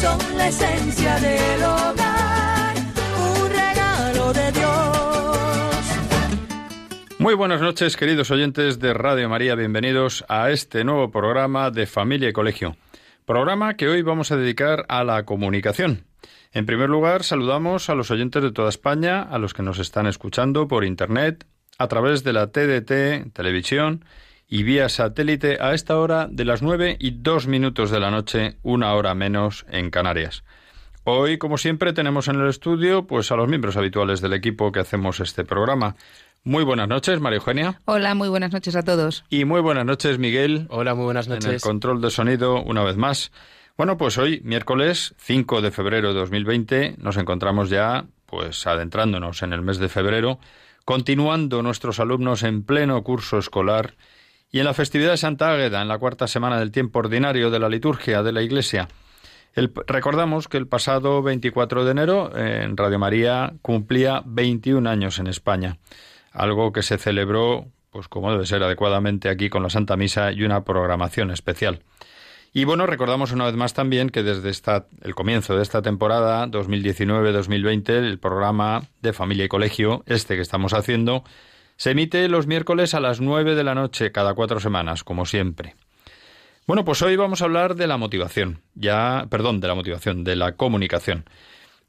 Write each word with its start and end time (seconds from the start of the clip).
Son 0.00 0.18
la 0.38 0.48
esencia 0.48 1.20
del 1.20 1.62
hogar, 1.62 2.74
un 3.18 3.50
regalo 3.50 4.32
de 4.32 4.52
Dios. 4.52 5.86
Muy 7.18 7.34
buenas 7.34 7.60
noches, 7.60 7.98
queridos 7.98 8.30
oyentes 8.30 8.78
de 8.78 8.94
Radio 8.94 9.28
María. 9.28 9.54
Bienvenidos 9.56 10.24
a 10.30 10.50
este 10.50 10.84
nuevo 10.84 11.10
programa 11.10 11.70
de 11.70 11.86
Familia 11.86 12.30
y 12.30 12.32
Colegio. 12.32 12.76
Programa 13.26 13.74
que 13.74 13.88
hoy 13.88 14.00
vamos 14.00 14.32
a 14.32 14.38
dedicar 14.38 14.86
a 14.88 15.04
la 15.04 15.24
comunicación. 15.26 16.06
En 16.54 16.64
primer 16.64 16.88
lugar, 16.88 17.22
saludamos 17.22 17.90
a 17.90 17.94
los 17.94 18.10
oyentes 18.10 18.42
de 18.42 18.52
toda 18.52 18.70
España, 18.70 19.20
a 19.20 19.38
los 19.38 19.52
que 19.52 19.62
nos 19.62 19.78
están 19.78 20.06
escuchando 20.06 20.66
por 20.66 20.86
Internet, 20.86 21.44
a 21.76 21.88
través 21.88 22.24
de 22.24 22.32
la 22.32 22.46
TDT, 22.46 23.34
televisión 23.34 24.06
y 24.50 24.64
vía 24.64 24.88
satélite 24.88 25.58
a 25.60 25.72
esta 25.74 25.96
hora 25.96 26.26
de 26.28 26.44
las 26.44 26.60
nueve 26.60 26.96
y 26.98 27.12
dos 27.12 27.46
minutos 27.46 27.90
de 27.92 28.00
la 28.00 28.10
noche, 28.10 28.56
una 28.64 28.92
hora 28.94 29.14
menos 29.14 29.64
en 29.70 29.90
Canarias. 29.90 30.42
Hoy, 31.04 31.38
como 31.38 31.56
siempre, 31.56 31.92
tenemos 31.92 32.26
en 32.26 32.40
el 32.40 32.48
estudio 32.48 33.06
pues 33.06 33.30
a 33.30 33.36
los 33.36 33.48
miembros 33.48 33.76
habituales 33.76 34.20
del 34.20 34.32
equipo 34.32 34.72
que 34.72 34.80
hacemos 34.80 35.20
este 35.20 35.44
programa. 35.44 35.94
Muy 36.42 36.64
buenas 36.64 36.88
noches, 36.88 37.20
María 37.20 37.36
Eugenia. 37.38 37.80
Hola, 37.84 38.14
muy 38.16 38.28
buenas 38.28 38.52
noches 38.52 38.74
a 38.74 38.82
todos. 38.82 39.24
Y 39.30 39.44
muy 39.44 39.60
buenas 39.60 39.86
noches, 39.86 40.18
Miguel. 40.18 40.66
Hola, 40.68 40.94
muy 40.94 41.04
buenas 41.04 41.28
En 41.28 41.34
el 41.34 41.38
noches. 41.38 41.62
control 41.62 42.00
de 42.00 42.10
sonido, 42.10 42.60
una 42.60 42.82
vez 42.82 42.96
más. 42.96 43.30
Bueno, 43.76 43.96
pues 43.96 44.18
hoy, 44.18 44.40
miércoles 44.42 45.14
5 45.18 45.62
de 45.62 45.70
febrero 45.70 46.12
de 46.12 46.18
2020, 46.18 46.96
nos 46.98 47.16
encontramos 47.18 47.70
ya, 47.70 48.04
pues 48.26 48.66
adentrándonos 48.66 49.42
en 49.44 49.52
el 49.52 49.62
mes 49.62 49.78
de 49.78 49.88
febrero, 49.88 50.40
continuando 50.84 51.62
nuestros 51.62 52.00
alumnos 52.00 52.42
en 52.42 52.64
pleno 52.64 53.02
curso 53.04 53.38
escolar 53.38 53.94
y 54.52 54.58
en 54.58 54.64
la 54.64 54.74
festividad 54.74 55.12
de 55.12 55.16
Santa 55.16 55.52
Águeda, 55.52 55.82
en 55.82 55.88
la 55.88 55.98
cuarta 55.98 56.26
semana 56.26 56.58
del 56.58 56.72
tiempo 56.72 56.98
ordinario 56.98 57.50
de 57.50 57.58
la 57.58 57.68
liturgia 57.68 58.22
de 58.22 58.32
la 58.32 58.42
Iglesia. 58.42 58.88
Recordamos 59.54 60.48
que 60.48 60.56
el 60.56 60.66
pasado 60.66 61.22
24 61.22 61.84
de 61.84 61.90
enero 61.90 62.30
eh, 62.36 62.62
en 62.64 62.76
Radio 62.76 62.98
María 62.98 63.52
cumplía 63.62 64.22
21 64.24 64.88
años 64.88 65.18
en 65.18 65.26
España, 65.26 65.78
algo 66.32 66.72
que 66.72 66.82
se 66.82 66.98
celebró, 66.98 67.66
pues 67.90 68.08
como 68.08 68.30
debe 68.30 68.46
ser 68.46 68.62
adecuadamente 68.62 69.28
aquí 69.28 69.50
con 69.50 69.62
la 69.62 69.70
Santa 69.70 69.96
Misa 69.96 70.30
y 70.32 70.44
una 70.44 70.64
programación 70.64 71.30
especial. 71.30 71.82
Y 72.52 72.64
bueno, 72.64 72.86
recordamos 72.86 73.30
una 73.30 73.44
vez 73.44 73.54
más 73.54 73.74
también 73.74 74.10
que 74.10 74.24
desde 74.24 74.50
esta, 74.50 74.86
el 75.02 75.14
comienzo 75.14 75.56
de 75.56 75.62
esta 75.62 75.82
temporada 75.82 76.46
2019-2020 76.48 77.90
el 77.90 78.18
programa 78.18 78.82
de 79.02 79.12
familia 79.12 79.44
y 79.44 79.48
colegio, 79.48 80.02
este 80.06 80.34
que 80.34 80.42
estamos 80.42 80.72
haciendo, 80.74 81.22
se 81.80 81.92
emite 81.92 82.28
los 82.28 82.46
miércoles 82.46 82.92
a 82.92 83.00
las 83.00 83.22
9 83.22 83.54
de 83.54 83.64
la 83.64 83.74
noche 83.74 84.12
cada 84.12 84.34
cuatro 84.34 84.60
semanas, 84.60 85.02
como 85.02 85.24
siempre. 85.24 85.76
Bueno, 86.66 86.84
pues 86.84 87.00
hoy 87.00 87.16
vamos 87.16 87.40
a 87.40 87.46
hablar 87.46 87.74
de 87.74 87.86
la 87.86 87.96
motivación, 87.96 88.60
ya, 88.74 89.26
perdón, 89.30 89.60
de 89.60 89.68
la 89.68 89.74
motivación, 89.74 90.22
de 90.22 90.36
la 90.36 90.56
comunicación. 90.56 91.24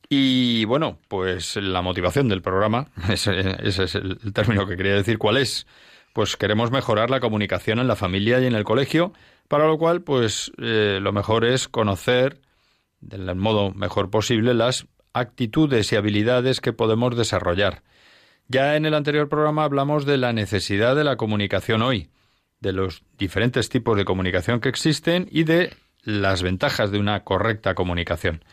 Y 0.07 0.63
bueno, 0.63 0.97
pues 1.09 1.57
la 1.57 1.81
motivación 1.81 2.29
del 2.29 2.41
programa, 2.41 2.87
ese, 3.09 3.57
ese 3.67 3.83
es 3.83 3.95
el, 3.95 4.17
término 4.31 4.65
que 4.65 4.77
quería 4.77 4.95
decir, 4.95 5.17
¿cuál 5.17 5.35
es? 5.35 5.67
Pues 6.13 6.37
queremos 6.37 6.71
mejorar 6.71 7.09
la 7.09 7.19
comunicación 7.19 7.77
en 7.79 7.89
la 7.89 7.97
familia 7.97 8.39
y 8.39 8.45
en 8.45 8.55
el 8.55 8.63
colegio, 8.63 9.11
para 9.49 9.67
lo 9.67 9.77
cual, 9.77 10.03
pues 10.03 10.53
eh, 10.57 10.99
lo 11.01 11.11
mejor 11.11 11.43
es 11.43 11.67
conocer 11.67 12.39
del 13.01 13.35
modo 13.35 13.73
mejor 13.73 14.09
posible 14.09 14.53
las 14.53 14.87
actitudes 15.11 15.91
y 15.91 15.97
habilidades 15.97 16.61
que 16.61 16.71
podemos 16.71 17.17
desarrollar. 17.17 17.83
Ya 18.47 18.75
en 18.75 18.85
el 18.85 18.93
anterior 18.93 19.29
programa 19.29 19.63
hablamos 19.63 20.05
de 20.05 20.17
la 20.17 20.33
necesidad 20.33 20.95
de 20.95 21.03
la 21.03 21.15
comunicación 21.15 21.81
hoy, 21.81 22.09
de 22.59 22.73
los 22.73 23.03
diferentes 23.17 23.69
tipos 23.69 23.97
de 23.97 24.05
comunicación 24.05 24.59
que 24.59 24.69
existen 24.69 25.27
y 25.31 25.43
de 25.43 25.73
las 26.03 26.43
ventajas 26.43 26.91
de 26.91 26.99
una 26.99 27.23
correcta 27.23 27.75
comunicación. 27.75 28.43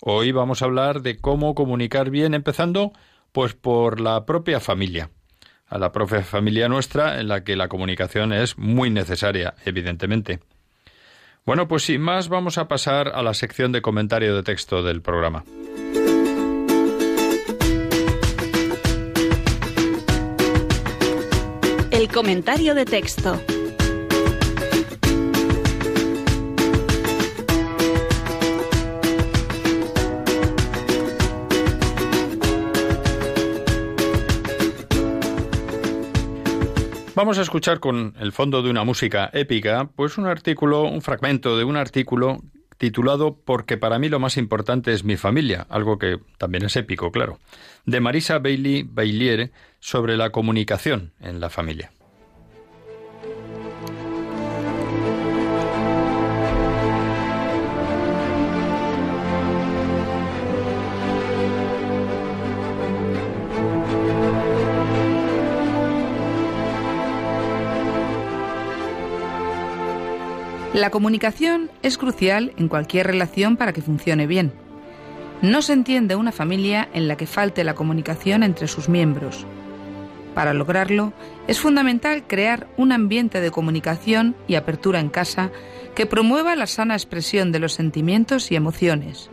Hoy 0.00 0.32
vamos 0.32 0.62
a 0.62 0.66
hablar 0.66 1.02
de 1.02 1.18
cómo 1.18 1.54
comunicar 1.54 2.10
bien, 2.10 2.34
empezando 2.34 2.92
pues 3.32 3.54
por 3.54 4.00
la 4.00 4.24
propia 4.26 4.60
familia, 4.60 5.10
a 5.66 5.78
la 5.78 5.92
propia 5.92 6.22
familia 6.22 6.68
nuestra 6.68 7.20
en 7.20 7.28
la 7.28 7.44
que 7.44 7.56
la 7.56 7.68
comunicación 7.68 8.32
es 8.32 8.58
muy 8.58 8.90
necesaria, 8.90 9.54
evidentemente. 9.64 10.40
Bueno, 11.44 11.66
pues 11.66 11.84
sin 11.84 12.00
más 12.00 12.28
vamos 12.28 12.58
a 12.58 12.68
pasar 12.68 13.08
a 13.08 13.22
la 13.22 13.34
sección 13.34 13.72
de 13.72 13.82
comentario 13.82 14.36
de 14.36 14.42
texto 14.42 14.82
del 14.82 15.02
programa. 15.02 15.44
El 21.98 22.06
comentario 22.06 22.76
de 22.76 22.84
texto. 22.84 23.40
Vamos 37.16 37.36
a 37.36 37.42
escuchar 37.42 37.80
con 37.80 38.14
el 38.20 38.30
fondo 38.30 38.62
de 38.62 38.70
una 38.70 38.84
música 38.84 39.28
épica, 39.32 39.90
pues 39.96 40.18
un 40.18 40.28
artículo, 40.28 40.84
un 40.84 41.02
fragmento 41.02 41.58
de 41.58 41.64
un 41.64 41.76
artículo 41.76 42.44
titulado 42.78 43.36
Porque 43.44 43.76
para 43.76 43.98
mí 43.98 44.08
lo 44.08 44.20
más 44.20 44.36
importante 44.36 44.92
es 44.92 45.04
mi 45.04 45.16
familia, 45.16 45.66
algo 45.68 45.98
que 45.98 46.18
también 46.38 46.64
es 46.64 46.76
épico, 46.76 47.12
claro, 47.12 47.38
de 47.84 48.00
Marisa 48.00 48.38
Bailey 48.38 48.84
Bailiere 48.84 49.50
sobre 49.80 50.16
la 50.16 50.30
comunicación 50.30 51.12
en 51.20 51.40
la 51.40 51.50
familia. 51.50 51.90
La 70.78 70.90
comunicación 70.90 71.72
es 71.82 71.98
crucial 71.98 72.52
en 72.56 72.68
cualquier 72.68 73.08
relación 73.08 73.56
para 73.56 73.72
que 73.72 73.82
funcione 73.82 74.28
bien. 74.28 74.52
No 75.42 75.60
se 75.60 75.72
entiende 75.72 76.14
una 76.14 76.30
familia 76.30 76.88
en 76.94 77.08
la 77.08 77.16
que 77.16 77.26
falte 77.26 77.64
la 77.64 77.74
comunicación 77.74 78.44
entre 78.44 78.68
sus 78.68 78.88
miembros. 78.88 79.44
Para 80.36 80.54
lograrlo, 80.54 81.12
es 81.48 81.58
fundamental 81.58 82.22
crear 82.28 82.68
un 82.76 82.92
ambiente 82.92 83.40
de 83.40 83.50
comunicación 83.50 84.36
y 84.46 84.54
apertura 84.54 85.00
en 85.00 85.08
casa 85.08 85.50
que 85.96 86.06
promueva 86.06 86.54
la 86.54 86.68
sana 86.68 86.94
expresión 86.94 87.50
de 87.50 87.58
los 87.58 87.72
sentimientos 87.72 88.52
y 88.52 88.54
emociones. 88.54 89.30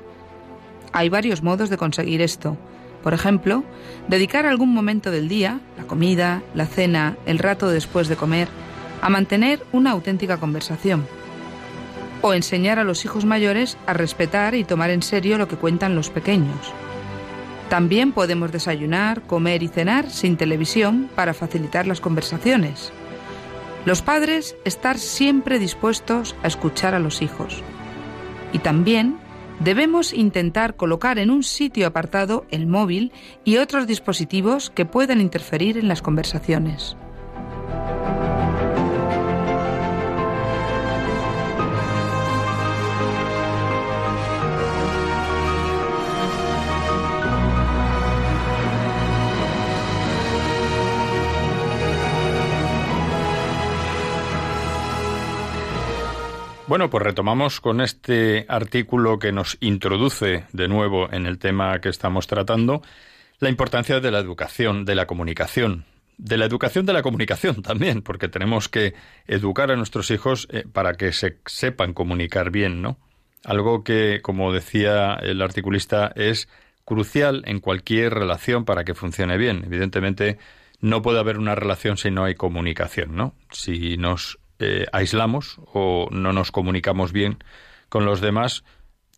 Hay 0.94 1.10
varios 1.10 1.44
modos 1.44 1.70
de 1.70 1.78
conseguir 1.78 2.24
esto. 2.24 2.58
Por 3.04 3.14
ejemplo, 3.14 3.64
dedicar 4.08 4.48
algún 4.48 4.74
momento 4.74 5.12
del 5.12 5.28
día, 5.28 5.60
la 5.78 5.84
comida, 5.84 6.42
la 6.56 6.66
cena, 6.66 7.18
el 7.28 7.38
rato 7.38 7.70
después 7.70 8.08
de 8.08 8.16
comer, 8.16 8.48
a 9.00 9.10
mantener 9.10 9.64
una 9.74 9.92
auténtica 9.92 10.38
conversación. 10.38 11.06
O 12.28 12.34
enseñar 12.34 12.80
a 12.80 12.84
los 12.84 13.06
hijos 13.06 13.24
mayores 13.24 13.78
a 13.86 13.94
respetar 13.94 14.56
y 14.56 14.64
tomar 14.64 14.90
en 14.90 15.04
serio 15.04 15.38
lo 15.38 15.48
que 15.48 15.58
cuentan 15.58 15.94
los 15.94 16.10
pequeños. 16.10 16.74
También 17.70 18.14
podemos 18.14 18.52
desayunar, 18.52 19.22
comer 19.22 19.62
y 19.62 19.68
cenar 19.68 20.10
sin 20.10 20.36
televisión 20.36 21.08
para 21.14 21.36
facilitar 21.36 21.86
las 21.86 22.02
conversaciones. 22.02 22.92
Los 23.86 24.02
padres 24.02 24.56
estar 24.66 24.98
siempre 24.98 25.60
dispuestos 25.60 26.36
a 26.42 26.48
escuchar 26.48 26.96
a 26.96 27.00
los 27.00 27.22
hijos. 27.22 27.62
Y 28.54 28.58
también 28.58 29.20
debemos 29.60 30.12
intentar 30.12 30.76
colocar 30.76 31.20
en 31.20 31.30
un 31.30 31.44
sitio 31.44 31.86
apartado 31.86 32.48
el 32.50 32.66
móvil 32.66 33.12
y 33.44 33.58
otros 33.58 33.86
dispositivos 33.86 34.72
que 34.72 34.86
puedan 34.86 35.22
interferir 35.22 35.78
en 35.78 35.88
las 35.88 36.02
conversaciones. 36.02 36.98
Bueno, 56.68 56.90
pues 56.90 57.04
retomamos 57.04 57.62
con 57.62 57.80
este 57.80 58.48
artículo 58.50 59.20
que 59.20 59.32
nos 59.32 59.56
introduce 59.60 60.46
de 60.52 60.68
nuevo 60.68 61.12
en 61.14 61.28
el 61.28 61.38
tema 61.38 61.80
que 61.80 61.90
estamos 61.90 62.26
tratando, 62.26 62.82
la 63.40 63.50
importancia 63.50 64.00
de 64.00 64.10
la 64.10 64.18
educación, 64.18 64.84
de 64.84 64.96
la 64.96 65.06
comunicación, 65.06 65.86
de 66.18 66.38
la 66.38 66.46
educación 66.46 66.88
de 66.88 66.94
la 66.94 67.04
comunicación 67.04 67.62
también, 67.62 68.02
porque 68.02 68.30
tenemos 68.30 68.68
que 68.68 68.96
educar 69.28 69.70
a 69.70 69.76
nuestros 69.76 70.10
hijos 70.10 70.48
eh, 70.50 70.64
para 70.72 70.94
que 70.94 71.12
se 71.12 71.38
sepan 71.46 71.94
comunicar 71.94 72.50
bien, 72.50 72.82
¿no? 72.82 72.98
Algo 73.44 73.84
que, 73.84 74.22
como 74.24 74.52
decía 74.52 75.20
el 75.22 75.44
articulista, 75.44 76.12
es 76.16 76.50
crucial 76.84 77.44
en 77.46 77.60
cualquier 77.60 78.16
relación 78.16 78.66
para 78.66 78.84
que 78.84 78.96
funcione 78.96 79.38
bien. 79.38 79.64
Evidentemente, 79.68 80.40
no 80.82 81.04
puede 81.04 81.20
haber 81.20 81.38
una 81.38 81.54
relación 81.54 81.98
si 81.98 82.10
no 82.10 82.24
hay 82.24 82.34
comunicación, 82.34 83.16
¿no? 83.16 83.36
Si 83.52 83.98
nos 83.98 84.40
eh, 84.60 84.86
aislamos 84.92 85.60
o 85.74 86.08
no 86.12 86.34
nos 86.34 86.52
comunicamos 86.52 87.12
bien 87.12 87.38
con 87.90 88.06
los 88.06 88.22
demás, 88.22 88.64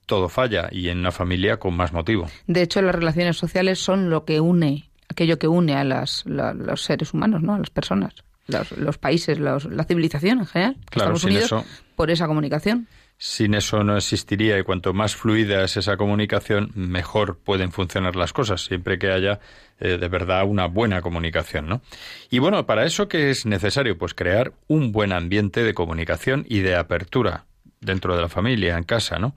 todo 0.06 0.30
falla 0.30 0.70
y 0.72 0.90
en 0.90 1.00
una 1.00 1.12
familia 1.12 1.58
con 1.58 1.76
más 1.76 1.94
motivo. 1.94 2.28
De 2.48 2.62
hecho, 2.62 2.82
las 2.82 2.96
relaciones 2.96 3.38
sociales 3.38 3.80
son 3.80 4.10
lo 4.10 4.26
que 4.26 4.40
une, 4.40 4.90
aquello 5.10 5.38
que 5.38 5.48
une 5.48 5.76
a 5.76 5.84
las, 5.84 6.26
los 6.26 6.82
seres 6.82 7.14
humanos, 7.14 7.42
¿no? 7.42 7.56
A 7.56 7.60
las 7.60 7.70
personas, 7.70 8.14
los, 8.48 8.98
países, 8.98 9.40
la 9.40 9.84
civilización 9.88 10.40
en 10.40 10.46
general. 10.46 10.78
Claro, 10.90 11.14
Estamos 11.16 11.24
unidos 11.24 11.66
por 11.96 12.12
esa 12.12 12.28
comunicación. 12.28 12.88
Sin 13.20 13.56
eso 13.56 13.84
no 13.84 13.98
existiría 13.98 14.60
y 14.60 14.64
cuanto 14.64 14.94
más 14.94 15.16
fluida 15.16 15.64
es 15.64 15.76
esa 15.76 15.98
comunicación, 15.98 16.72
mejor 16.76 17.40
pueden 17.40 17.72
funcionar 17.72 18.16
las 18.16 18.32
cosas, 18.32 18.66
siempre 18.66 19.00
que 19.00 19.12
haya 19.12 19.40
eh, 19.80 19.98
de 19.98 20.08
verdad 20.08 20.46
una 20.48 20.68
buena 20.68 21.02
comunicación, 21.02 21.68
¿no? 21.68 21.82
Y 22.30 22.38
bueno, 22.38 22.68
para 22.68 22.86
eso 22.86 23.08
qué 23.08 23.32
es 23.32 23.48
necesario, 23.48 23.98
pues 23.98 24.14
crear 24.14 24.54
un 24.68 24.92
buen 24.92 25.12
ambiente 25.12 25.64
de 25.64 25.74
comunicación 25.74 26.46
y 26.48 26.60
de 26.60 26.76
apertura 26.76 27.46
dentro 27.82 28.16
de 28.16 28.22
la 28.22 28.30
familia, 28.30 28.78
en 28.78 28.84
casa, 28.84 29.18
¿no? 29.18 29.36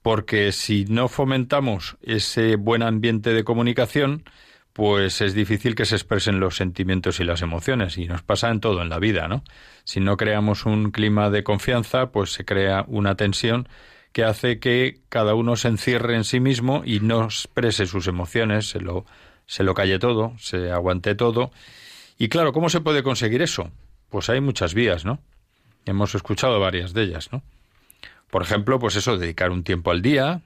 Porque 0.00 0.52
si 0.52 0.84
no 0.84 1.08
fomentamos 1.08 1.96
ese 2.02 2.54
buen 2.54 2.84
ambiente 2.84 3.34
de 3.34 3.42
comunicación, 3.42 4.22
pues 4.78 5.22
es 5.22 5.34
difícil 5.34 5.74
que 5.74 5.84
se 5.84 5.96
expresen 5.96 6.38
los 6.38 6.54
sentimientos 6.54 7.18
y 7.18 7.24
las 7.24 7.42
emociones 7.42 7.98
y 7.98 8.06
nos 8.06 8.22
pasa 8.22 8.48
en 8.48 8.60
todo 8.60 8.80
en 8.80 8.88
la 8.88 9.00
vida, 9.00 9.26
¿no? 9.26 9.42
Si 9.82 9.98
no 9.98 10.16
creamos 10.16 10.66
un 10.66 10.92
clima 10.92 11.30
de 11.30 11.42
confianza, 11.42 12.12
pues 12.12 12.32
se 12.32 12.44
crea 12.44 12.84
una 12.86 13.16
tensión 13.16 13.68
que 14.12 14.22
hace 14.22 14.60
que 14.60 15.00
cada 15.08 15.34
uno 15.34 15.56
se 15.56 15.66
encierre 15.66 16.14
en 16.14 16.22
sí 16.22 16.38
mismo 16.38 16.82
y 16.84 17.00
no 17.00 17.24
exprese 17.24 17.86
sus 17.86 18.06
emociones, 18.06 18.70
se 18.70 18.78
lo 18.78 19.04
se 19.46 19.64
lo 19.64 19.74
calle 19.74 19.98
todo, 19.98 20.34
se 20.38 20.70
aguante 20.70 21.16
todo. 21.16 21.50
Y 22.16 22.28
claro, 22.28 22.52
¿cómo 22.52 22.68
se 22.68 22.80
puede 22.80 23.02
conseguir 23.02 23.42
eso? 23.42 23.72
Pues 24.10 24.30
hay 24.30 24.40
muchas 24.40 24.74
vías, 24.74 25.04
¿no? 25.04 25.18
Hemos 25.86 26.14
escuchado 26.14 26.60
varias 26.60 26.92
de 26.92 27.02
ellas, 27.02 27.32
¿no? 27.32 27.42
Por 28.30 28.42
ejemplo, 28.42 28.78
pues 28.78 28.94
eso, 28.94 29.18
dedicar 29.18 29.50
un 29.50 29.64
tiempo 29.64 29.90
al 29.90 30.02
día, 30.02 30.40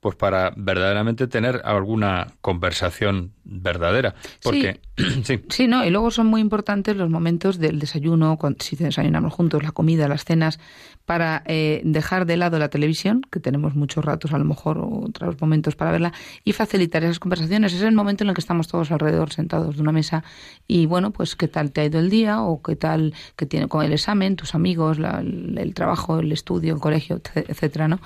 pues 0.00 0.14
para 0.14 0.52
verdaderamente 0.56 1.26
tener 1.26 1.62
alguna 1.64 2.28
conversación 2.40 3.32
verdadera. 3.44 4.14
Porque, 4.42 4.80
sí. 5.24 5.40
sí. 5.48 5.68
no, 5.68 5.84
y 5.84 5.90
luego 5.90 6.10
son 6.10 6.26
muy 6.26 6.40
importantes 6.40 6.96
los 6.96 7.10
momentos 7.10 7.58
del 7.58 7.78
desayuno, 7.78 8.38
si 8.58 8.76
desayunamos 8.76 9.32
juntos, 9.32 9.62
la 9.62 9.72
comida, 9.72 10.08
las 10.08 10.24
cenas, 10.24 10.60
para 11.06 11.42
eh, 11.46 11.80
dejar 11.84 12.26
de 12.26 12.36
lado 12.36 12.58
la 12.58 12.68
televisión, 12.68 13.22
que 13.30 13.40
tenemos 13.40 13.74
muchos 13.74 14.04
ratos 14.04 14.32
a 14.32 14.38
lo 14.38 14.44
mejor, 14.44 14.78
o 14.78 15.06
otros 15.06 15.40
momentos 15.40 15.76
para 15.76 15.92
verla, 15.92 16.12
y 16.44 16.52
facilitar 16.52 17.04
esas 17.04 17.20
conversaciones. 17.20 17.72
Es 17.72 17.82
el 17.82 17.94
momento 17.94 18.24
en 18.24 18.28
el 18.28 18.34
que 18.34 18.40
estamos 18.40 18.68
todos 18.68 18.90
alrededor 18.90 19.32
sentados 19.32 19.76
de 19.76 19.82
una 19.82 19.92
mesa 19.92 20.24
y 20.66 20.86
bueno, 20.86 21.12
pues 21.12 21.36
qué 21.36 21.48
tal 21.48 21.72
te 21.72 21.80
ha 21.80 21.84
ido 21.84 22.00
el 22.00 22.10
día 22.10 22.42
o 22.42 22.60
qué 22.60 22.76
tal 22.76 23.14
que 23.36 23.46
tiene 23.46 23.68
con 23.68 23.84
el 23.84 23.92
examen, 23.92 24.36
tus 24.36 24.54
amigos, 24.54 24.98
el 24.98 25.74
trabajo, 25.74 26.18
el 26.18 26.32
estudio, 26.32 26.74
el 26.74 26.80
colegio, 26.80 27.20
etcétera, 27.34 27.88
¿no? 27.88 28.00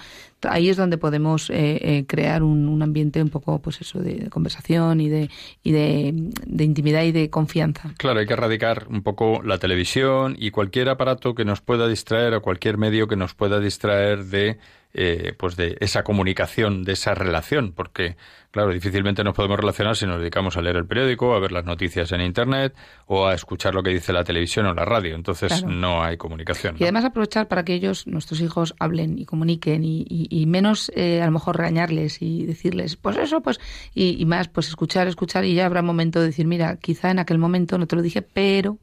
Ahí 0.49 0.69
es 0.69 0.77
donde 0.77 0.99
podemos 0.99 1.51
eh, 1.51 1.79
eh, 1.83 2.05
crear 2.07 2.43
un, 2.43 2.69
un, 2.69 2.83
ambiente 2.83 3.23
un 3.23 3.29
poco, 3.29 3.61
pues 3.61 3.81
eso, 3.81 4.01
de, 4.01 4.29
conversación 4.31 5.01
y 5.01 5.09
de 5.09 5.31
y 5.63 5.73
de, 5.73 6.15
de 6.47 6.65
intimidad 6.65 7.03
y 7.05 7.13
de 7.13 7.31
confianza. 7.31 7.93
Claro, 7.99 8.21
hay 8.21 8.27
que 8.27 8.33
erradicar 8.33 8.87
un 8.89 9.03
poco 9.03 9.43
la 9.43 9.59
televisión 9.59 10.37
y 10.39 10.51
cualquier 10.51 10.89
aparato 10.89 11.35
que 11.35 11.45
nos 11.45 11.61
pueda 11.61 11.89
distraer 11.89 12.35
o 12.35 12.43
cualquier 12.43 12.79
medio 12.79 13.09
que 13.09 13.17
nos 13.17 13.35
pueda 13.35 13.61
distraer 13.61 14.25
de 14.25 14.59
eh, 14.93 15.35
pues 15.39 15.57
de 15.57 15.77
esa 15.81 16.03
comunicación, 16.03 16.83
de 16.83 16.93
esa 16.93 17.15
relación, 17.15 17.73
porque 17.73 18.17
claro, 18.51 18.73
difícilmente 18.73 19.23
nos 19.23 19.35
podemos 19.35 19.59
relacionar 19.59 19.97
si 19.97 20.07
nos 20.07 20.19
dedicamos 20.19 20.57
a 20.57 20.63
leer 20.63 20.77
el 20.77 20.87
periódico, 20.87 21.35
a 21.35 21.39
ver 21.39 21.53
las 21.53 21.65
noticias 21.65 22.11
en 22.13 22.21
internet 22.21 22.75
o 23.07 23.27
a 23.27 23.35
escuchar 23.35 23.75
lo 23.75 23.83
que 23.83 23.91
dice 23.91 24.13
la 24.13 24.25
televisión 24.25 24.67
o 24.67 24.75
la 24.75 24.85
radio. 24.85 25.15
Entonces 25.15 25.65
no 25.65 26.03
hay 26.03 26.17
comunicación. 26.17 26.77
Y 26.79 26.83
además 26.83 27.05
aprovechar 27.05 27.49
para 27.49 27.65
que 27.65 27.75
ellos, 27.75 28.07
nuestros 28.07 28.41
hijos, 28.41 28.75
hablen 28.79 29.19
y 29.19 29.27
comuniquen 29.27 29.83
y, 29.85 30.45
menos 30.47 30.91
eh, 30.97 31.23
a 31.23 31.27
lo 31.27 31.33
mejor 31.33 31.57
regañarles 31.57 32.21
y 32.21 32.45
decirles, 32.45 32.97
pues 32.97 33.17
eso, 33.17 33.41
pues, 33.41 33.61
y, 33.95 34.21
y 34.21 34.27
más, 34.27 34.49
pues 34.49 34.69
escuchar, 34.69 35.07
escuchar 35.07 35.45
y 35.45 35.55
ya 35.55 35.67
habrá 35.67 35.81
un 35.81 35.87
momento 35.87 36.21
de 36.21 36.27
decir, 36.27 36.47
mira, 36.47 36.77
quizá 36.77 37.11
en 37.11 37.21
aquel 37.21 37.39
momento 37.39 37.79
no 37.79 37.87
te 37.87 37.95
lo 37.95 38.03
dije, 38.03 38.23
pero 38.23 38.79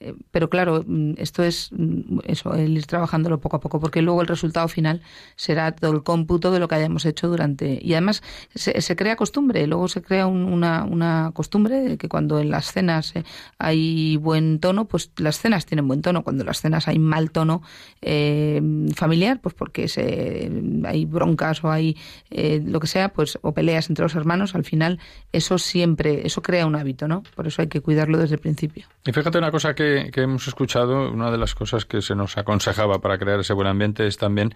eh, 0.00 0.14
pero 0.30 0.48
claro, 0.48 0.84
mm, 0.86 1.14
esto 1.16 1.42
es 1.42 1.70
mm, 1.72 2.20
eso, 2.24 2.54
el 2.54 2.76
ir 2.76 2.86
trabajándolo 2.86 3.40
poco 3.40 3.56
a 3.56 3.60
poco, 3.60 3.80
porque 3.80 4.00
luego 4.00 4.20
el 4.20 4.28
resultado 4.28 4.68
final 4.68 5.02
será 5.34 5.72
todo 5.72 5.92
el 5.92 6.02
cómputo 6.04 6.52
de 6.52 6.60
lo 6.60 6.68
que 6.68 6.76
hayamos 6.76 7.04
hecho 7.04 7.28
durante. 7.28 7.80
Y 7.82 7.94
además 7.94 8.22
se, 8.54 8.96
crea 8.96 9.16
costumbre, 9.16 9.66
luego 9.66 9.88
se 9.88 10.02
crea 10.02 10.26
una, 10.26 10.84
una 10.84 11.32
costumbre 11.34 11.80
de 11.80 11.98
que 11.98 12.08
cuando 12.08 12.38
en 12.38 12.50
las 12.50 12.72
cenas 12.72 13.16
eh, 13.16 13.24
hay 13.58 14.16
buen 14.16 14.60
tono, 14.60 14.84
pues 14.86 15.10
las 15.16 15.40
cenas 15.40 15.66
tienen 15.66 15.88
buen 15.88 16.02
tono. 16.02 16.22
Cuando 16.22 16.42
en 16.42 16.46
las 16.46 16.60
cenas 16.60 16.86
hay 16.86 16.98
mal 16.98 17.32
tono 17.32 17.62
eh, 18.00 18.62
familiar, 18.94 19.40
pues 19.40 19.54
porque 19.54 19.88
se, 19.88 20.50
hay 20.84 21.04
broncas 21.06 21.64
o 21.64 21.70
hay 21.70 21.96
lo 22.30 22.78
que 22.80 22.86
sea, 22.86 23.08
pues 23.10 23.38
o 23.42 23.52
peleas 23.52 23.88
entre 23.88 24.04
los 24.04 24.14
hermanos, 24.14 24.54
al 24.54 24.64
final 24.64 25.00
eso 25.32 25.58
siempre, 25.58 26.26
eso 26.26 26.42
crea 26.42 26.66
un 26.66 26.76
hábito, 26.76 27.08
¿no? 27.08 27.22
Por 27.34 27.46
eso 27.46 27.62
hay 27.62 27.68
que 27.68 27.80
cuidarlo 27.80 28.18
desde 28.18 28.36
el 28.36 28.40
principio. 28.40 28.86
Y 29.04 29.12
fíjate 29.12 29.38
una 29.38 29.50
cosa 29.50 29.74
que 29.74 29.87
que, 30.12 30.22
hemos 30.22 30.46
escuchado, 30.48 31.10
una 31.10 31.30
de 31.30 31.38
las 31.38 31.54
cosas 31.54 31.84
que 31.84 32.02
se 32.02 32.14
nos 32.14 32.36
aconsejaba 32.36 33.00
para 33.00 33.18
crear 33.18 33.40
ese 33.40 33.52
buen 33.52 33.68
ambiente 33.68 34.06
es 34.06 34.16
también 34.18 34.54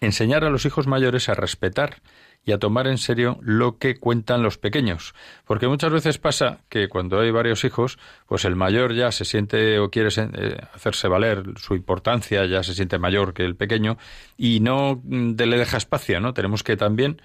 enseñar 0.00 0.44
a 0.44 0.50
los 0.50 0.66
hijos 0.66 0.86
mayores 0.86 1.28
a 1.28 1.34
respetar 1.34 2.02
y 2.44 2.52
a 2.52 2.58
tomar 2.58 2.86
en 2.86 2.98
serio 2.98 3.38
lo 3.42 3.78
que 3.78 3.96
cuentan 3.96 4.42
los 4.42 4.56
pequeños. 4.56 5.14
Porque 5.44 5.66
muchas 5.66 5.90
veces 5.90 6.18
pasa 6.18 6.60
que 6.68 6.88
cuando 6.88 7.18
hay 7.18 7.32
varios 7.32 7.64
hijos, 7.64 7.98
pues 8.26 8.44
el 8.44 8.54
mayor 8.54 8.94
ya 8.94 9.10
se 9.10 9.24
siente 9.24 9.80
o 9.80 9.90
quiere 9.90 10.10
eh, 10.16 10.56
hacerse 10.72 11.08
valer 11.08 11.42
su 11.56 11.74
importancia, 11.74 12.46
ya 12.46 12.62
se 12.62 12.74
siente 12.74 12.98
mayor 12.98 13.34
que 13.34 13.44
el 13.44 13.56
pequeño 13.56 13.98
y 14.36 14.60
no 14.60 15.00
mm, 15.02 15.34
le 15.36 15.58
deja 15.58 15.76
espacio, 15.76 16.20
¿no? 16.20 16.34
Tenemos 16.34 16.62
que 16.62 16.76
también 16.76 17.20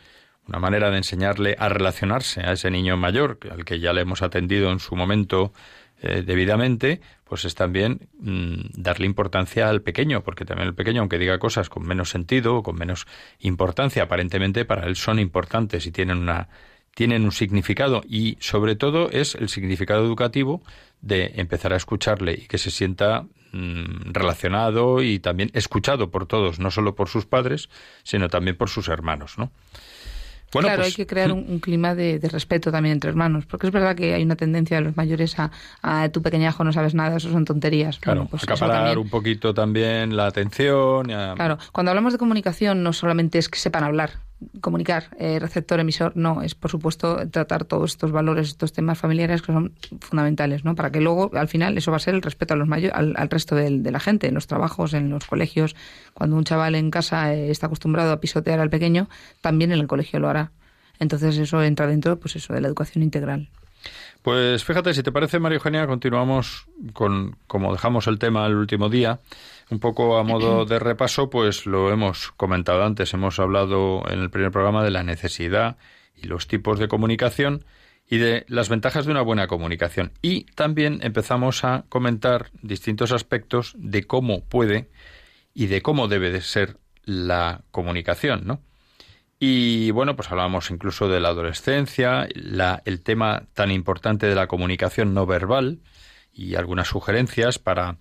una 0.48 0.60
manera 0.60 0.90
de 0.90 0.98
enseñarle 0.98 1.56
a 1.60 1.70
relacionarse 1.70 2.42
a 2.42 2.54
ese 2.54 2.72
niño 2.72 2.98
mayor, 2.98 3.38
al 3.52 3.64
que 3.64 3.80
ya 3.80 3.94
le 3.94 4.02
hemos 4.02 4.22
atendido 4.22 4.72
en 4.72 4.80
su 4.80 4.96
momento 4.96 5.54
eh, 6.04 6.24
debidamente, 6.26 7.00
pues 7.24 7.46
es 7.46 7.54
también 7.54 8.10
mm, 8.20 8.82
darle 8.82 9.06
importancia 9.06 9.70
al 9.70 9.84
pequeño, 9.84 10.24
porque 10.24 10.46
también 10.46 10.68
el 10.68 10.74
pequeño, 10.74 11.02
aunque 11.02 11.20
diga 11.20 11.38
cosas 11.38 11.70
con 11.70 11.84
menos 11.84 12.10
sentido 12.10 12.58
o 12.58 12.64
con 12.64 12.76
menos 12.76 13.06
importancia, 13.40 14.04
aparentemente 14.04 14.66
para 14.66 14.88
él 14.88 14.96
son 14.96 15.20
importantes 15.20 15.86
y 15.86 15.92
tienen 15.92 16.18
una 16.18 16.50
tienen 16.94 17.24
un 17.24 17.32
significado 17.32 18.02
y 18.06 18.38
sobre 18.42 18.76
todo 18.76 19.10
es 19.12 19.36
el 19.36 19.48
significado 19.48 20.04
educativo 20.04 20.62
de 21.02 21.32
empezar 21.36 21.72
a 21.72 21.78
escucharle 21.78 22.34
y 22.34 22.48
que 22.48 22.58
se 22.58 22.70
sienta 22.70 23.28
mm, 23.54 24.12
relacionado 24.12 25.02
y 25.02 25.20
también 25.20 25.52
escuchado 25.54 26.12
por 26.12 26.26
todos, 26.26 26.60
no 26.60 26.70
solo 26.70 26.96
por 26.96 27.08
sus 27.08 27.26
padres, 27.26 27.70
sino 28.04 28.28
también 28.28 28.58
por 28.58 28.70
sus 28.70 28.90
hermanos, 28.90 29.38
¿no? 29.38 29.52
Claro, 30.60 30.78
pues, 30.78 30.88
hay 30.88 30.94
que 30.94 31.08
crear 31.08 31.32
un, 31.32 31.60
clima 31.60 31.96
de, 31.96 32.20
respeto 32.32 32.72
también 32.72 32.94
entre 32.94 33.10
hermanos, 33.10 33.46
porque 33.46 33.68
es 33.68 33.74
verdad 33.74 33.96
que 33.96 34.14
hay 34.14 34.24
una 34.24 34.36
tendencia 34.36 34.78
de 34.78 34.84
los 34.84 34.98
mayores 34.98 35.38
a, 35.40 35.52
a 35.82 36.10
tu 36.10 36.22
pequeñajo 36.22 36.64
no 36.64 36.74
sabes 36.74 36.94
nada, 36.94 37.18
eso 37.18 37.32
son 37.32 37.46
tonterías. 37.46 38.00
Claro, 38.00 38.28
pues 38.30 38.44
acaparar 38.44 38.98
un 38.98 39.10
poquito 39.10 39.54
también 39.54 40.16
la 40.16 40.28
atención. 40.28 41.08
Claro, 41.08 41.58
cuando 41.72 41.92
hablamos 41.92 42.14
de 42.14 42.20
comunicación 42.20 42.84
no 42.84 42.94
solamente 42.94 43.38
es 43.40 43.50
que 43.50 43.60
sepan 43.60 43.84
hablar, 43.84 44.12
comunicar, 44.60 45.10
eh, 45.20 45.40
receptor, 45.40 45.80
emisor, 45.80 46.14
no, 46.16 46.42
es 46.42 46.56
por 46.56 46.72
supuesto 46.72 47.30
tratar 47.30 47.66
todos 47.66 47.92
estos 47.92 48.12
valores, 48.12 48.50
estos 48.50 48.74
temas 48.74 48.98
familiares 48.98 49.42
que 49.42 49.54
son 49.54 49.74
fundamentales, 50.00 50.66
¿no? 50.66 50.76
Para 50.76 50.92
que 50.92 51.02
luego, 51.02 51.32
al 51.34 51.48
final, 51.48 51.78
eso 51.78 51.92
va 51.92 51.98
a 51.98 52.00
ser 52.00 52.16
el 52.16 52.22
respeto 52.22 52.54
a 52.54 52.58
los 52.58 52.68
mayores, 52.68 52.96
al, 52.96 53.30
resto 53.30 53.56
de, 53.56 53.70
la 53.70 54.00
gente, 54.00 54.28
en 54.28 54.34
los 54.34 54.48
trabajos, 54.48 54.94
en 54.94 55.10
los 55.10 55.26
colegios. 55.26 55.76
Cuando 56.14 56.36
un 56.36 56.44
chaval 56.44 56.76
en 56.76 56.92
casa 56.92 57.34
eh, 57.34 57.52
está 57.52 57.68
acostumbrado 57.68 58.12
a 58.12 58.20
pisotear 58.20 58.60
al 58.60 58.70
pequeño, 58.70 59.10
también 59.42 59.72
en 59.72 59.80
el 59.80 59.88
colegio 59.88 60.20
lo 60.20 60.30
hará. 60.30 60.52
Entonces 61.00 61.38
eso 61.38 61.62
entra 61.64 61.88
dentro, 61.88 62.20
pues 62.20 62.36
eso, 62.36 62.54
de 62.54 62.62
la 62.62 62.68
educación 62.68 63.04
integral. 63.04 63.50
Pues 64.22 64.64
fíjate, 64.64 64.94
si 64.94 65.02
te 65.02 65.12
parece, 65.12 65.40
María 65.40 65.56
Eugenia, 65.56 65.88
continuamos 65.88 66.68
con, 66.94 67.38
como 67.48 67.72
dejamos 67.72 68.06
el 68.06 68.20
tema 68.20 68.46
el 68.46 68.56
último 68.56 68.88
día, 68.88 69.20
un 69.72 69.80
poco 69.80 70.18
a 70.18 70.24
modo 70.24 70.66
de 70.66 70.78
repaso, 70.78 71.30
pues 71.30 71.66
lo 71.66 71.92
hemos 71.92 72.32
comentado 72.34 72.84
antes, 72.84 73.14
hemos 73.14 73.40
hablado 73.40 74.04
en 74.10 74.20
el 74.20 74.30
primer 74.30 74.52
programa 74.52 74.84
de 74.84 74.92
la 74.92 75.04
necesidad 75.04 75.78
y 76.16 76.28
los 76.28 76.48
tipos 76.48 76.78
de 76.78 76.88
comunicación 76.88 77.66
y 78.08 78.18
de 78.18 78.46
las 78.50 78.70
ventajas 78.70 79.06
de 79.06 79.12
una 79.12 79.22
buena 79.22 79.48
comunicación. 79.48 80.12
Y 80.22 80.44
también 80.54 81.00
empezamos 81.02 81.64
a 81.64 81.86
comentar 81.88 82.52
distintos 82.62 83.12
aspectos 83.14 83.74
de 83.78 84.04
cómo 84.04 84.44
puede 84.44 84.90
y 85.54 85.68
de 85.68 85.82
cómo 85.82 86.08
debe 86.08 86.30
de 86.32 86.42
ser 86.42 86.78
la 87.06 87.64
comunicación, 87.72 88.42
¿no? 88.46 88.62
Y 89.40 89.90
bueno, 89.92 90.16
pues 90.16 90.30
hablábamos 90.30 90.70
incluso 90.70 91.08
de 91.08 91.20
la 91.20 91.30
adolescencia, 91.30 92.28
la, 92.36 92.84
el 92.86 93.02
tema 93.02 93.48
tan 93.56 93.72
importante 93.72 94.28
de 94.28 94.36
la 94.36 94.46
comunicación 94.46 95.16
no 95.16 95.26
verbal 95.26 95.80
y 96.32 96.54
algunas 96.56 96.90
sugerencias 96.90 97.58
para 97.58 97.98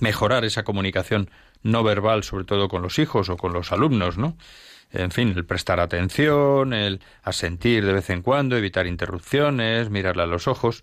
mejorar 0.00 0.44
esa 0.44 0.64
comunicación 0.64 1.30
no 1.62 1.82
verbal, 1.82 2.22
sobre 2.24 2.44
todo 2.44 2.68
con 2.68 2.82
los 2.82 2.98
hijos 2.98 3.28
o 3.28 3.36
con 3.36 3.52
los 3.52 3.72
alumnos, 3.72 4.18
¿no? 4.18 4.36
En 4.90 5.10
fin, 5.10 5.34
el 5.36 5.44
prestar 5.44 5.80
atención, 5.80 6.72
el 6.72 7.00
asentir 7.22 7.84
de 7.84 7.92
vez 7.92 8.08
en 8.10 8.22
cuando, 8.22 8.56
evitar 8.56 8.86
interrupciones, 8.86 9.90
mirarle 9.90 10.22
a 10.22 10.26
los 10.26 10.48
ojos. 10.48 10.82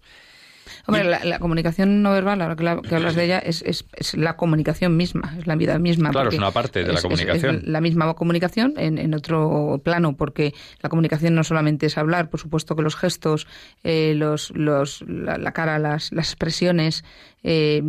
Hombre, 0.88 1.04
la, 1.04 1.40
comunicación 1.40 2.02
no 2.02 2.12
verbal, 2.12 2.42
ahora 2.42 2.56
que, 2.56 2.96
hablas 2.96 3.16
de 3.16 3.24
ella, 3.26 3.40
es, 3.40 3.64
es, 3.64 3.86
la 4.16 4.36
comunicación 4.36 4.98
misma, 4.98 5.36
es 5.38 5.48
la 5.48 5.56
vida 5.56 5.80
misma. 5.80 6.12
Claro, 6.12 6.30
es 6.30 6.38
una 6.38 6.52
parte 6.52 6.84
de 6.84 6.94
la 6.94 7.02
comunicación. 7.02 7.62
la 7.66 7.82
misma 7.82 8.14
comunicación 8.14 8.74
en, 8.78 8.98
en, 8.98 9.14
otro 9.14 9.82
plano, 9.84 10.16
porque 10.16 10.54
la 10.82 10.90
comunicación 10.90 11.36
no 11.36 11.44
solamente 11.44 11.86
es 11.88 11.98
hablar, 11.98 12.30
por 12.30 12.40
supuesto 12.40 12.76
que 12.76 12.82
los 12.82 12.96
gestos, 12.96 13.48
eh, 13.84 14.14
los, 14.16 14.52
los, 14.52 15.04
la, 15.08 15.52
cara, 15.52 15.80
las, 15.80 16.12
las 16.12 16.30
expresiones, 16.30 17.04
eh, 17.48 17.80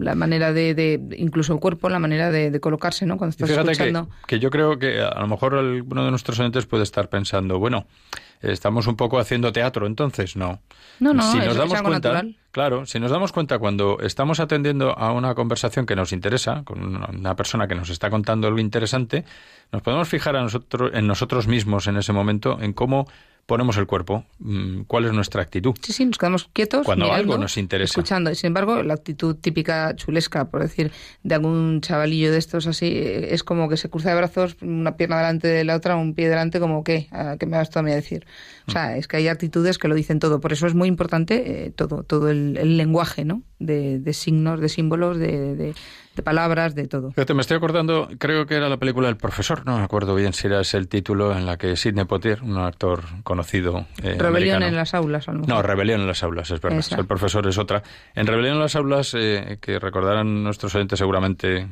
la 0.00 0.16
manera 0.16 0.52
de, 0.52 0.74
de, 0.74 1.00
incluso 1.18 1.54
el 1.54 1.60
cuerpo, 1.60 1.88
la 1.88 2.00
manera 2.00 2.32
de, 2.32 2.58
colocarse, 2.58 3.06
¿no? 3.06 3.16
Cuando 3.16 3.30
estás 3.30 3.48
Fíjate 3.48 3.70
escuchando. 3.70 4.08
Que, 4.08 4.26
que 4.26 4.38
yo 4.40 4.50
creo 4.50 4.76
que 4.76 5.00
a 5.00 5.20
lo 5.20 5.28
mejor 5.28 5.54
alguno 5.54 6.04
de 6.04 6.10
nuestros 6.10 6.40
oyentes 6.40 6.66
puede 6.66 6.82
estar 6.82 7.08
pensando, 7.08 7.60
bueno, 7.60 7.86
estamos 8.42 8.88
un 8.88 8.96
poco 8.96 9.20
haciendo 9.20 9.52
teatro, 9.52 9.86
entonces 9.86 10.34
no. 10.34 10.60
No, 10.98 11.14
no, 11.14 11.22
si 11.30 11.38
nos 11.38 11.56
damos 11.56 11.80
cuenta, 11.80 12.12
natural. 12.12 12.36
claro, 12.50 12.86
si 12.86 12.98
nos 12.98 13.12
damos 13.12 13.30
cuenta 13.30 13.60
cuando 13.60 13.98
estamos 14.00 14.40
atendiendo 14.40 14.98
a 14.98 15.12
una 15.12 15.36
conversación 15.36 15.86
que 15.86 15.94
nos 15.94 16.12
interesa, 16.12 16.62
con 16.64 16.82
una 16.82 17.36
persona 17.36 17.68
que 17.68 17.76
nos 17.76 17.90
está 17.90 18.10
contando 18.10 18.48
algo 18.48 18.58
interesante, 18.58 19.24
nos 19.70 19.82
podemos 19.82 20.08
fijar 20.08 20.34
a 20.34 20.42
nosotros, 20.42 20.90
en 20.92 21.06
nosotros 21.06 21.46
mismos 21.46 21.86
en 21.86 21.98
ese 21.98 22.12
momento, 22.12 22.58
en 22.60 22.72
cómo 22.72 23.06
ponemos 23.46 23.76
el 23.76 23.86
cuerpo, 23.86 24.24
mm, 24.38 24.82
cuál 24.82 25.04
es 25.04 25.12
nuestra 25.12 25.42
actitud. 25.42 25.74
Sí, 25.82 25.92
sí, 25.92 26.04
nos 26.04 26.18
quedamos 26.18 26.48
quietos. 26.52 26.84
Cuando 26.84 27.12
algo 27.12 27.38
nos 27.38 27.56
interesa. 27.56 27.90
Escuchando. 27.90 28.30
Y 28.30 28.34
sin 28.34 28.48
embargo, 28.48 28.82
la 28.82 28.94
actitud 28.94 29.36
típica 29.36 29.94
chulesca, 29.96 30.50
por 30.50 30.62
decir, 30.62 30.92
de 31.22 31.34
algún 31.34 31.80
chavalillo 31.80 32.32
de 32.32 32.38
estos 32.38 32.66
así, 32.66 32.92
es 32.94 33.44
como 33.44 33.68
que 33.68 33.76
se 33.76 33.90
cruza 33.90 34.10
de 34.10 34.16
brazos, 34.16 34.56
una 34.62 34.96
pierna 34.96 35.18
delante 35.18 35.48
de 35.48 35.64
la 35.64 35.76
otra, 35.76 35.96
un 35.96 36.14
pie 36.14 36.28
delante, 36.28 36.60
como 36.60 36.84
¿qué? 36.84 37.08
¿Qué 37.38 37.46
me 37.46 37.56
vas 37.56 37.70
tú 37.70 37.78
a 37.78 37.82
mí 37.82 37.90
a 37.90 37.94
decir? 37.94 38.26
O 38.66 38.70
sea, 38.70 38.90
mm. 38.90 38.98
es 38.98 39.08
que 39.08 39.16
hay 39.18 39.28
actitudes 39.28 39.78
que 39.78 39.88
lo 39.88 39.94
dicen 39.94 40.18
todo. 40.18 40.40
Por 40.40 40.52
eso 40.52 40.66
es 40.66 40.74
muy 40.74 40.88
importante 40.88 41.66
eh, 41.66 41.70
todo, 41.70 42.02
todo 42.02 42.30
el, 42.30 42.54
lenguaje, 42.76 43.24
¿no? 43.24 43.42
De, 43.58 44.12
signos, 44.12 44.60
de 44.60 44.68
símbolos, 44.68 45.18
de 45.18 45.54
de 45.54 45.74
palabras, 46.22 46.74
de 46.74 46.86
todo. 46.86 47.10
Fíjate, 47.10 47.34
me 47.34 47.40
estoy 47.40 47.56
acordando, 47.56 48.08
creo 48.18 48.46
que 48.46 48.54
era 48.54 48.68
la 48.68 48.76
película 48.76 49.08
El 49.08 49.16
Profesor, 49.16 49.64
no 49.66 49.78
me 49.78 49.84
acuerdo 49.84 50.14
bien 50.14 50.32
si 50.32 50.46
era 50.46 50.60
ese 50.60 50.76
el 50.76 50.88
título 50.88 51.36
en 51.36 51.46
la 51.46 51.56
que 51.56 51.76
Sidney 51.76 52.04
Poitier, 52.04 52.42
un 52.42 52.56
actor 52.58 53.02
conocido. 53.22 53.86
Eh, 54.02 54.16
Rebelión 54.18 54.62
en 54.62 54.76
las 54.76 54.94
aulas, 54.94 55.28
a 55.28 55.32
lo 55.32 55.40
No, 55.40 55.62
Rebelión 55.62 56.00
en 56.00 56.06
las 56.06 56.22
aulas, 56.22 56.50
es 56.50 56.60
verdad. 56.60 56.84
El 56.98 57.06
Profesor 57.06 57.46
es 57.46 57.58
otra. 57.58 57.82
En 58.14 58.26
Rebelión 58.26 58.54
en 58.54 58.60
las 58.60 58.76
aulas, 58.76 59.14
eh, 59.14 59.58
que 59.60 59.78
recordarán 59.78 60.42
nuestros 60.44 60.74
oyentes 60.74 60.98
seguramente, 60.98 61.66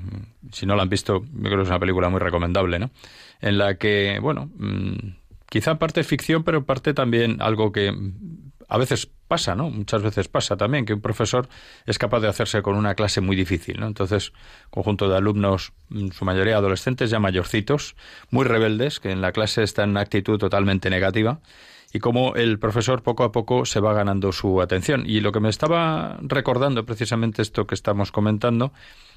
si 0.50 0.66
no 0.66 0.76
la 0.76 0.82
han 0.82 0.88
visto, 0.88 1.22
yo 1.22 1.42
creo 1.42 1.56
que 1.58 1.62
es 1.62 1.68
una 1.68 1.80
película 1.80 2.08
muy 2.08 2.20
recomendable, 2.20 2.78
¿no? 2.78 2.90
En 3.40 3.58
la 3.58 3.75
que, 3.75 4.18
bueno, 4.20 4.50
mm, 4.56 4.96
quizá 5.49 5.78
parte 5.78 6.04
ficción, 6.04 6.44
pero 6.44 6.64
parte 6.64 6.94
también 6.94 7.42
algo 7.42 7.72
que 7.72 7.92
a 8.68 8.78
veces 8.78 9.11
pasa, 9.32 9.54
¿no? 9.54 9.70
Muchas 9.70 10.02
veces 10.02 10.28
pasa 10.28 10.58
también 10.58 10.84
que 10.84 10.92
un 10.92 11.00
profesor 11.00 11.48
es 11.86 11.96
capaz 11.96 12.20
de 12.20 12.28
hacerse 12.28 12.60
con 12.60 12.76
una 12.76 12.94
clase 12.94 13.22
muy 13.22 13.34
difícil, 13.34 13.80
¿no? 13.80 13.86
Entonces, 13.86 14.34
conjunto 14.68 15.08
de 15.08 15.16
alumnos, 15.16 15.72
su 16.10 16.26
mayoría 16.26 16.58
adolescentes, 16.58 17.08
ya 17.08 17.18
mayorcitos, 17.18 17.96
muy 18.28 18.44
rebeldes, 18.44 19.00
que 19.00 19.10
en 19.10 19.22
la 19.22 19.32
clase 19.32 19.62
están 19.62 19.92
en 19.92 19.96
actitud 19.96 20.36
totalmente 20.36 20.90
negativa, 20.90 21.40
y 21.94 21.98
cómo 21.98 22.34
el 22.34 22.58
profesor 22.58 23.02
poco 23.02 23.24
a 23.24 23.32
poco 23.32 23.64
se 23.64 23.80
va 23.80 23.94
ganando 23.94 24.32
su 24.32 24.60
atención. 24.60 25.04
Y 25.06 25.20
lo 25.20 25.32
que 25.32 25.40
me 25.40 25.48
estaba 25.48 26.18
recordando 26.20 26.84
precisamente 26.84 27.40
esto 27.40 27.66
que 27.66 27.74
estamos 27.74 28.12
comentando, 28.12 28.74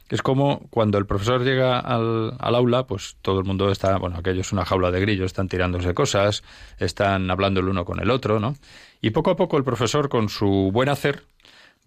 es 0.09 0.21
como 0.21 0.67
cuando 0.69 0.97
el 0.97 1.05
profesor 1.05 1.43
llega 1.43 1.79
al, 1.79 2.35
al, 2.39 2.55
aula, 2.55 2.85
pues 2.85 3.17
todo 3.21 3.39
el 3.39 3.45
mundo 3.45 3.71
está, 3.71 3.97
bueno, 3.97 4.17
aquello 4.17 4.41
es 4.41 4.51
una 4.51 4.65
jaula 4.65 4.91
de 4.91 5.00
grillos, 5.00 5.27
están 5.27 5.47
tirándose 5.47 5.93
cosas, 5.93 6.43
están 6.77 7.29
hablando 7.31 7.59
el 7.59 7.69
uno 7.69 7.85
con 7.85 8.00
el 8.00 8.12
otro, 8.12 8.39
¿no? 8.39 8.55
Y 9.01 9.12
poco 9.12 9.31
a 9.31 9.35
poco 9.35 9.57
el 9.57 9.63
profesor, 9.63 10.09
con 10.09 10.29
su 10.29 10.69
buen 10.71 10.89
hacer, 10.89 11.24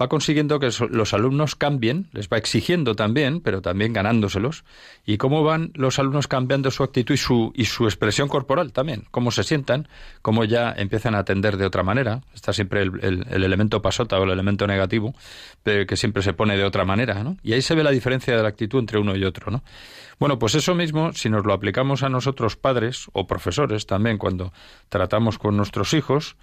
va 0.00 0.08
consiguiendo 0.08 0.60
que 0.60 0.70
los 0.90 1.12
alumnos 1.12 1.56
cambien, 1.56 2.08
les 2.12 2.28
va 2.28 2.36
exigiendo 2.36 2.94
también, 2.94 3.40
pero 3.40 3.62
también 3.62 3.92
ganándoselos, 3.92 4.64
y 5.04 5.16
cómo 5.16 5.42
van 5.42 5.72
los 5.74 5.98
alumnos 5.98 6.28
cambiando 6.28 6.70
su 6.70 6.84
actitud 6.84 7.14
y 7.54 7.64
su, 7.64 7.84
expresión 7.84 8.28
corporal 8.28 8.72
también, 8.72 9.04
cómo 9.10 9.30
se 9.30 9.42
sientan, 9.42 9.88
cómo 10.22 10.44
ya 10.44 10.72
empiezan 10.76 11.14
a 11.14 11.18
atender 11.18 11.56
de 11.56 11.66
otra 11.66 11.82
manera. 11.82 12.22
Está 12.34 12.52
siempre 12.52 12.82
el, 12.82 13.24
el, 13.28 13.44
elemento 13.44 13.82
pasota 13.82 14.18
o 14.18 14.24
el 14.24 14.30
elemento 14.30 14.66
negativo, 14.66 15.14
que 15.64 15.96
siempre 15.96 16.22
se 16.22 16.32
pone 16.32 16.56
de 16.56 16.64
otra 16.64 16.84
manera, 16.84 17.24
¿no? 17.24 17.36
Y 17.42 17.52
ahí 17.52 17.62
se 17.62 17.74
ve 17.74 17.82
la 17.82 17.90
diferencia 17.90 18.36
de 18.36 18.42
la 18.42 18.48
actitud 18.48 18.78
entre 18.78 18.98
uno 18.98 19.16
y 19.16 19.24
otro, 19.24 19.50
¿no? 19.50 19.62
Bueno, 20.18 20.38
pues 20.38 20.54
eso 20.54 20.74
mismo, 20.74 21.12
si 21.12 21.28
nos 21.28 21.44
lo 21.44 21.52
aplicamos 21.52 22.02
a 22.02 22.08
nosotros 22.08 22.56
padres 22.56 23.06
o 23.12 23.26
profesores 23.26 23.86
también 23.86 24.18
cuando 24.18 24.52
tratamos 24.88 25.38
con 25.38 25.56
nuestros 25.56 25.94
hijos, 25.94 26.36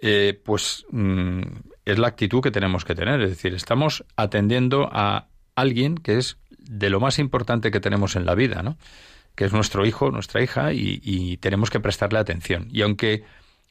eh, 0.00 0.40
pues 0.44 0.86
mm, 0.90 1.42
es 1.84 1.98
la 1.98 2.08
actitud 2.08 2.40
que 2.40 2.50
tenemos 2.50 2.84
que 2.84 2.94
tener. 2.94 3.20
Es 3.20 3.30
decir, 3.30 3.54
estamos 3.54 4.04
atendiendo 4.16 4.88
a 4.92 5.28
alguien 5.54 5.96
que 5.96 6.18
es 6.18 6.38
de 6.58 6.90
lo 6.90 7.00
más 7.00 7.18
importante 7.18 7.70
que 7.70 7.80
tenemos 7.80 8.16
en 8.16 8.24
la 8.24 8.34
vida, 8.34 8.62
¿no? 8.62 8.76
que 9.34 9.44
es 9.44 9.52
nuestro 9.52 9.86
hijo, 9.86 10.10
nuestra 10.10 10.42
hija, 10.42 10.72
y, 10.72 11.36
tenemos 11.38 11.70
que 11.70 11.80
prestarle 11.80 12.18
atención. 12.18 12.68
Y 12.70 12.82
aunque 12.82 13.24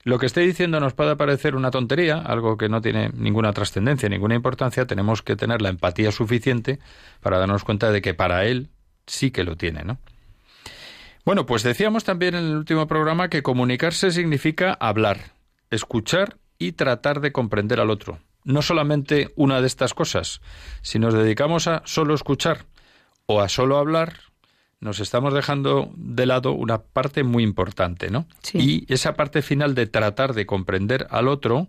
lo 0.04 0.18
que 0.18 0.26
esté 0.26 0.42
diciendo 0.42 0.80
nos 0.80 0.94
pueda 0.94 1.16
parecer 1.16 1.56
una 1.56 1.70
tontería, 1.70 2.18
algo 2.18 2.58
que 2.58 2.68
no 2.68 2.82
tiene 2.82 3.12
ninguna 3.14 3.54
trascendencia, 3.54 4.10
ninguna 4.10 4.36
importancia, 4.36 4.88
tenemos 4.88 5.22
que 5.22 5.36
tener 5.36 5.62
la 5.62 5.70
empatía 5.70 6.12
suficiente 6.12 6.80
para 7.22 7.38
darnos 7.38 7.64
cuenta 7.64 7.92
de 7.92 8.02
que 8.02 8.14
para 8.14 8.46
él 8.46 8.70
sí 9.06 9.32
que 9.32 9.44
lo 9.44 9.56
tiene, 9.56 9.84
¿no? 9.84 10.00
Bueno, 11.24 11.46
pues 11.46 11.62
decíamos 11.62 12.04
también 12.04 12.34
en 12.34 12.46
el 12.46 12.56
último 12.56 12.88
programa 12.88 13.30
que 13.30 13.44
comunicarse 13.44 14.10
significa 14.10 14.74
hablar, 14.74 15.34
escuchar 15.70 16.38
y 16.62 16.74
tratar 16.74 17.22
de 17.22 17.32
comprender 17.32 17.80
al 17.80 17.90
otro. 17.90 18.20
No 18.44 18.62
solamente 18.62 19.34
una 19.36 19.62
de 19.62 19.68
estas 19.68 19.96
cosas. 19.96 20.42
Si 20.84 21.00
nos 21.00 21.16
dedicamos 21.16 21.68
a 21.68 21.82
solo 21.86 22.14
escuchar 22.14 22.66
o 23.26 23.42
a 23.42 23.50
solo 23.50 23.80
hablar, 23.80 24.20
nos 24.80 25.00
estamos 25.00 25.34
dejando 25.34 25.92
de 25.96 26.28
lado 26.28 26.54
una 26.54 26.84
parte 26.84 27.24
muy 27.24 27.44
importante, 27.44 28.12
¿no? 28.12 28.28
Y 28.54 28.92
esa 28.94 29.16
parte 29.16 29.42
final 29.42 29.74
de 29.74 29.88
tratar 29.88 30.36
de 30.36 30.46
comprender 30.46 31.08
al 31.10 31.28
otro, 31.28 31.68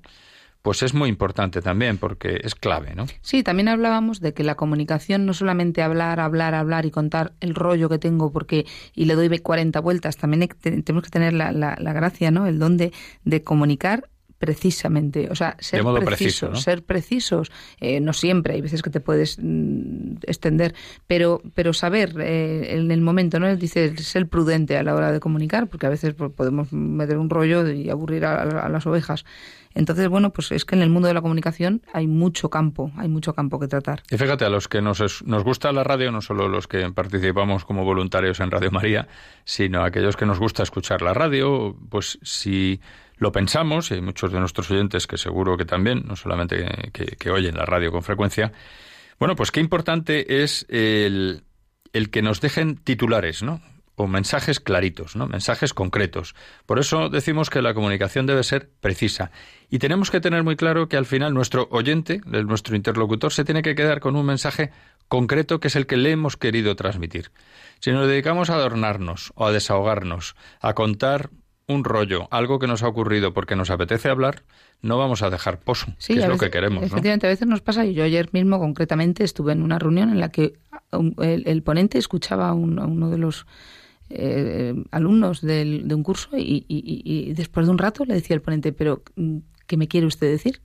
pues 0.61 0.82
es 0.82 0.92
muy 0.92 1.08
importante 1.08 1.62
también 1.62 1.96
porque 1.96 2.40
es 2.44 2.54
clave, 2.54 2.94
¿no? 2.94 3.06
Sí, 3.22 3.42
también 3.42 3.68
hablábamos 3.68 4.20
de 4.20 4.34
que 4.34 4.44
la 4.44 4.56
comunicación 4.56 5.25
no 5.25 5.32
solamente 5.32 5.80
hablar, 5.80 6.20
hablar, 6.20 6.54
hablar 6.54 6.84
y 6.84 6.90
contar 6.90 7.32
el 7.40 7.54
rollo 7.54 7.88
que 7.88 7.99
tengo 7.99 8.30
porque 8.30 8.66
y 8.94 9.06
le 9.06 9.14
doy 9.14 9.38
40 9.38 9.80
vueltas, 9.80 10.18
también 10.18 10.49
tenemos 10.61 11.02
que 11.02 11.11
tener 11.11 11.32
la, 11.32 11.50
la, 11.50 11.76
la 11.78 11.92
gracia, 11.94 12.30
¿no? 12.30 12.46
El 12.46 12.58
don 12.58 12.76
de, 12.76 12.92
de 13.25 13.42
comunicar 13.42 14.11
precisamente, 14.42 15.28
o 15.30 15.37
sea, 15.37 15.56
ser 15.61 15.84
precisos, 16.04 16.64
ser 16.64 16.82
precisos, 16.82 17.52
eh, 17.78 18.00
no 18.00 18.12
siempre, 18.12 18.54
hay 18.54 18.61
veces 18.61 18.82
que 18.82 18.90
te 18.90 18.99
puedes 18.99 19.38
mm, 19.40 20.14
extender, 20.26 20.75
pero, 21.06 21.40
pero 21.54 21.72
saber 21.72 22.16
eh, 22.18 22.75
en 22.75 22.90
el 22.90 23.02
momento, 23.02 23.38
¿no? 23.38 23.54
Dice 23.54 23.96
ser 23.99 24.26
prudente 24.28 24.76
a 24.76 24.82
la 24.82 24.96
hora 24.96 25.12
de 25.12 25.20
comunicar, 25.20 25.68
porque 25.68 25.87
a 25.87 25.90
veces 25.90 26.14
pues, 26.14 26.32
podemos 26.32 26.72
meter 26.72 27.18
un 27.18 27.30
rollo 27.30 27.70
y 27.70 27.88
aburrir 27.88 28.25
a, 28.25 28.68
las 28.68 28.84
ovejas. 28.84 29.25
Entonces, 29.75 30.08
bueno, 30.08 30.32
pues 30.32 30.50
es 30.50 30.64
que 30.64 30.75
en 30.75 30.82
el 30.82 30.90
mundo 30.90 31.06
de 31.06 31.14
la 31.14 31.22
comunicación 31.22 31.82
hay 31.92 32.08
mucho 32.08 32.50
campo, 32.50 32.90
hay 32.96 33.06
mucho 33.06 33.34
campo 33.34 33.61
que 33.61 33.68
tratar. 33.68 34.02
Y 34.11 34.16
fíjate, 34.16 34.44
a 34.44 34.49
los 34.49 34.66
que 34.66 34.82
nos, 34.82 35.22
nos 35.25 35.44
gusta 35.44 35.70
la 35.70 35.84
radio, 35.84 36.11
no 36.11 36.20
solo 36.20 36.49
los 36.49 36.66
que 36.66 36.90
participamos 36.90 37.64
como 37.64 37.84
voluntarios 37.84 38.40
en 38.40 38.50
Radio 38.50 38.72
María, 38.72 39.06
sino 39.44 39.82
a 39.82 39.87
aquellos 39.87 40.16
que 40.16 40.26
nos 40.26 40.40
gusta 40.40 40.64
escuchar 40.64 41.00
la 41.00 41.14
radio, 41.14 41.76
pues 41.88 42.18
si 42.22 42.80
lo 43.22 43.32
pensamos, 43.32 43.90
y 43.90 43.94
hay 43.94 44.00
muchos 44.00 44.32
de 44.32 44.40
nuestros 44.40 44.70
oyentes 44.70 45.06
que 45.06 45.16
seguro 45.16 45.56
que 45.56 45.64
también, 45.64 46.02
no 46.06 46.16
solamente 46.16 46.90
que, 46.92 47.30
oyen 47.30 47.56
la 47.56 47.64
radio 47.64 47.92
con 47.92 48.02
frecuencia, 48.02 48.52
bueno, 49.18 49.36
pues 49.36 49.52
qué 49.52 49.60
importante 49.60 50.42
es 50.42 50.66
el, 50.68 51.44
el 51.92 52.10
que 52.10 52.20
nos 52.20 52.40
dejen 52.40 52.76
titulares, 52.76 53.42
¿no? 53.42 53.60
o 53.94 54.06
mensajes 54.08 54.58
claritos, 54.58 55.14
¿no? 55.14 55.28
mensajes 55.28 55.74
concretos. 55.74 56.34
Por 56.66 56.80
eso 56.80 57.08
decimos 57.10 57.50
que 57.50 57.62
la 57.62 57.74
comunicación 57.74 58.26
debe 58.26 58.42
ser 58.42 58.70
precisa. 58.80 59.30
Y 59.70 59.78
tenemos 59.78 60.10
que 60.10 60.20
tener 60.20 60.42
muy 60.42 60.56
claro 60.56 60.88
que 60.88 60.96
al 60.96 61.06
final 61.06 61.34
nuestro 61.34 61.68
oyente, 61.70 62.20
nuestro 62.24 62.74
interlocutor, 62.74 63.32
se 63.32 63.44
tiene 63.44 63.62
que 63.62 63.74
quedar 63.74 64.00
con 64.00 64.16
un 64.16 64.26
mensaje 64.26 64.72
concreto 65.08 65.60
que 65.60 65.68
es 65.68 65.76
el 65.76 65.86
que 65.86 65.96
le 65.96 66.10
hemos 66.10 66.36
querido 66.36 66.74
transmitir. 66.74 67.30
Si 67.80 67.92
nos 67.92 68.08
dedicamos 68.08 68.50
a 68.50 68.54
adornarnos 68.54 69.32
o 69.36 69.46
a 69.46 69.52
desahogarnos, 69.52 70.34
a 70.60 70.72
contar 70.74 71.30
un 71.66 71.85
rollo, 71.85 72.28
algo 72.31 72.59
que 72.59 72.66
nos 72.66 72.83
ha 72.83 72.88
ocurrido 72.88 73.33
porque 73.33 73.57
nos 73.57 73.71
apetece 73.71 74.09
hablar, 74.09 74.42
no 74.81 74.99
vamos 74.99 75.23
a 75.23 75.31
dejar 75.31 75.61
pozo, 75.61 75.87
que 76.07 76.14
es 76.14 76.28
lo 76.28 76.38
que 76.38 76.50
queremos. 76.50 76.85
Efectivamente, 76.85 77.26
a 77.26 77.31
veces 77.31 77.47
nos 77.47 77.61
pasa, 77.61 77.87
y 77.87 77.95
yo 77.95 78.04
ayer 78.04 78.28
mismo 78.33 78.59
concretamente 78.59 79.25
estuve 79.25 79.52
en 79.52 79.62
una 79.62 79.78
reunión 79.78 80.11
en 80.11 80.21
la 80.21 80.31
que 80.31 80.54
el, 80.92 81.62
ponente 81.62 81.99
escuchaba 81.99 82.49
a, 82.49 82.54
uno 82.54 83.11
de 83.11 83.19
los 83.19 83.47
eh, 84.11 84.75
alumnos 84.90 85.40
de 85.40 85.87
un 85.90 86.02
curso 86.02 86.31
y, 86.37 87.33
después 87.35 87.66
de 87.66 87.73
un 87.73 87.78
rato 87.78 88.04
le 88.04 88.14
decía 88.14 88.35
al 88.35 88.42
ponente, 88.42 88.73
pero 88.73 89.02
mm, 89.16 89.38
¿qué 89.66 89.76
me 89.76 89.88
quiere 89.88 90.07
usted 90.07 90.31
decir? 90.31 90.61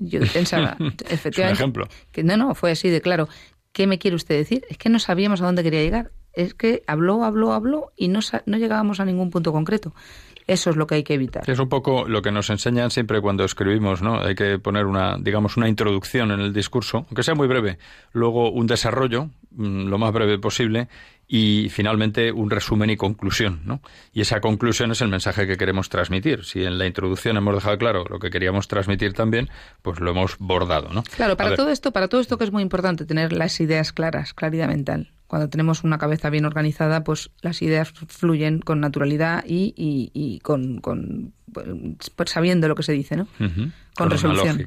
yo 0.00 0.20
pensaba, 0.32 0.76
efectivamente, 1.10 1.60
ejemplo. 1.60 1.88
que 2.12 2.22
no, 2.22 2.36
no, 2.36 2.54
fue 2.54 2.70
así 2.70 2.88
de 2.88 3.00
claro. 3.00 3.28
¿Qué 3.72 3.88
me 3.88 3.98
quiere 3.98 4.14
usted 4.14 4.36
decir? 4.36 4.64
Es 4.70 4.78
que 4.78 4.88
no 4.88 5.00
sabíamos 5.00 5.40
a 5.40 5.46
dónde 5.46 5.64
quería 5.64 5.82
llegar 5.82 6.12
es 6.34 6.54
que 6.54 6.82
habló, 6.86 7.24
habló, 7.24 7.52
habló 7.52 7.92
y 7.96 8.08
no, 8.08 8.20
no 8.46 8.56
llegábamos 8.56 9.00
a 9.00 9.04
ningún 9.04 9.30
punto 9.30 9.52
concreto. 9.52 9.94
Eso 10.46 10.70
es 10.70 10.76
lo 10.76 10.86
que 10.86 10.96
hay 10.96 11.04
que 11.04 11.14
evitar. 11.14 11.48
Es 11.48 11.58
un 11.58 11.68
poco 11.68 12.06
lo 12.06 12.20
que 12.20 12.30
nos 12.30 12.50
enseñan 12.50 12.90
siempre 12.90 13.20
cuando 13.22 13.44
escribimos, 13.44 14.02
¿no? 14.02 14.20
Hay 14.20 14.34
que 14.34 14.58
poner 14.58 14.84
una, 14.84 15.16
digamos, 15.18 15.56
una 15.56 15.68
introducción 15.68 16.30
en 16.32 16.40
el 16.40 16.52
discurso, 16.52 16.98
aunque 17.08 17.22
sea 17.22 17.34
muy 17.34 17.48
breve, 17.48 17.78
luego 18.12 18.50
un 18.50 18.66
desarrollo, 18.66 19.30
mm, 19.52 19.86
lo 19.86 19.96
más 19.96 20.12
breve 20.12 20.38
posible, 20.38 20.88
y 21.26 21.70
finalmente 21.70 22.30
un 22.30 22.50
resumen 22.50 22.90
y 22.90 22.98
conclusión, 22.98 23.62
¿no? 23.64 23.80
Y 24.12 24.20
esa 24.20 24.42
conclusión 24.42 24.90
es 24.90 25.00
el 25.00 25.08
mensaje 25.08 25.46
que 25.46 25.56
queremos 25.56 25.88
transmitir. 25.88 26.44
Si 26.44 26.62
en 26.62 26.76
la 26.76 26.86
introducción 26.86 27.38
hemos 27.38 27.54
dejado 27.54 27.78
claro 27.78 28.04
lo 28.10 28.18
que 28.18 28.28
queríamos 28.28 28.68
transmitir 28.68 29.14
también, 29.14 29.48
pues 29.80 29.98
lo 30.00 30.10
hemos 30.10 30.36
bordado, 30.38 30.90
¿no? 30.90 31.04
Claro, 31.16 31.38
para 31.38 31.56
todo 31.56 31.70
esto, 31.70 31.92
para 31.92 32.08
todo 32.08 32.20
esto 32.20 32.36
que 32.36 32.44
es 32.44 32.52
muy 32.52 32.62
importante 32.62 33.06
tener 33.06 33.32
las 33.32 33.58
ideas 33.60 33.94
claras, 33.94 34.34
claridad 34.34 34.68
mental 34.68 35.13
cuando 35.26 35.48
tenemos 35.48 35.84
una 35.84 35.98
cabeza 35.98 36.30
bien 36.30 36.44
organizada, 36.44 37.02
pues 37.02 37.30
las 37.40 37.62
ideas 37.62 37.92
fluyen 38.08 38.60
con 38.60 38.80
naturalidad 38.80 39.44
y, 39.46 39.72
y, 39.76 40.38
con, 40.40 40.80
pues, 41.52 42.30
sabiendo 42.30 42.68
lo 42.68 42.74
que 42.74 42.82
se 42.82 42.92
dice, 42.92 43.16
¿no? 43.16 43.26
Con, 43.96 44.10
resolución. 44.10 44.66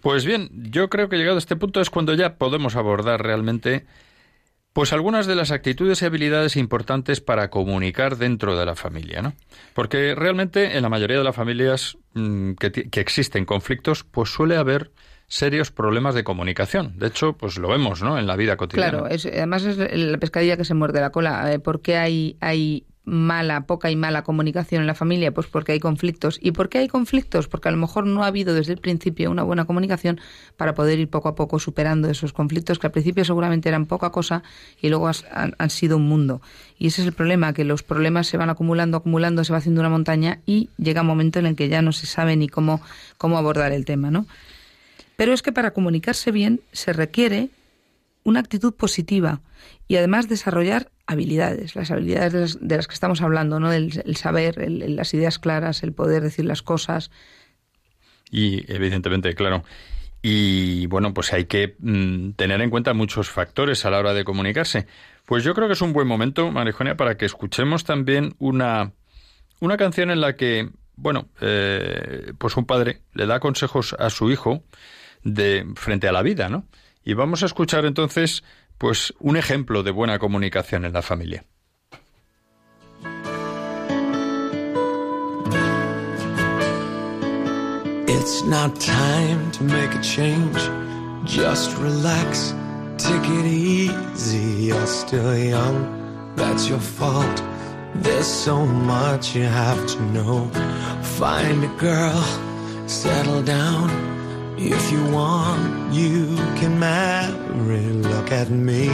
Pues 0.00 0.24
bien, 0.24 0.48
yo 0.52 0.88
creo 0.88 1.08
que 1.08 1.16
llegado 1.16 1.36
a 1.36 1.38
este 1.38 1.56
punto 1.56 1.80
es 1.80 1.90
cuando 1.90 2.14
ya 2.14 2.36
podemos 2.36 2.76
abordar 2.76 3.22
realmente 3.22 3.84
pues 4.72 4.92
algunas 4.92 5.26
de 5.26 5.34
las 5.34 5.50
actitudes 5.50 6.02
y 6.02 6.04
habilidades 6.04 6.56
importantes 6.56 7.20
para 7.20 7.50
comunicar 7.50 8.16
dentro 8.16 8.56
de 8.56 8.64
la 8.64 8.76
familia, 8.76 9.22
¿no? 9.22 9.32
Porque 9.74 10.14
realmente 10.14 10.76
en 10.76 10.82
la 10.82 10.88
mayoría 10.88 11.18
de 11.18 11.24
las 11.24 11.34
familias 11.34 11.98
mm, 12.14 12.52
que, 12.52 12.70
que 12.70 13.00
existen 13.00 13.44
conflictos, 13.44 14.04
pues 14.04 14.30
suele 14.30 14.56
haber 14.56 14.92
serios 15.28 15.70
problemas 15.70 16.14
de 16.14 16.24
comunicación. 16.24 16.98
De 16.98 17.06
hecho, 17.06 17.34
pues 17.34 17.58
lo 17.58 17.68
vemos, 17.68 18.02
¿no? 18.02 18.18
En 18.18 18.26
la 18.26 18.34
vida 18.34 18.56
cotidiana. 18.56 18.90
Claro, 18.90 19.08
es, 19.08 19.26
además 19.26 19.64
es 19.64 19.76
la 19.78 20.18
pescadilla 20.18 20.56
que 20.56 20.64
se 20.64 20.74
muerde 20.74 21.00
la 21.00 21.10
cola. 21.10 21.52
Eh, 21.52 21.58
¿Por 21.58 21.82
qué 21.82 21.98
hay, 21.98 22.36
hay 22.40 22.86
mala, 23.04 23.66
poca 23.66 23.90
y 23.90 23.96
mala 23.96 24.22
comunicación 24.22 24.80
en 24.80 24.86
la 24.86 24.94
familia? 24.94 25.32
Pues 25.32 25.46
porque 25.46 25.72
hay 25.72 25.80
conflictos. 25.80 26.38
¿Y 26.40 26.52
por 26.52 26.70
qué 26.70 26.78
hay 26.78 26.88
conflictos? 26.88 27.46
Porque 27.46 27.68
a 27.68 27.72
lo 27.72 27.76
mejor 27.76 28.06
no 28.06 28.24
ha 28.24 28.28
habido 28.28 28.54
desde 28.54 28.72
el 28.72 28.78
principio 28.78 29.30
una 29.30 29.42
buena 29.42 29.66
comunicación 29.66 30.18
para 30.56 30.74
poder 30.74 30.98
ir 30.98 31.10
poco 31.10 31.28
a 31.28 31.34
poco 31.34 31.58
superando 31.58 32.08
esos 32.08 32.32
conflictos 32.32 32.78
que 32.78 32.86
al 32.86 32.92
principio 32.92 33.22
seguramente 33.26 33.68
eran 33.68 33.84
poca 33.84 34.10
cosa 34.10 34.42
y 34.80 34.88
luego 34.88 35.08
han, 35.08 35.54
han 35.58 35.70
sido 35.70 35.98
un 35.98 36.08
mundo. 36.08 36.40
Y 36.78 36.86
ese 36.86 37.02
es 37.02 37.06
el 37.06 37.12
problema, 37.12 37.52
que 37.52 37.64
los 37.64 37.82
problemas 37.82 38.28
se 38.28 38.38
van 38.38 38.48
acumulando, 38.48 38.96
acumulando, 38.96 39.44
se 39.44 39.52
va 39.52 39.58
haciendo 39.58 39.82
una 39.82 39.90
montaña 39.90 40.40
y 40.46 40.70
llega 40.78 41.02
un 41.02 41.06
momento 41.06 41.38
en 41.38 41.44
el 41.44 41.54
que 41.54 41.68
ya 41.68 41.82
no 41.82 41.92
se 41.92 42.06
sabe 42.06 42.34
ni 42.36 42.48
cómo, 42.48 42.80
cómo 43.18 43.36
abordar 43.36 43.72
el 43.72 43.84
tema, 43.84 44.10
¿no? 44.10 44.26
Pero 45.18 45.32
es 45.32 45.42
que 45.42 45.50
para 45.50 45.72
comunicarse 45.72 46.30
bien 46.30 46.60
se 46.70 46.92
requiere 46.92 47.48
una 48.22 48.38
actitud 48.38 48.72
positiva 48.72 49.40
y 49.88 49.96
además 49.96 50.28
desarrollar 50.28 50.92
habilidades, 51.08 51.74
las 51.74 51.90
habilidades 51.90 52.56
de 52.60 52.76
las, 52.76 52.86
que 52.86 52.94
estamos 52.94 53.20
hablando, 53.20 53.58
¿no? 53.58 53.72
El, 53.72 54.14
saber, 54.14 54.70
las 54.70 55.12
ideas 55.14 55.40
claras, 55.40 55.82
el 55.82 55.92
poder 55.92 56.22
decir 56.22 56.44
las 56.44 56.62
cosas. 56.62 57.10
Y 58.30 58.72
evidentemente, 58.72 59.34
claro. 59.34 59.64
Y 60.22 60.86
bueno, 60.86 61.12
pues 61.12 61.32
hay 61.32 61.46
que 61.46 61.74
mm, 61.80 62.34
tener 62.36 62.60
en 62.60 62.70
cuenta 62.70 62.94
muchos 62.94 63.28
factores 63.28 63.84
a 63.84 63.90
la 63.90 63.98
hora 63.98 64.14
de 64.14 64.22
comunicarse. 64.22 64.86
Pues 65.26 65.42
yo 65.42 65.52
creo 65.52 65.66
que 65.66 65.72
es 65.72 65.82
un 65.82 65.92
buen 65.92 66.06
momento, 66.06 66.52
Marijonia, 66.52 66.96
para 66.96 67.16
que 67.16 67.24
escuchemos 67.24 67.82
también 67.82 68.36
una, 68.38 68.92
una 69.58 69.76
canción 69.76 70.12
en 70.12 70.20
la 70.20 70.36
que, 70.36 70.70
bueno, 70.94 71.28
eh, 71.40 72.34
pues 72.38 72.56
un 72.56 72.66
padre 72.66 73.00
le 73.14 73.26
da 73.26 73.40
consejos 73.40 73.96
a 73.98 74.10
su 74.10 74.30
hijo 74.30 74.62
de 75.24 75.66
frente 75.76 76.08
a 76.08 76.12
la 76.12 76.22
vida, 76.22 76.48
¿no? 76.48 76.64
Y 77.04 77.14
vamos 77.14 77.42
a 77.42 77.46
escuchar 77.46 77.84
entonces 77.84 78.42
pues 78.76 79.14
un 79.18 79.36
ejemplo 79.36 79.82
de 79.82 79.90
buena 79.90 80.18
comunicación 80.18 80.84
en 80.84 80.92
la 80.92 81.02
familia. 81.02 81.44
It's 88.06 88.44
not 88.44 88.78
time 88.78 89.50
to 89.52 89.64
make 89.64 89.94
a 89.94 90.02
change. 90.02 90.58
Just 91.24 91.76
relax, 91.78 92.54
take 92.96 93.24
it 93.24 93.46
easy. 93.46 94.66
You're 94.66 94.86
still 94.86 95.36
young, 95.36 96.34
that's 96.36 96.68
your 96.68 96.80
fault. 96.80 97.42
There's 97.94 98.26
so 98.26 98.64
much 98.64 99.34
you 99.34 99.44
have 99.44 99.86
to 99.86 100.00
know. 100.12 100.50
Find 101.18 101.64
a 101.64 101.68
girl, 101.78 102.22
settle 102.86 103.42
down. 103.42 104.07
If 104.60 104.90
you 104.90 105.04
want, 105.12 105.94
you 105.94 106.34
can 106.58 106.80
marry. 106.80 107.80
Look 107.80 108.32
at 108.32 108.50
me, 108.50 108.88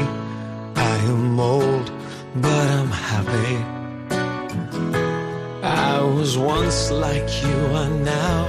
I 0.77 0.97
am 1.09 1.41
old, 1.41 1.91
but 2.37 2.69
I'm 2.79 2.91
happy. 2.91 3.57
I 5.63 6.03
was 6.03 6.37
once 6.37 6.91
like 6.91 7.43
you 7.43 7.57
are 7.81 7.89
now, 7.89 8.45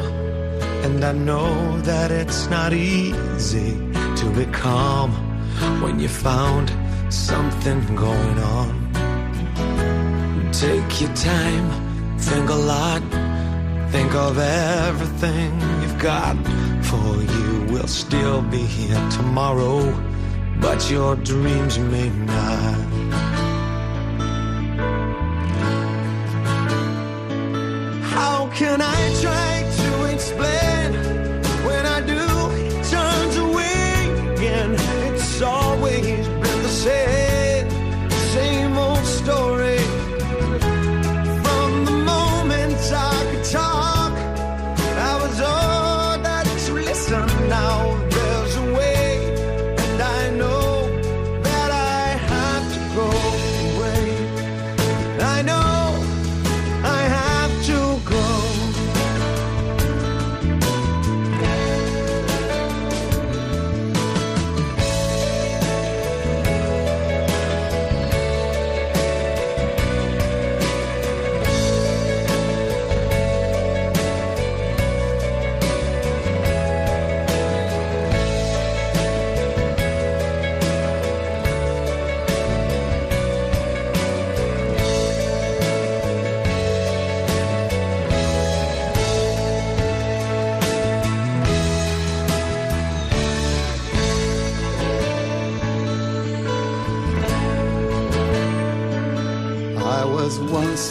and 0.84 1.06
I 1.06 1.13
know 1.13 1.80
that 1.82 2.12
it's 2.12 2.49
not 2.49 2.73
easy 2.73 3.71
to 4.19 4.25
be 4.36 4.45
calm 4.51 5.12
when 5.82 5.99
you 6.01 6.10
found 6.10 6.69
something 7.10 7.80
going 7.95 8.39
on. 8.39 8.71
Take 10.51 10.99
your 10.99 11.13
time, 11.13 11.67
think 12.19 12.49
a 12.49 12.56
lot, 12.56 13.04
think 13.97 14.13
of 14.13 14.38
everything 14.38 15.51
you've 15.79 15.99
got 15.99 16.36
for 16.89 17.12
you 17.34 17.65
will 17.71 17.88
still 17.88 18.41
be 18.41 18.63
here 18.77 19.01
tomorrow, 19.10 19.79
but 20.60 20.91
your 20.91 21.15
dreams 21.15 21.79
may 21.79 22.10
not. 22.10 22.75
How 28.15 28.49
can 28.53 28.81
I 28.81 29.14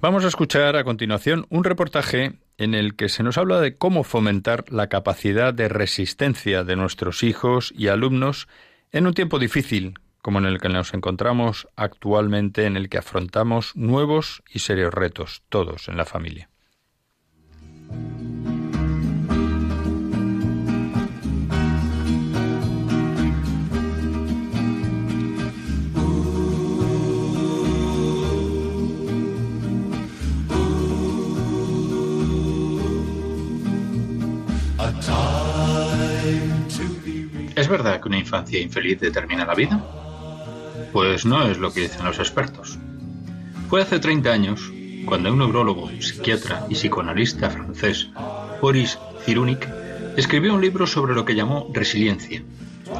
Vamos 0.00 0.24
a 0.24 0.28
escuchar 0.28 0.76
a 0.76 0.84
continuación 0.84 1.46
un 1.50 1.64
reportaje 1.64 2.38
en 2.56 2.74
el 2.74 2.94
que 2.94 3.08
se 3.08 3.24
nos 3.24 3.36
habla 3.36 3.60
de 3.60 3.76
cómo 3.76 4.04
fomentar 4.04 4.64
la 4.70 4.88
capacidad 4.88 5.52
de 5.52 5.68
resistencia 5.68 6.62
de 6.62 6.76
nuestros 6.76 7.24
hijos 7.24 7.74
y 7.76 7.88
alumnos 7.88 8.46
en 8.92 9.08
un 9.08 9.14
tiempo 9.14 9.40
difícil 9.40 9.94
como 10.22 10.38
en 10.38 10.44
el 10.44 10.60
que 10.60 10.68
nos 10.68 10.94
encontramos 10.94 11.66
actualmente, 11.74 12.66
en 12.66 12.76
el 12.76 12.88
que 12.88 12.98
afrontamos 12.98 13.74
nuevos 13.74 14.44
y 14.52 14.60
serios 14.60 14.94
retos, 14.94 15.42
todos 15.48 15.88
en 15.88 15.96
la 15.96 16.04
familia. 16.04 16.48
¿Es 37.58 37.66
verdad 37.66 38.00
que 38.00 38.06
una 38.06 38.20
infancia 38.20 38.60
infeliz 38.60 39.00
determina 39.00 39.44
la 39.44 39.56
vida? 39.56 39.84
Pues 40.92 41.26
no 41.26 41.42
es 41.42 41.58
lo 41.58 41.72
que 41.72 41.80
dicen 41.80 42.04
los 42.04 42.20
expertos. 42.20 42.78
Fue 43.68 43.82
hace 43.82 43.98
30 43.98 44.30
años 44.30 44.70
cuando 45.04 45.32
un 45.32 45.40
neurólogo, 45.40 45.90
psiquiatra 46.00 46.66
y 46.68 46.74
psicoanalista 46.74 47.50
francés, 47.50 48.10
Boris 48.62 48.96
Cyrulnik, 49.24 49.68
escribió 50.16 50.54
un 50.54 50.60
libro 50.60 50.86
sobre 50.86 51.16
lo 51.16 51.24
que 51.24 51.34
llamó 51.34 51.68
resiliencia, 51.74 52.44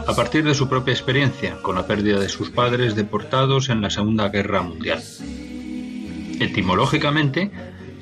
a 0.09 0.17
partir 0.17 0.43
de 0.43 0.57
su 0.57 0.69
propia 0.69 0.93
experiencia 0.93 1.63
con 1.63 1.77
la 1.77 1.87
pérdida 1.87 2.19
de 2.19 2.29
sus 2.29 2.51
padres 2.51 2.97
deportados 2.97 3.69
en 3.69 3.81
la 3.81 3.91
Segunda 3.91 4.29
Guerra 4.29 4.63
Mundial. 4.63 5.01
Etimológicamente, 6.41 7.53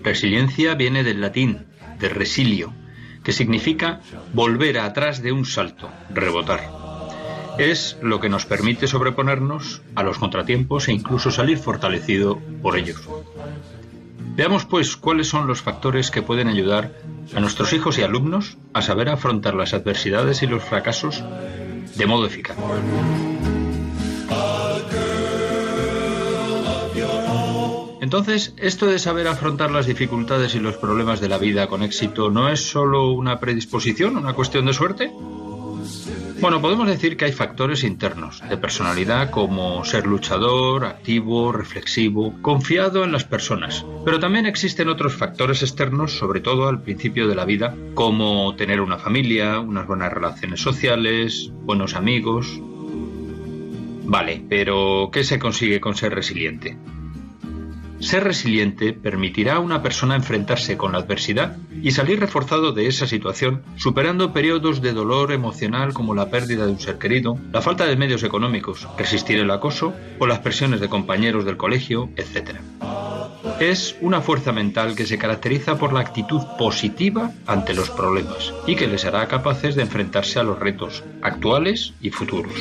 resiliencia 0.03 0.75
viene 0.75 1.05
del 1.05 1.21
latín, 1.21 1.67
de 2.01 2.09
resilio, 2.09 2.73
que 3.27 3.33
significa 3.33 3.99
volver 4.35 4.79
atrás 4.79 5.21
de 5.21 5.33
un 5.33 5.45
salto, 5.47 5.91
rebotar. 6.15 6.71
Es 7.59 7.99
lo 8.01 8.21
que 8.21 8.29
nos 8.29 8.47
permite 8.47 8.87
sobreponernos 8.87 9.83
a 9.97 10.05
los 10.05 10.19
contratiempos 10.19 10.87
e 10.87 10.93
incluso 10.93 11.33
salir 11.33 11.59
fortalecido 11.59 12.39
por 12.63 12.79
ellos. 12.79 13.01
Veamos 14.37 14.65
pues 14.65 14.97
cuáles 14.97 15.27
son 15.27 15.49
los 15.49 15.61
factores 15.61 16.13
que 16.13 16.23
pueden 16.23 16.47
ayudar 16.47 16.93
a 17.35 17.41
nuestros 17.41 17.73
hijos 17.73 17.99
y 17.99 18.05
alumnos 18.05 18.59
a 18.73 18.81
saber 18.81 19.09
afrontar 19.09 19.55
las 19.55 19.75
adversidades 19.75 20.45
y 20.45 20.47
los 20.47 20.63
fracasos 20.63 21.25
de 21.97 22.07
modo 22.07 22.27
eficaz. 22.27 22.57
Entonces, 28.07 28.55
esto 28.57 28.87
de 28.87 29.01
saber 29.01 29.27
afrontar 29.27 29.73
las 29.73 29.87
dificultades 29.87 30.55
y 30.55 30.61
los 30.61 30.77
problemas 30.77 31.21
de 31.21 31.29
la 31.29 31.39
vida 31.39 31.67
con 31.67 31.83
éxito 31.83 32.31
no 32.31 32.49
es 32.49 32.61
solo 32.61 33.11
una 33.11 33.41
predisposición, 33.41 34.17
una 34.17 34.33
cuestión 34.33 34.67
de 34.67 34.73
suerte. 34.73 35.11
Bueno, 36.41 36.63
podemos 36.63 36.87
decir 36.87 37.17
que 37.17 37.25
hay 37.25 37.33
factores 37.33 37.83
internos 37.83 38.49
de 38.49 38.57
personalidad 38.59 39.31
como 39.31 39.85
ser 39.85 40.07
luchador, 40.07 40.85
activo, 40.85 41.51
reflexivo, 41.51 42.33
confiado 42.43 43.03
en 43.03 43.11
las 43.11 43.25
personas. 43.25 43.85
Pero 44.05 44.21
también 44.21 44.47
existen 44.47 44.89
otros 44.89 45.17
factores 45.17 45.65
externos, 45.65 46.17
sobre 46.17 46.41
todo 46.41 46.69
al 46.69 46.83
principio 46.83 47.27
de 47.27 47.35
la 47.35 47.45
vida, 47.45 47.75
como 47.95 48.55
tener 48.55 48.83
una 48.83 48.99
familia, 48.99 49.59
unas 49.59 49.89
buenas 49.89 50.13
relaciones 50.13 50.61
sociales, 50.61 51.51
buenos 51.65 51.97
amigos. 51.97 52.47
Vale, 54.05 54.45
pero 54.49 55.11
¿qué 55.13 55.25
se 55.25 55.41
consigue 55.41 55.81
con 55.81 55.97
ser 55.97 56.15
resiliente? 56.15 56.79
Ser 58.01 58.25
resiliente 58.25 58.93
permitirá 58.93 59.57
a 59.57 59.61
una 59.61 59.83
persona 59.83 60.17
enfrentarse 60.17 60.77
con 60.77 60.93
la 60.93 60.99
adversidad 60.99 61.57
y 61.83 61.93
salir 61.93 62.21
reforzado 62.21 62.73
de 62.73 62.87
esa 62.89 63.07
situación, 63.07 63.63
superando 63.77 64.33
periodos 64.33 64.83
de 64.83 64.93
dolor 64.93 65.33
emocional 65.33 65.95
como 65.95 66.15
la 66.15 66.31
pérdida 66.31 66.67
de 66.67 66.73
un 66.73 66.81
ser 66.81 66.99
querido, 66.99 67.39
la 67.53 67.63
falta 67.63 67.87
de 67.87 67.97
medios 67.97 68.23
económicos, 68.23 68.87
resistir 68.99 69.39
el 69.39 69.51
acoso 69.51 69.95
o 70.19 70.27
las 70.27 70.41
presiones 70.41 70.81
de 70.81 70.89
compañeros 70.89 71.45
del 71.45 71.57
colegio, 71.57 72.11
etc. 72.17 72.57
Es 73.61 73.97
una 74.03 74.21
fuerza 74.21 74.53
mental 74.53 74.95
que 74.95 75.07
se 75.07 75.17
caracteriza 75.17 75.79
por 75.79 75.93
la 75.93 76.01
actitud 76.01 76.43
positiva 76.59 77.33
ante 77.47 77.73
los 77.73 77.89
problemas 77.91 78.53
y 78.67 78.77
que 78.77 78.87
les 78.87 79.07
hará 79.07 79.27
capaces 79.29 79.75
de 79.75 79.83
enfrentarse 79.83 80.39
a 80.39 80.43
los 80.43 80.59
retos 80.59 81.03
actuales 81.23 81.95
y 82.03 82.11
futuros. 82.11 82.53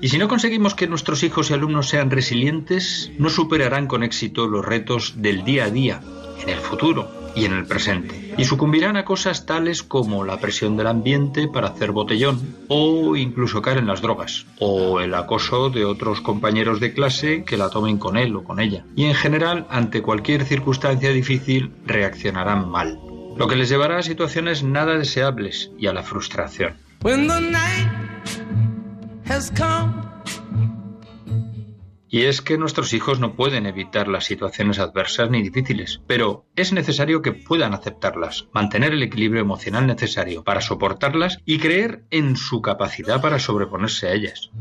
Y 0.00 0.08
si 0.08 0.18
no 0.18 0.28
conseguimos 0.28 0.74
que 0.74 0.86
nuestros 0.86 1.22
hijos 1.22 1.50
y 1.50 1.54
alumnos 1.54 1.88
sean 1.88 2.10
resilientes, 2.10 3.10
no 3.18 3.30
superarán 3.30 3.86
con 3.86 4.02
éxito 4.02 4.46
los 4.46 4.64
retos 4.64 5.14
del 5.16 5.44
día 5.44 5.64
a 5.64 5.70
día, 5.70 6.00
en 6.42 6.50
el 6.50 6.58
futuro 6.58 7.08
y 7.34 7.46
en 7.46 7.54
el 7.54 7.66
presente, 7.66 8.34
y 8.36 8.44
sucumbirán 8.44 8.96
a 8.96 9.04
cosas 9.04 9.46
tales 9.46 9.82
como 9.82 10.24
la 10.24 10.38
presión 10.38 10.76
del 10.76 10.88
ambiente 10.88 11.48
para 11.48 11.68
hacer 11.68 11.92
botellón, 11.92 12.54
o 12.68 13.16
incluso 13.16 13.62
caer 13.62 13.78
en 13.78 13.86
las 13.86 14.02
drogas, 14.02 14.46
o 14.60 15.00
el 15.00 15.14
acoso 15.14 15.70
de 15.70 15.84
otros 15.84 16.20
compañeros 16.20 16.80
de 16.80 16.92
clase 16.92 17.44
que 17.44 17.56
la 17.56 17.70
tomen 17.70 17.98
con 17.98 18.16
él 18.16 18.36
o 18.36 18.44
con 18.44 18.60
ella, 18.60 18.84
y 18.94 19.04
en 19.04 19.14
general, 19.14 19.66
ante 19.70 20.02
cualquier 20.02 20.44
circunstancia 20.44 21.10
difícil, 21.10 21.72
reaccionarán 21.86 22.68
mal 22.68 22.98
lo 23.36 23.48
que 23.48 23.56
les 23.56 23.68
llevará 23.68 23.98
a 23.98 24.02
situaciones 24.02 24.62
nada 24.62 24.96
deseables 24.96 25.70
y 25.78 25.86
a 25.86 25.92
la 25.92 26.02
frustración. 26.02 26.76
Y 32.08 32.26
es 32.26 32.42
que 32.42 32.58
nuestros 32.58 32.92
hijos 32.92 33.18
no 33.18 33.34
pueden 33.34 33.66
evitar 33.66 34.06
las 34.06 34.24
situaciones 34.24 34.78
adversas 34.78 35.30
ni 35.30 35.42
difíciles, 35.42 36.00
pero 36.06 36.46
es 36.54 36.72
necesario 36.72 37.22
que 37.22 37.32
puedan 37.32 37.74
aceptarlas, 37.74 38.46
mantener 38.52 38.92
el 38.92 39.02
equilibrio 39.02 39.42
emocional 39.42 39.88
necesario 39.88 40.44
para 40.44 40.60
soportarlas 40.60 41.38
y 41.44 41.58
creer 41.58 42.04
en 42.10 42.36
su 42.36 42.62
capacidad 42.62 43.20
para 43.20 43.40
sobreponerse 43.40 44.06
a 44.06 44.12
ellas. 44.12 44.52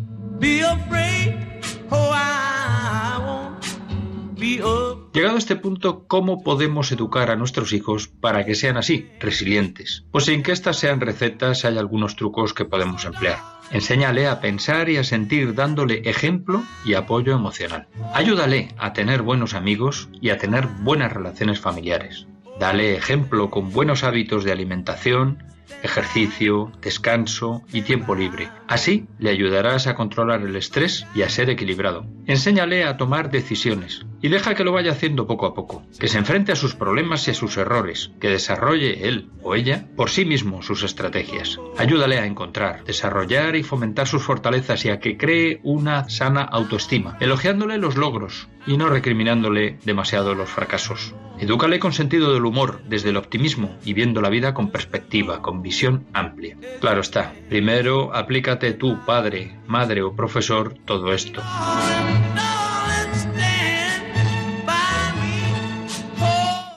Llegado 5.13 5.35
a 5.35 5.37
este 5.37 5.55
punto, 5.55 6.07
¿cómo 6.07 6.41
podemos 6.41 6.91
educar 6.91 7.29
a 7.29 7.35
nuestros 7.35 7.71
hijos 7.71 8.07
para 8.07 8.45
que 8.45 8.55
sean 8.55 8.77
así, 8.77 9.11
resilientes? 9.19 10.05
Pues 10.09 10.25
sin 10.25 10.41
que 10.41 10.51
estas 10.51 10.79
sean 10.79 11.01
recetas 11.01 11.65
hay 11.65 11.77
algunos 11.77 12.15
trucos 12.15 12.55
que 12.55 12.65
podemos 12.65 13.05
emplear. 13.05 13.37
Enséñale 13.69 14.27
a 14.27 14.41
pensar 14.41 14.89
y 14.89 14.97
a 14.97 15.03
sentir 15.03 15.53
dándole 15.53 16.01
ejemplo 16.09 16.63
y 16.83 16.95
apoyo 16.95 17.33
emocional. 17.33 17.87
Ayúdale 18.15 18.69
a 18.79 18.93
tener 18.93 19.21
buenos 19.21 19.53
amigos 19.53 20.09
y 20.19 20.31
a 20.31 20.39
tener 20.39 20.65
buenas 20.65 21.13
relaciones 21.13 21.59
familiares. 21.59 22.25
Dale 22.59 22.95
ejemplo 22.95 23.51
con 23.51 23.71
buenos 23.71 24.03
hábitos 24.03 24.43
de 24.43 24.51
alimentación, 24.51 25.43
ejercicio, 25.83 26.71
descanso 26.81 27.61
y 27.71 27.83
tiempo 27.83 28.15
libre. 28.15 28.49
Así 28.73 29.05
le 29.19 29.29
ayudarás 29.29 29.85
a 29.85 29.93
controlar 29.93 30.41
el 30.41 30.55
estrés 30.55 31.05
y 31.13 31.21
a 31.21 31.29
ser 31.29 31.51
equilibrado. 31.51 32.07
Enséñale 32.25 32.85
a 32.85 32.97
tomar 32.97 33.29
decisiones 33.29 34.03
y 34.19 34.29
deja 34.29 34.55
que 34.55 34.63
lo 34.63 34.71
vaya 34.71 34.93
haciendo 34.93 35.27
poco 35.27 35.45
a 35.45 35.53
poco, 35.53 35.83
que 35.99 36.07
se 36.07 36.17
enfrente 36.17 36.51
a 36.51 36.55
sus 36.55 36.73
problemas 36.73 37.27
y 37.27 37.31
a 37.31 37.33
sus 37.35 37.55
errores, 37.57 38.13
que 38.19 38.29
desarrolle 38.29 39.07
él 39.07 39.29
o 39.43 39.53
ella 39.53 39.85
por 39.95 40.09
sí 40.09 40.25
mismo 40.25 40.63
sus 40.63 40.81
estrategias. 40.81 41.59
Ayúdale 41.77 42.17
a 42.17 42.25
encontrar, 42.25 42.83
desarrollar 42.83 43.55
y 43.55 43.61
fomentar 43.61 44.07
sus 44.07 44.23
fortalezas 44.23 44.83
y 44.85 44.89
a 44.89 44.99
que 44.99 45.17
cree 45.17 45.59
una 45.61 46.09
sana 46.09 46.41
autoestima, 46.41 47.15
elogiándole 47.19 47.77
los 47.77 47.95
logros 47.95 48.47
y 48.65 48.77
no 48.77 48.89
recriminándole 48.89 49.77
demasiado 49.85 50.33
los 50.33 50.49
fracasos. 50.49 51.13
Edúcale 51.39 51.79
con 51.79 51.93
sentido 51.93 52.33
del 52.33 52.45
humor, 52.45 52.81
desde 52.87 53.09
el 53.09 53.17
optimismo 53.17 53.75
y 53.83 53.93
viendo 53.93 54.21
la 54.21 54.29
vida 54.29 54.53
con 54.53 54.69
perspectiva, 54.69 55.41
con 55.41 55.61
visión 55.61 56.05
amplia. 56.13 56.57
Claro 56.79 57.01
está, 57.01 57.33
primero 57.49 58.15
aplícate 58.15 58.62
tú, 58.71 58.99
padre, 59.05 59.57
madre 59.67 60.01
o 60.01 60.15
profesor, 60.15 60.73
todo 60.85 61.11
esto. 61.11 61.41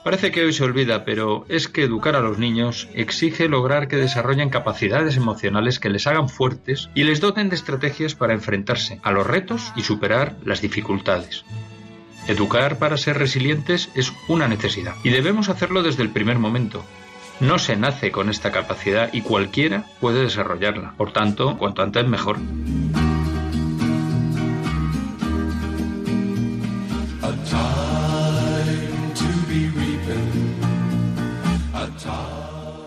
Parece 0.07 0.31
que 0.31 0.45
hoy 0.45 0.53
se 0.53 0.63
olvida, 0.63 1.03
pero 1.03 1.45
es 1.49 1.67
que 1.67 1.83
educar 1.83 2.15
a 2.15 2.21
los 2.21 2.37
niños 2.37 2.87
exige 2.93 3.49
lograr 3.49 3.89
que 3.89 3.97
desarrollen 3.97 4.49
capacidades 4.49 5.17
emocionales 5.17 5.81
que 5.81 5.89
les 5.89 6.07
hagan 6.07 6.29
fuertes 6.29 6.89
y 6.95 7.03
les 7.03 7.19
doten 7.19 7.49
de 7.49 7.57
estrategias 7.57 8.15
para 8.15 8.33
enfrentarse 8.33 9.01
a 9.03 9.11
los 9.11 9.27
retos 9.27 9.73
y 9.75 9.81
superar 9.81 10.37
las 10.45 10.61
dificultades. 10.61 11.43
Educar 12.29 12.79
para 12.79 12.95
ser 12.95 13.17
resilientes 13.17 13.89
es 13.95 14.13
una 14.29 14.47
necesidad 14.47 14.95
y 15.03 15.09
debemos 15.09 15.49
hacerlo 15.49 15.83
desde 15.83 16.03
el 16.03 16.09
primer 16.09 16.39
momento. 16.39 16.85
No 17.39 17.59
se 17.59 17.75
nace 17.75 18.11
con 18.11 18.29
esta 18.29 18.51
capacidad 18.51 19.09
y 19.13 19.21
cualquiera 19.21 19.85
puede 19.99 20.21
desarrollarla. 20.21 20.93
Por 20.97 21.13
tanto, 21.13 21.57
cuanto 21.57 21.83
antes 21.83 22.07
mejor. 22.07 22.39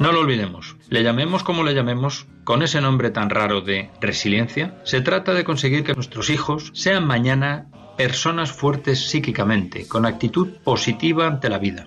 No 0.00 0.12
lo 0.12 0.20
olvidemos. 0.20 0.76
Le 0.88 1.02
llamemos 1.02 1.42
como 1.44 1.62
le 1.62 1.74
llamemos, 1.74 2.26
con 2.42 2.62
ese 2.62 2.80
nombre 2.80 3.10
tan 3.10 3.30
raro 3.30 3.60
de 3.60 3.90
resiliencia, 4.00 4.80
se 4.82 5.02
trata 5.02 5.34
de 5.34 5.44
conseguir 5.44 5.84
que 5.84 5.94
nuestros 5.94 6.30
hijos 6.30 6.70
sean 6.74 7.06
mañana 7.06 7.66
personas 7.98 8.50
fuertes 8.50 9.10
psíquicamente, 9.10 9.86
con 9.86 10.06
actitud 10.06 10.48
positiva 10.64 11.26
ante 11.26 11.50
la 11.50 11.58
vida, 11.58 11.86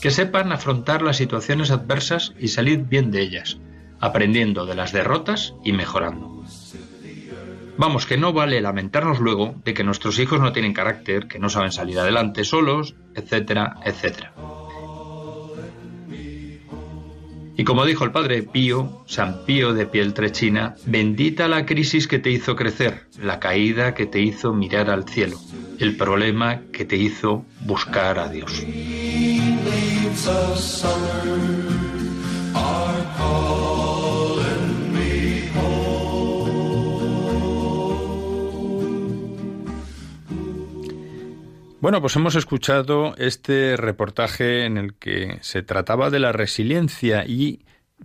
que 0.00 0.10
sepan 0.10 0.52
afrontar 0.52 1.02
las 1.02 1.16
situaciones 1.16 1.70
adversas 1.70 2.34
y 2.38 2.48
salir 2.48 2.84
bien 2.84 3.10
de 3.10 3.22
ellas, 3.22 3.58
aprendiendo 4.00 4.66
de 4.66 4.74
las 4.74 4.92
derrotas 4.92 5.54
y 5.64 5.72
mejorando. 5.72 6.44
Vamos, 7.78 8.06
que 8.06 8.16
no 8.16 8.32
vale 8.32 8.60
lamentarnos 8.60 9.20
luego 9.20 9.54
de 9.64 9.74
que 9.74 9.84
nuestros 9.84 10.18
hijos 10.18 10.40
no 10.40 10.52
tienen 10.52 10.72
carácter, 10.72 11.28
que 11.28 11.38
no 11.38 11.50
saben 11.50 11.72
salir 11.72 11.98
adelante 11.98 12.44
solos, 12.44 12.94
etcétera, 13.14 13.76
etcétera. 13.84 14.32
Y 17.58 17.64
como 17.64 17.86
dijo 17.86 18.04
el 18.04 18.12
padre 18.12 18.42
Pío, 18.42 19.02
San 19.06 19.44
Pío 19.46 19.72
de 19.72 19.86
Pieltrechina, 19.86 20.74
bendita 20.84 21.48
la 21.48 21.64
crisis 21.64 22.06
que 22.06 22.18
te 22.18 22.30
hizo 22.30 22.54
crecer, 22.54 23.06
la 23.18 23.40
caída 23.40 23.94
que 23.94 24.04
te 24.04 24.20
hizo 24.20 24.52
mirar 24.52 24.90
al 24.90 25.08
cielo, 25.08 25.38
el 25.78 25.96
problema 25.96 26.60
que 26.70 26.84
te 26.84 26.96
hizo 26.96 27.46
buscar 27.60 28.18
a 28.18 28.28
Dios. 28.28 28.62
Bueno, 41.86 42.00
pues 42.00 42.16
hemos 42.16 42.34
escuchado 42.34 43.14
este 43.16 43.76
reportaje 43.76 44.64
en 44.64 44.76
el 44.76 44.94
que 44.94 45.38
se 45.42 45.62
trataba 45.62 46.10
de 46.10 46.18
la 46.18 46.32
resiliencia 46.32 47.24
y 47.24 47.60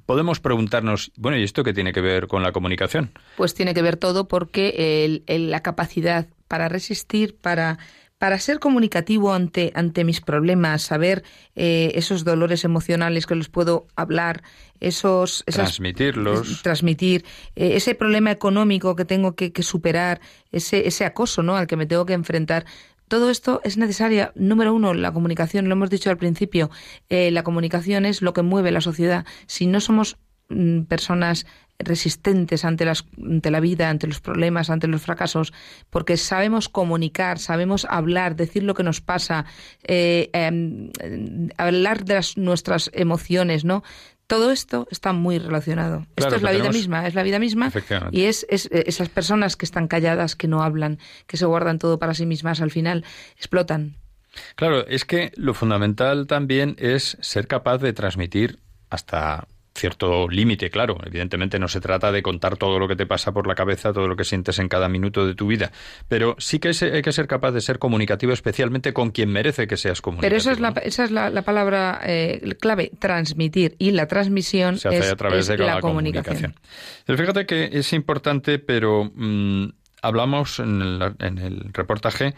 podemos 0.06 0.40
preguntarnos, 0.40 1.12
bueno, 1.18 1.40
¿y 1.40 1.44
esto 1.44 1.64
qué 1.64 1.74
tiene 1.74 1.92
que 1.92 2.00
ver 2.00 2.28
con 2.28 2.44
la 2.44 2.52
comunicación? 2.52 3.10
Pues 3.38 3.56
tiene 3.56 3.74
que 3.74 3.82
ver 3.82 3.98
todo 3.98 4.28
porque 4.28 5.24
la 5.28 5.64
capacidad 5.64 6.28
para 6.48 6.70
resistir, 6.70 7.36
para 7.42 7.80
para 8.22 8.38
ser 8.38 8.60
comunicativo 8.60 9.34
ante, 9.34 9.72
ante 9.74 10.04
mis 10.04 10.22
problemas, 10.22 10.84
saber 10.84 11.24
eh, 11.56 11.94
esos 11.96 12.24
dolores 12.24 12.64
emocionales 12.64 13.26
que 13.26 13.34
les 13.34 13.50
puedo 13.50 13.88
hablar, 13.96 14.44
esos... 14.80 15.44
Transmitirlos. 15.48 16.62
transmitir, 16.62 17.26
eh, 17.56 17.78
ese 17.78 17.96
problema 17.96 18.30
económico 18.30 18.96
que 18.96 19.06
tengo 19.06 19.34
que, 19.36 19.52
que, 19.52 19.64
superar, 19.64 20.22
ese, 20.52 20.88
ese 20.88 21.04
acoso 21.04 21.42
¿no? 21.42 21.58
al 21.58 21.66
que 21.66 21.78
me 21.78 21.88
tengo 21.88 22.06
que 22.06 22.14
enfrentar, 22.14 22.68
todo 23.12 23.30
esto 23.30 23.60
es 23.66 23.76
necesaria. 23.76 24.32
Número 24.36 24.74
uno, 24.74 24.94
la 24.94 25.12
comunicación. 25.12 25.68
Lo 25.68 25.74
hemos 25.74 25.90
dicho 25.90 26.10
al 26.10 26.16
principio. 26.16 26.72
Eh, 27.10 27.30
la 27.30 27.44
comunicación 27.44 28.06
es 28.06 28.22
lo 28.22 28.32
que 28.32 28.42
mueve 28.42 28.72
la 28.72 28.80
sociedad. 28.80 29.26
Si 29.48 29.68
no 29.68 29.82
somos 29.82 30.18
mm, 30.48 30.84
personas 30.84 31.46
resistentes 31.78 32.64
ante, 32.64 32.86
las, 32.86 33.04
ante 33.22 33.52
la 33.52 33.60
vida, 33.60 33.90
ante 33.90 34.08
los 34.08 34.22
problemas, 34.22 34.70
ante 34.70 34.88
los 34.88 35.02
fracasos, 35.02 35.52
porque 35.90 36.16
sabemos 36.16 36.70
comunicar, 36.70 37.38
sabemos 37.38 37.86
hablar, 37.90 38.38
decir 38.38 38.64
lo 38.64 38.76
que 38.76 38.84
nos 38.84 39.02
pasa, 39.02 39.44
eh, 39.84 40.30
em, 40.32 40.90
hablar 41.58 42.06
de 42.06 42.22
nuestras 42.38 42.92
emociones, 42.94 43.66
¿no? 43.66 43.84
Todo 44.32 44.50
esto 44.50 44.88
está 44.90 45.12
muy 45.12 45.40
relacionado. 45.40 46.08
esto 46.16 46.36
es 46.38 46.42
la 46.42 46.52
vida 46.52 46.72
misma, 46.72 47.06
es 47.06 47.16
la 47.16 47.24
vida 47.24 47.38
misma 47.38 47.70
y 48.12 48.22
es, 48.24 48.46
es, 48.50 48.70
esas 48.72 49.10
personas 49.10 49.58
que 49.58 49.66
están 49.66 49.90
calladas, 49.90 50.38
que 50.38 50.48
no 50.48 50.64
hablan, 50.64 51.00
que 51.28 51.36
se 51.36 51.46
guardan 51.46 51.80
todo 51.80 52.00
para 52.00 52.14
sí 52.14 52.26
mismas, 52.26 52.62
al 52.62 52.72
final 52.72 53.04
explotan. 53.36 53.98
Claro, 54.56 54.88
es 54.88 55.04
que 55.04 55.34
lo 55.36 55.54
fundamental 55.54 56.28
también 56.28 56.78
es 56.80 57.18
ser 57.20 57.48
capaz 57.48 57.80
de 57.80 57.92
transmitir 57.92 58.60
hasta 58.90 59.50
cierto 59.74 60.28
límite, 60.28 60.70
claro. 60.70 60.98
Evidentemente 61.06 61.60
no 61.60 61.68
se 61.68 61.80
trata 61.80 62.12
de 62.12 62.22
contar 62.22 62.58
todo 62.58 62.80
lo 62.80 62.88
que 62.88 62.96
te 62.96 63.06
pasa 63.06 63.32
por 63.32 63.48
la 63.48 63.56
cabeza, 63.56 63.94
todo 63.94 64.08
lo 64.08 64.16
que 64.16 64.24
sientes 64.24 64.60
en 64.60 64.68
cada 64.68 64.90
minuto 64.90 65.26
de 65.26 65.36
tu 65.36 65.48
vida, 65.48 65.72
pero 66.08 66.36
sí 66.40 66.60
que 66.60 66.72
hay 66.94 67.02
que 67.02 67.12
ser 67.12 67.28
capaz 67.28 67.52
de 67.52 67.62
ser 67.62 67.80
comunicativo, 67.80 68.34
especialmente 68.34 68.94
con 68.94 69.12
quien 69.12 69.30
merece 69.30 69.68
que 69.68 69.78
seas 69.78 70.02
comunicativo. 70.02 70.30
Pero 70.30 70.38
esa 70.38 70.52
es 70.52 70.60
la, 70.60 70.70
esa 70.84 71.04
es 71.04 71.12
la, 71.12 71.42
palabra 71.44 72.02
eh, 72.04 72.56
clave, 72.60 72.92
transmitir, 73.00 73.76
y 73.80 73.92
la 73.92 74.08
transmisión 74.08 74.78
se 74.78 74.90
hace 74.90 75.00
es, 75.00 75.12
a 75.12 75.16
través 75.16 75.48
de 75.48 75.58
la, 75.58 75.80
comunicación. 75.80 76.56
Fíjate 77.06 77.46
que 77.46 77.70
es 77.74 77.94
importante, 77.94 78.60
pero 78.60 79.12
mm, 79.14 79.70
hablamos 80.02 80.60
en 80.60 80.82
el, 80.82 81.16
en 81.20 81.38
el 81.38 81.74
reportaje 81.74 82.36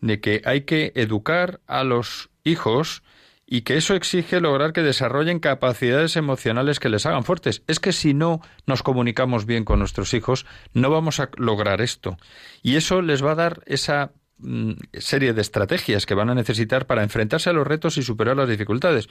de 0.00 0.20
que 0.20 0.42
hay 0.44 0.62
que 0.62 0.92
educar 0.94 1.60
a 1.66 1.84
los 1.84 2.30
hijos 2.44 3.02
y 3.46 3.62
que 3.62 3.76
eso 3.76 3.94
exige 3.94 4.40
lograr 4.40 4.72
que 4.72 4.82
desarrollen 4.82 5.38
capacidades 5.38 6.16
emocionales 6.16 6.80
que 6.80 6.88
les 6.88 7.06
hagan 7.06 7.24
fuertes. 7.24 7.62
Es 7.68 7.78
que 7.78 7.92
si 7.92 8.12
no 8.12 8.40
nos 8.66 8.82
comunicamos 8.82 9.46
bien 9.46 9.64
con 9.64 9.78
nuestros 9.78 10.14
hijos, 10.14 10.46
no 10.74 10.90
vamos 10.90 11.20
a 11.20 11.30
lograr 11.36 11.80
esto. 11.80 12.16
Y 12.62 12.74
eso 12.74 13.02
les 13.02 13.24
va 13.24 13.32
a 13.32 13.36
dar 13.36 13.62
esa 13.66 14.10
mm, 14.38 14.72
serie 14.94 15.32
de 15.32 15.42
estrategias 15.42 16.06
que 16.06 16.14
van 16.14 16.28
a 16.28 16.34
necesitar 16.34 16.86
para 16.86 17.04
enfrentarse 17.04 17.48
a 17.50 17.52
los 17.52 17.66
retos 17.66 17.96
y 17.98 18.02
superar 18.02 18.36
las 18.36 18.48
dificultades. 18.48 19.08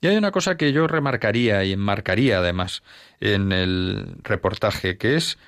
Y 0.00 0.08
hay 0.08 0.16
una 0.16 0.32
cosa 0.32 0.56
que 0.56 0.72
yo 0.72 0.88
remarcaría 0.88 1.62
y 1.62 1.72
enmarcaría 1.72 2.38
además 2.38 2.82
en 3.20 3.52
el 3.52 4.16
reportaje, 4.24 4.98
que 4.98 5.14
es 5.14 5.38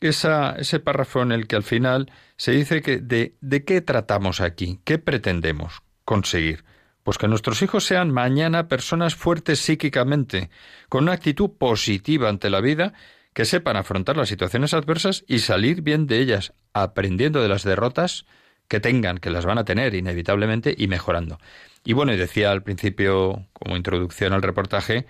esa, 0.00 0.52
ese 0.52 0.78
párrafo 0.78 1.22
en 1.22 1.32
el 1.32 1.48
que 1.48 1.56
al 1.56 1.64
final 1.64 2.12
se 2.36 2.52
dice 2.52 2.80
que 2.80 2.98
de, 2.98 3.34
de 3.40 3.64
qué 3.64 3.80
tratamos 3.80 4.40
aquí, 4.40 4.78
qué 4.84 4.98
pretendemos 4.98 5.82
conseguir. 6.04 6.64
Pues 7.08 7.16
que 7.16 7.26
nuestros 7.26 7.62
hijos 7.62 7.86
sean 7.86 8.10
mañana 8.10 8.68
personas 8.68 9.14
fuertes 9.14 9.60
psíquicamente, 9.60 10.50
con 10.90 11.04
una 11.04 11.12
actitud 11.12 11.52
positiva 11.56 12.28
ante 12.28 12.50
la 12.50 12.60
vida, 12.60 12.92
que 13.32 13.46
sepan 13.46 13.76
afrontar 13.78 14.18
las 14.18 14.28
situaciones 14.28 14.74
adversas 14.74 15.24
y 15.26 15.38
salir 15.38 15.80
bien 15.80 16.06
de 16.06 16.18
ellas, 16.18 16.52
aprendiendo 16.74 17.40
de 17.40 17.48
las 17.48 17.62
derrotas 17.62 18.26
que 18.68 18.78
tengan, 18.78 19.16
que 19.16 19.30
las 19.30 19.46
van 19.46 19.56
a 19.56 19.64
tener 19.64 19.94
inevitablemente 19.94 20.74
y 20.76 20.86
mejorando. 20.86 21.38
Y 21.82 21.94
bueno, 21.94 22.12
y 22.12 22.18
decía 22.18 22.50
al 22.50 22.62
principio, 22.62 23.46
como 23.54 23.78
introducción 23.78 24.34
al 24.34 24.42
reportaje, 24.42 25.06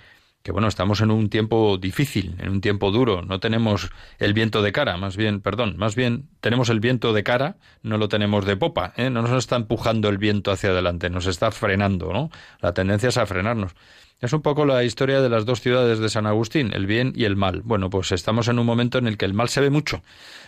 que 0.48 0.52
bueno, 0.52 0.68
estamos 0.68 1.02
en 1.02 1.10
un 1.10 1.28
tiempo 1.28 1.76
difícil, 1.76 2.34
en 2.38 2.48
un 2.48 2.62
tiempo 2.62 2.90
duro, 2.90 3.20
no 3.20 3.38
tenemos 3.38 3.90
el 4.18 4.32
viento 4.32 4.62
de 4.62 4.72
cara, 4.72 4.96
más 4.96 5.14
bien, 5.14 5.42
perdón, 5.42 5.76
más 5.76 5.94
bien 5.94 6.30
tenemos 6.40 6.70
el 6.70 6.80
viento 6.80 7.12
de 7.12 7.22
cara, 7.22 7.58
no 7.82 7.98
lo 7.98 8.08
tenemos 8.08 8.46
de 8.46 8.56
popa, 8.56 8.94
¿eh? 8.96 9.10
no 9.10 9.20
nos 9.20 9.32
está 9.32 9.56
empujando 9.56 10.08
el 10.08 10.16
viento 10.16 10.50
hacia 10.50 10.70
adelante, 10.70 11.10
nos 11.10 11.26
está 11.26 11.50
frenando, 11.50 12.14
¿no? 12.14 12.30
La 12.62 12.72
tendencia 12.72 13.10
es 13.10 13.18
a 13.18 13.26
frenarnos. 13.26 13.72
Es 14.20 14.32
un 14.32 14.42
poco 14.42 14.66
la 14.66 14.82
historia 14.82 15.20
de 15.20 15.28
las 15.28 15.46
dos 15.46 15.60
ciudades 15.60 16.00
de 16.00 16.08
San 16.08 16.26
Agustín, 16.26 16.72
el 16.74 16.86
bien 16.86 17.12
y 17.14 17.24
el 17.24 17.36
mal. 17.36 17.62
Bueno, 17.62 17.88
pues 17.88 18.10
estamos 18.10 18.48
en 18.48 18.58
un 18.58 18.66
momento 18.66 18.98
en 18.98 19.06
el 19.06 19.16
que 19.16 19.24
el 19.24 19.32
mal 19.32 19.48
se 19.48 19.60
ve 19.60 19.70
mucho, 19.70 20.02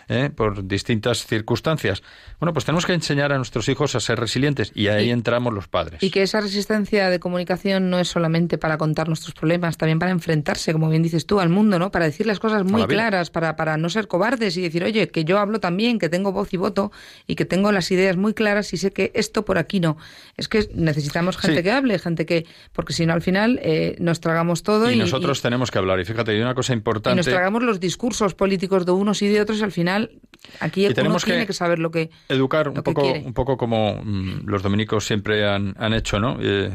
¿eh? 0.09 0.29
por 0.29 0.67
distintas 0.67 1.25
circunstancias. 1.25 2.03
Bueno, 2.41 2.51
pues 2.51 2.65
tenemos 2.65 2.85
que 2.85 2.91
enseñar 2.91 3.31
a 3.31 3.37
nuestros 3.37 3.69
hijos 3.69 3.95
a 3.95 4.01
ser 4.01 4.19
resilientes 4.19 4.73
y 4.75 4.89
ahí 4.89 5.09
entramos 5.09 5.53
los 5.53 5.69
padres. 5.69 6.03
Y 6.03 6.11
que 6.11 6.21
esa 6.21 6.41
resistencia 6.41 7.09
de 7.09 7.21
comunicación 7.21 7.89
no 7.89 7.99
es 7.99 8.09
solamente 8.09 8.57
para 8.57 8.77
contar 8.77 9.07
nuestros 9.07 9.33
problemas, 9.33 9.77
también 9.77 9.99
para 9.99 10.11
enfrentarse, 10.11 10.73
como 10.73 10.89
bien 10.89 11.01
dices 11.01 11.25
tú, 11.25 11.39
al 11.39 11.47
mundo, 11.47 11.79
¿no? 11.79 11.91
Para 11.91 12.03
decir 12.03 12.25
las 12.25 12.39
cosas 12.39 12.65
muy 12.65 12.85
claras, 12.87 13.29
para, 13.29 13.55
para 13.55 13.77
no 13.77 13.89
ser 13.89 14.09
cobardes 14.09 14.57
y 14.57 14.61
decir, 14.63 14.83
oye, 14.83 15.07
que 15.07 15.23
yo 15.23 15.39
hablo 15.39 15.61
también, 15.61 15.97
que 15.97 16.09
tengo 16.09 16.33
voz 16.33 16.53
y 16.53 16.57
voto 16.57 16.91
y 17.25 17.35
que 17.35 17.45
tengo 17.45 17.71
las 17.71 17.89
ideas 17.89 18.17
muy 18.17 18.33
claras 18.33 18.73
y 18.73 18.77
sé 18.77 18.91
que 18.91 19.13
esto 19.15 19.45
por 19.45 19.57
aquí 19.57 19.79
no. 19.79 19.95
Es 20.35 20.49
que 20.49 20.67
necesitamos 20.73 21.37
gente 21.37 21.63
que 21.63 21.71
hable, 21.71 21.97
gente 21.99 22.25
que, 22.25 22.45
porque 22.73 22.91
si 22.91 23.05
no 23.05 23.13
al 23.13 23.21
final 23.21 23.60
eh, 23.61 23.95
nos 23.99 24.19
tragamos 24.19 24.63
todo. 24.63 24.89
Y, 24.91 24.95
nosotros 24.95 25.41
tenemos 25.41 25.71
que 25.71 25.77
hablar. 25.77 25.99
Y 25.99 26.05
fíjate, 26.05 26.31
hay 26.31 26.41
una 26.41 26.55
cosa 26.55 26.73
importante. 26.73 27.15
Y 27.15 27.17
nos 27.17 27.27
tragamos 27.27 27.63
los 27.63 27.79
discursos 27.79 28.33
políticos 28.33 28.85
de 28.85 28.91
unos 28.91 29.21
y 29.21 29.27
de 29.27 29.41
otros 29.41 29.59
y 29.59 29.63
al 29.63 29.71
final 29.71 30.11
aquí 30.59 30.87
y 30.87 30.93
tenemos 30.93 31.23
tiene 31.23 31.45
que, 31.45 31.53
saber 31.53 31.79
lo 31.79 31.91
que. 31.91 32.09
Educar 32.27 32.69
un, 32.69 32.75
poco, 32.75 33.11
un 33.11 33.33
poco 33.33 33.57
como 33.57 34.01
mm, 34.03 34.47
los 34.47 34.63
dominicos 34.63 35.05
siempre 35.05 35.47
han, 35.47 35.75
han 35.77 35.93
hecho, 35.93 36.19
¿no? 36.19 36.37
Eh, 36.41 36.71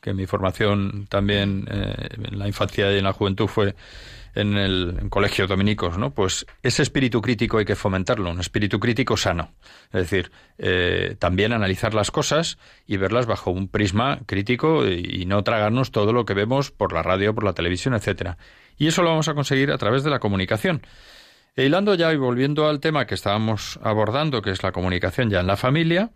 que 0.00 0.14
mi 0.14 0.26
formación 0.26 1.06
también 1.08 1.68
eh, 1.70 2.08
en 2.30 2.38
la 2.38 2.46
infancia 2.46 2.92
y 2.92 2.98
en 2.98 3.04
la 3.04 3.12
juventud 3.12 3.46
fue 3.46 3.74
en 4.34 4.56
el 4.56 4.96
en 5.00 5.08
colegios 5.08 5.48
dominicos, 5.48 5.98
¿no? 5.98 6.12
Pues 6.12 6.46
ese 6.62 6.82
espíritu 6.82 7.20
crítico 7.20 7.58
hay 7.58 7.64
que 7.64 7.76
fomentarlo, 7.76 8.30
un 8.30 8.40
espíritu 8.40 8.78
crítico 8.78 9.16
sano. 9.16 9.52
Es 9.92 10.02
decir, 10.02 10.30
eh, 10.58 11.16
también 11.18 11.52
analizar 11.52 11.94
las 11.94 12.10
cosas 12.10 12.58
y 12.86 12.96
verlas 12.96 13.26
bajo 13.26 13.50
un 13.50 13.68
prisma 13.68 14.20
crítico 14.26 14.86
y, 14.86 15.24
no 15.30 15.44
tragarnos 15.44 15.92
todo 15.92 16.12
lo 16.12 16.24
que 16.24 16.34
vemos 16.34 16.70
por 16.70 16.92
la 16.92 17.02
radio, 17.02 17.34
por 17.34 17.44
la 17.44 17.52
televisión, 17.52 17.94
etcétera. 17.94 18.36
Y 18.76 18.88
eso 18.88 19.02
lo 19.02 19.10
vamos 19.10 19.28
a 19.28 19.34
conseguir 19.34 19.70
a 19.70 19.78
través 19.78 20.02
de 20.02 20.10
la 20.10 20.18
comunicación. 20.18 20.82
E 21.54 21.66
hilando 21.66 21.94
ya 21.94 22.12
y 22.12 22.16
volviendo 22.16 22.68
al 22.68 22.80
tema 22.80 23.06
que 23.06 23.14
estábamos 23.14 23.78
abordando, 23.82 24.42
que 24.42 24.50
es 24.50 24.62
la 24.62 24.72
comunicación 24.72 25.30
ya 25.30 25.40
en 25.40 25.46
la 25.46 25.56
familia, 25.56 26.10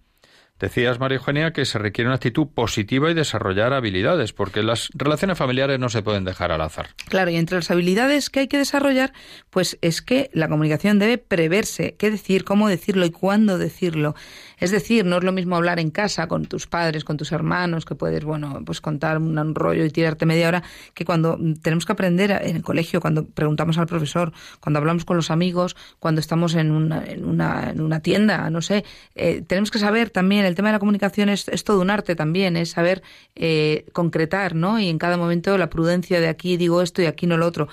Decías, 0.60 1.00
María 1.00 1.16
Eugenia, 1.16 1.52
que 1.52 1.64
se 1.64 1.80
requiere 1.80 2.08
una 2.08 2.14
actitud 2.14 2.46
positiva 2.46 3.10
y 3.10 3.14
desarrollar 3.14 3.72
habilidades, 3.72 4.32
porque 4.32 4.62
las 4.62 4.88
relaciones 4.94 5.36
familiares 5.36 5.80
no 5.80 5.88
se 5.88 6.02
pueden 6.02 6.24
dejar 6.24 6.52
al 6.52 6.60
azar. 6.60 6.90
Claro, 7.08 7.32
y 7.32 7.36
entre 7.36 7.56
las 7.56 7.72
habilidades 7.72 8.30
que 8.30 8.40
hay 8.40 8.46
que 8.48 8.58
desarrollar, 8.58 9.12
pues 9.50 9.78
es 9.82 10.00
que 10.00 10.30
la 10.32 10.48
comunicación 10.48 11.00
debe 11.00 11.18
preverse 11.18 11.96
qué 11.98 12.08
decir, 12.08 12.44
cómo 12.44 12.68
decirlo 12.68 13.04
y 13.04 13.10
cuándo 13.10 13.58
decirlo. 13.58 14.14
Es 14.58 14.70
decir, 14.70 15.04
no 15.04 15.18
es 15.18 15.24
lo 15.24 15.32
mismo 15.32 15.56
hablar 15.56 15.80
en 15.80 15.90
casa 15.90 16.26
con 16.26 16.46
tus 16.46 16.66
padres, 16.66 17.04
con 17.04 17.16
tus 17.16 17.32
hermanos, 17.32 17.84
que 17.84 17.94
puedes, 17.94 18.24
bueno, 18.24 18.62
pues 18.64 18.80
contar 18.80 19.18
un 19.18 19.54
rollo 19.54 19.84
y 19.84 19.90
tirarte 19.90 20.26
media 20.26 20.48
hora, 20.48 20.62
que 20.94 21.04
cuando 21.04 21.38
tenemos 21.62 21.84
que 21.84 21.92
aprender 21.92 22.30
en 22.30 22.56
el 22.56 22.62
colegio, 22.62 23.00
cuando 23.00 23.24
preguntamos 23.24 23.78
al 23.78 23.86
profesor, 23.86 24.32
cuando 24.60 24.78
hablamos 24.78 25.04
con 25.04 25.16
los 25.16 25.30
amigos, 25.30 25.76
cuando 25.98 26.20
estamos 26.20 26.54
en 26.54 26.70
una, 26.70 27.04
en 27.04 27.24
una, 27.24 27.70
en 27.70 27.80
una 27.80 28.00
tienda, 28.00 28.48
no 28.50 28.62
sé, 28.62 28.84
eh, 29.14 29.42
tenemos 29.46 29.70
que 29.70 29.78
saber 29.78 30.10
también, 30.10 30.44
el 30.44 30.54
tema 30.54 30.68
de 30.68 30.74
la 30.74 30.78
comunicación 30.78 31.28
es, 31.28 31.48
es 31.48 31.64
todo 31.64 31.80
un 31.80 31.90
arte 31.90 32.14
también, 32.14 32.56
es 32.56 32.70
saber 32.70 33.02
eh, 33.34 33.86
concretar, 33.92 34.54
¿no? 34.54 34.78
Y 34.78 34.88
en 34.88 34.98
cada 34.98 35.16
momento 35.16 35.56
la 35.58 35.70
prudencia 35.70 36.20
de 36.20 36.28
aquí 36.28 36.56
digo 36.56 36.82
esto 36.82 37.02
y 37.02 37.06
aquí 37.06 37.26
no 37.26 37.36
lo 37.36 37.46
otro. 37.46 37.68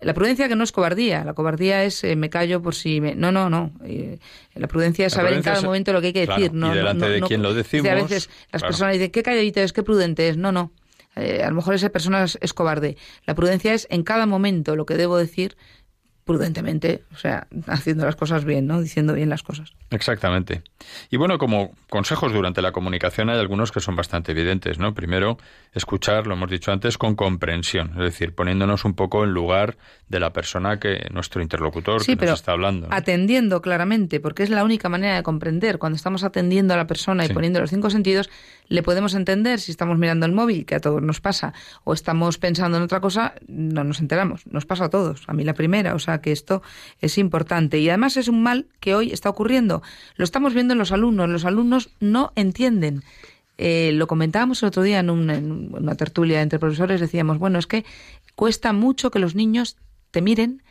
La 0.00 0.14
prudencia 0.14 0.48
que 0.48 0.56
no 0.56 0.64
es 0.64 0.72
cobardía, 0.72 1.24
la 1.24 1.34
cobardía 1.34 1.84
es 1.84 2.04
eh, 2.04 2.16
me 2.16 2.30
callo 2.30 2.62
por 2.62 2.74
si 2.74 3.00
me... 3.00 3.14
No, 3.14 3.32
no, 3.32 3.50
no. 3.50 3.72
la 4.54 4.68
prudencia 4.68 5.06
es 5.06 5.12
saber 5.12 5.32
en 5.34 5.42
cada 5.42 5.62
momento 5.62 5.92
lo 5.92 6.00
que 6.00 6.08
hay 6.08 6.12
que 6.12 6.25
decir, 6.26 6.52
¿no? 6.52 6.72
Y 6.72 6.76
delante 6.76 7.08
de 7.08 7.20
quien 7.22 7.42
lo 7.42 7.54
decimos. 7.54 7.88
a 7.90 7.94
veces 7.94 8.30
las 8.52 8.62
personas 8.62 8.94
dicen, 8.94 9.10
qué 9.10 9.22
calladito 9.22 9.60
es, 9.60 9.72
qué 9.72 9.82
prudente 9.82 10.28
es. 10.28 10.36
No, 10.36 10.52
no. 10.52 10.72
Eh, 11.16 11.42
a 11.42 11.48
lo 11.48 11.56
mejor 11.56 11.74
esa 11.74 11.88
persona 11.88 12.24
es, 12.24 12.52
cobarde. 12.52 12.96
La 13.24 13.34
prudencia 13.34 13.72
es 13.72 13.86
en 13.90 14.02
cada 14.02 14.26
momento 14.26 14.76
lo 14.76 14.84
que 14.84 14.94
debo 14.94 15.16
decir 15.16 15.56
prudentemente, 16.26 17.04
o 17.14 17.16
sea, 17.16 17.46
haciendo 17.68 18.04
las 18.04 18.16
cosas 18.16 18.44
bien, 18.44 18.66
¿no? 18.66 18.82
Diciendo 18.82 19.14
bien 19.14 19.28
las 19.28 19.44
cosas. 19.44 19.74
Exactamente. 19.90 20.62
Y 21.08 21.18
bueno, 21.18 21.38
como 21.38 21.72
consejos 21.88 22.32
durante 22.32 22.60
la 22.62 22.72
comunicación 22.72 23.30
hay 23.30 23.38
algunos 23.38 23.70
que 23.70 23.78
son 23.78 23.94
bastante 23.94 24.32
evidentes, 24.32 24.80
¿no? 24.80 24.92
Primero, 24.92 25.38
escuchar, 25.72 26.26
lo 26.26 26.34
hemos 26.34 26.50
dicho 26.50 26.72
antes, 26.72 26.98
con 26.98 27.14
comprensión, 27.14 27.90
es 27.90 28.02
decir, 28.02 28.34
poniéndonos 28.34 28.84
un 28.84 28.94
poco 28.94 29.22
en 29.22 29.30
lugar 29.30 29.76
de 30.08 30.18
la 30.18 30.32
persona 30.32 30.80
que 30.80 31.06
nuestro 31.12 31.42
interlocutor 31.42 32.04
que 32.04 32.16
nos 32.16 32.40
está 32.40 32.52
hablando. 32.52 32.88
Atendiendo 32.90 33.62
claramente, 33.62 34.18
porque 34.18 34.42
es 34.42 34.50
la 34.50 34.64
única 34.64 34.88
manera 34.88 35.14
de 35.14 35.22
comprender. 35.22 35.78
Cuando 35.78 35.94
estamos 35.94 36.24
atendiendo 36.24 36.74
a 36.74 36.76
la 36.76 36.88
persona 36.88 37.24
y 37.24 37.28
poniendo 37.28 37.60
los 37.60 37.70
cinco 37.70 37.88
sentidos, 37.88 38.30
le 38.66 38.82
podemos 38.82 39.14
entender 39.14 39.60
si 39.60 39.70
estamos 39.70 39.96
mirando 39.96 40.26
el 40.26 40.32
móvil, 40.32 40.66
que 40.66 40.74
a 40.74 40.80
todos 40.80 41.00
nos 41.02 41.20
pasa, 41.20 41.54
o 41.84 41.92
estamos 41.92 42.38
pensando 42.38 42.78
en 42.78 42.82
otra 42.82 43.00
cosa, 43.00 43.34
no 43.46 43.84
nos 43.84 44.00
enteramos. 44.00 44.44
Nos 44.48 44.66
pasa 44.66 44.86
a 44.86 44.90
todos. 44.90 45.22
A 45.28 45.32
mí 45.32 45.44
la 45.44 45.54
primera, 45.54 45.94
o 45.94 46.00
sea 46.00 46.15
que 46.20 46.32
esto 46.32 46.62
es 47.00 47.18
importante. 47.18 47.78
Y 47.78 47.88
además 47.88 48.16
es 48.16 48.28
un 48.28 48.42
mal 48.42 48.66
que 48.80 48.94
hoy 48.94 49.12
está 49.12 49.28
ocurriendo. 49.28 49.82
Lo 50.16 50.24
estamos 50.24 50.54
viendo 50.54 50.72
en 50.72 50.78
los 50.78 50.92
alumnos. 50.92 51.28
Los 51.28 51.44
alumnos 51.44 51.90
no 52.00 52.32
entienden. 52.36 53.02
Eh, 53.58 53.92
lo 53.94 54.06
comentábamos 54.06 54.62
el 54.62 54.68
otro 54.68 54.82
día 54.82 55.00
en, 55.00 55.08
en 55.30 55.74
una 55.74 55.94
tertulia 55.94 56.42
entre 56.42 56.58
profesores. 56.58 57.00
Decíamos, 57.00 57.38
bueno, 57.38 57.58
es 57.58 57.66
que 57.66 57.84
cuesta 58.34 58.72
mucho 58.72 59.10
que 59.10 59.18
los 59.18 59.34
niños 59.34 59.76
te 60.10 60.22
miren 60.22 60.62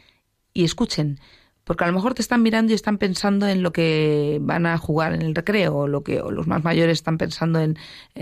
y 0.53 0.63
escuchen 0.63 1.19
porque 1.65 1.83
a 1.83 1.87
lo 1.87 1.93
mejor 1.93 2.13
te 2.13 2.21
están 2.21 2.43
mirando 2.43 2.71
y 2.71 2.75
están 2.75 2.99
pensando 2.99 3.47
en 3.47 3.63
lo 3.63 3.73
que 3.73 4.37
van 4.41 4.67
a 4.67 4.77
jugar 4.77 5.13
en 5.13 5.23
el 5.23 5.33
recreo, 5.33 5.75
o 5.75 5.87
lo 5.87 6.03
que 6.03 6.17
los 6.17 6.47
más 6.47 6.63
mayores 6.63 6.99
están 6.99 7.17
pensando 7.17 7.59
en, 7.59 7.75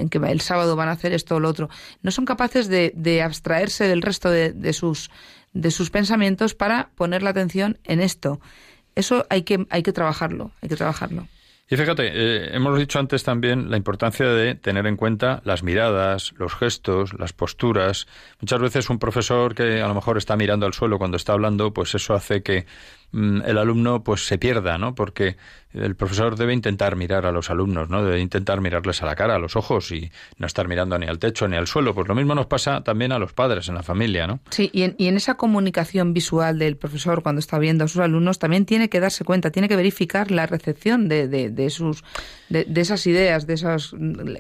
que 0.10 0.18
el 0.18 0.42
sábado 0.42 0.76
van 0.78 0.88
a 0.88 0.94
hacer 0.94 1.14
esto 1.14 1.36
o 1.36 1.40
lo 1.42 1.50
otro. 1.50 1.70
No 2.02 2.12
son 2.12 2.26
capaces 2.26 2.70
de, 2.70 3.22
abstraerse 3.22 3.86
del 3.86 4.02
resto 4.02 4.32
de, 4.32 4.74
sus, 4.74 5.12
de 5.54 5.72
sus 5.72 5.90
pensamientos 5.90 6.56
para 6.56 6.90
poner 6.96 7.24
la 7.24 7.32
atención 7.32 7.78
en 7.84 8.00
esto. 8.00 8.40
Eso 8.96 9.26
hay 9.30 9.44
que, 9.44 9.66
hay 9.70 9.84
que 9.84 9.94
trabajarlo, 9.94 10.52
hay 10.62 10.70
que 10.70 10.76
trabajarlo. 10.76 11.28
Y 11.70 11.78
fíjate, 11.78 12.12
eh, 12.14 12.56
hemos 12.56 12.78
dicho 12.78 13.00
antes 13.00 13.24
también 13.24 13.72
la 13.72 13.78
importancia 13.78 14.28
de 14.28 14.54
tener 14.54 14.86
en 14.86 14.98
cuenta 14.98 15.42
las 15.46 15.64
miradas, 15.64 16.34
los 16.38 16.54
gestos, 16.54 17.14
las 17.18 17.34
posturas. 17.34 18.06
Muchas 18.42 18.60
veces 18.60 18.90
un 18.90 19.00
profesor 19.00 19.56
que 19.56 19.82
a 19.82 19.88
lo 19.88 19.96
mejor 19.96 20.18
está 20.18 20.36
mirando 20.36 20.66
al 20.66 20.74
suelo 20.74 21.00
cuando 21.00 21.18
está 21.18 21.34
hablando, 21.34 21.74
pues 21.74 21.96
eso 21.96 22.14
hace 22.14 22.44
que 22.44 22.66
Mm, 23.14 23.44
el 23.46 23.60
alumno 23.60 24.04
pues 24.04 24.26
se 24.26 24.40
pierda, 24.40 24.80
¿no? 24.80 24.96
Porque 24.96 25.38
el 25.74 25.96
profesor 25.96 26.36
debe 26.36 26.54
intentar 26.54 26.96
mirar 26.96 27.26
a 27.26 27.32
los 27.32 27.50
alumnos, 27.50 27.90
¿no? 27.90 28.04
Debe 28.04 28.20
intentar 28.20 28.62
mirarles 28.62 29.02
a 29.02 29.06
la 29.06 29.16
cara, 29.16 29.36
a 29.36 29.40
los 29.40 29.56
ojos 29.56 29.92
y 29.92 30.12
no 30.38 30.48
estar 30.48 30.68
mirando 30.68 30.98
ni 31.00 31.08
al 31.08 31.20
techo 31.20 31.48
ni 31.48 31.58
al 31.58 31.68
suelo. 31.68 31.94
Pues 31.94 32.08
lo 32.08 32.16
mismo 32.16 32.36
nos 32.36 32.46
pasa 32.46 32.84
también 32.84 33.12
a 33.12 33.20
los 33.20 33.34
padres 33.34 33.70
en 33.70 33.76
la 33.76 33.84
familia, 33.84 34.28
¿no? 34.28 34.40
Sí, 34.50 34.70
y 34.74 34.84
en, 34.84 34.96
y 34.98 35.08
en 35.08 35.18
esa 35.18 35.36
comunicación 35.36 36.14
visual 36.14 36.60
del 36.60 36.78
profesor 36.78 37.24
cuando 37.24 37.40
está 37.40 37.60
viendo 37.60 37.86
a 37.86 37.88
sus 37.88 38.02
alumnos 38.02 38.40
también 38.40 38.66
tiene 38.66 38.90
que 38.90 39.00
darse 39.00 39.24
cuenta, 39.24 39.52
tiene 39.52 39.68
que 39.68 39.76
verificar 39.76 40.32
la 40.32 40.46
recepción 40.46 41.08
de, 41.10 41.28
de, 41.28 41.70
sus 41.70 42.04
de, 42.62 42.82
esas 42.82 43.08
ideas, 43.08 43.48
de 43.48 43.56
esas 43.56 43.96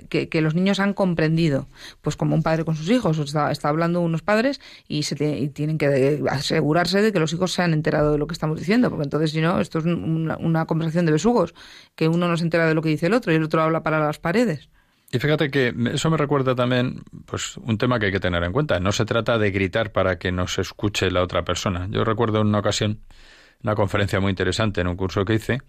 que, 0.10 0.42
los 0.42 0.54
niños 0.54 0.80
han 0.80 0.94
comprendido, 0.94 1.68
pues 2.02 2.16
como 2.16 2.36
un 2.36 2.44
padre 2.44 2.64
con 2.64 2.76
sus 2.76 2.90
hijos, 2.90 3.18
está, 3.18 3.52
está 3.52 3.70
hablando 3.70 4.02
unos 4.02 4.22
padres 4.22 4.62
y 4.88 5.04
se 5.04 5.16
y 5.38 5.50
tienen 5.50 5.78
que 5.78 6.22
asegurarse 6.30 7.02
de 7.02 7.12
que 7.12 7.20
los 7.20 7.34
hijos 7.34 7.52
se 7.54 7.64
han 7.64 7.74
enterado 7.74 8.12
de 8.12 8.18
lo 8.20 8.28
que 8.28 8.34
estamos 8.34 8.60
diciendo, 8.60 8.90
porque 8.90 9.06
entonces 9.06 9.32
si 9.32 9.42
no, 9.42 9.60
esto 9.60 9.80
es 9.80 9.86
una, 9.86 10.66
conversación 10.66 11.06
de 11.06 11.12
besugos, 11.12 11.56
que 11.96 12.08
uno 12.08 12.28
no 12.28 12.38
se 12.38 12.44
entera 12.44 12.68
de 12.68 12.76
lo 12.76 12.82
que 12.82 12.90
dice 12.90 13.08
el 13.08 13.14
otro 13.14 13.32
y 13.32 13.36
el 13.36 13.44
otro 13.44 13.62
habla 13.62 13.82
para 13.82 14.00
las 14.00 14.20
paredes. 14.20 14.70
Y 15.12 15.20
fíjate 15.20 15.50
que 15.50 15.74
eso 15.94 16.10
me 16.10 16.18
recuerda 16.18 16.56
también 16.56 17.04
pues 17.26 17.58
un 17.58 17.78
tema 17.78 18.00
que 18.00 18.08
hay 18.08 18.12
que 18.12 18.20
tener 18.20 18.44
en 18.44 18.52
cuenta. 18.52 18.80
No 18.80 18.92
se 18.92 19.06
trata 19.06 19.38
de 19.38 19.52
gritar 19.52 19.92
para 19.92 20.18
que 20.18 20.32
no 20.32 20.48
se 20.48 20.62
escuche 20.62 21.12
la 21.12 21.22
otra 21.22 21.44
persona. 21.44 21.88
Yo 21.92 22.04
recuerdo 22.04 22.42
en 22.42 22.48
una 22.48 22.60
ocasión 22.60 23.00
una 23.64 23.76
conferencia 23.76 24.20
muy 24.20 24.30
interesante 24.30 24.82
en 24.82 24.88
un 24.88 24.96
curso 24.96 25.26
que 25.26 25.36
hice 25.36 25.62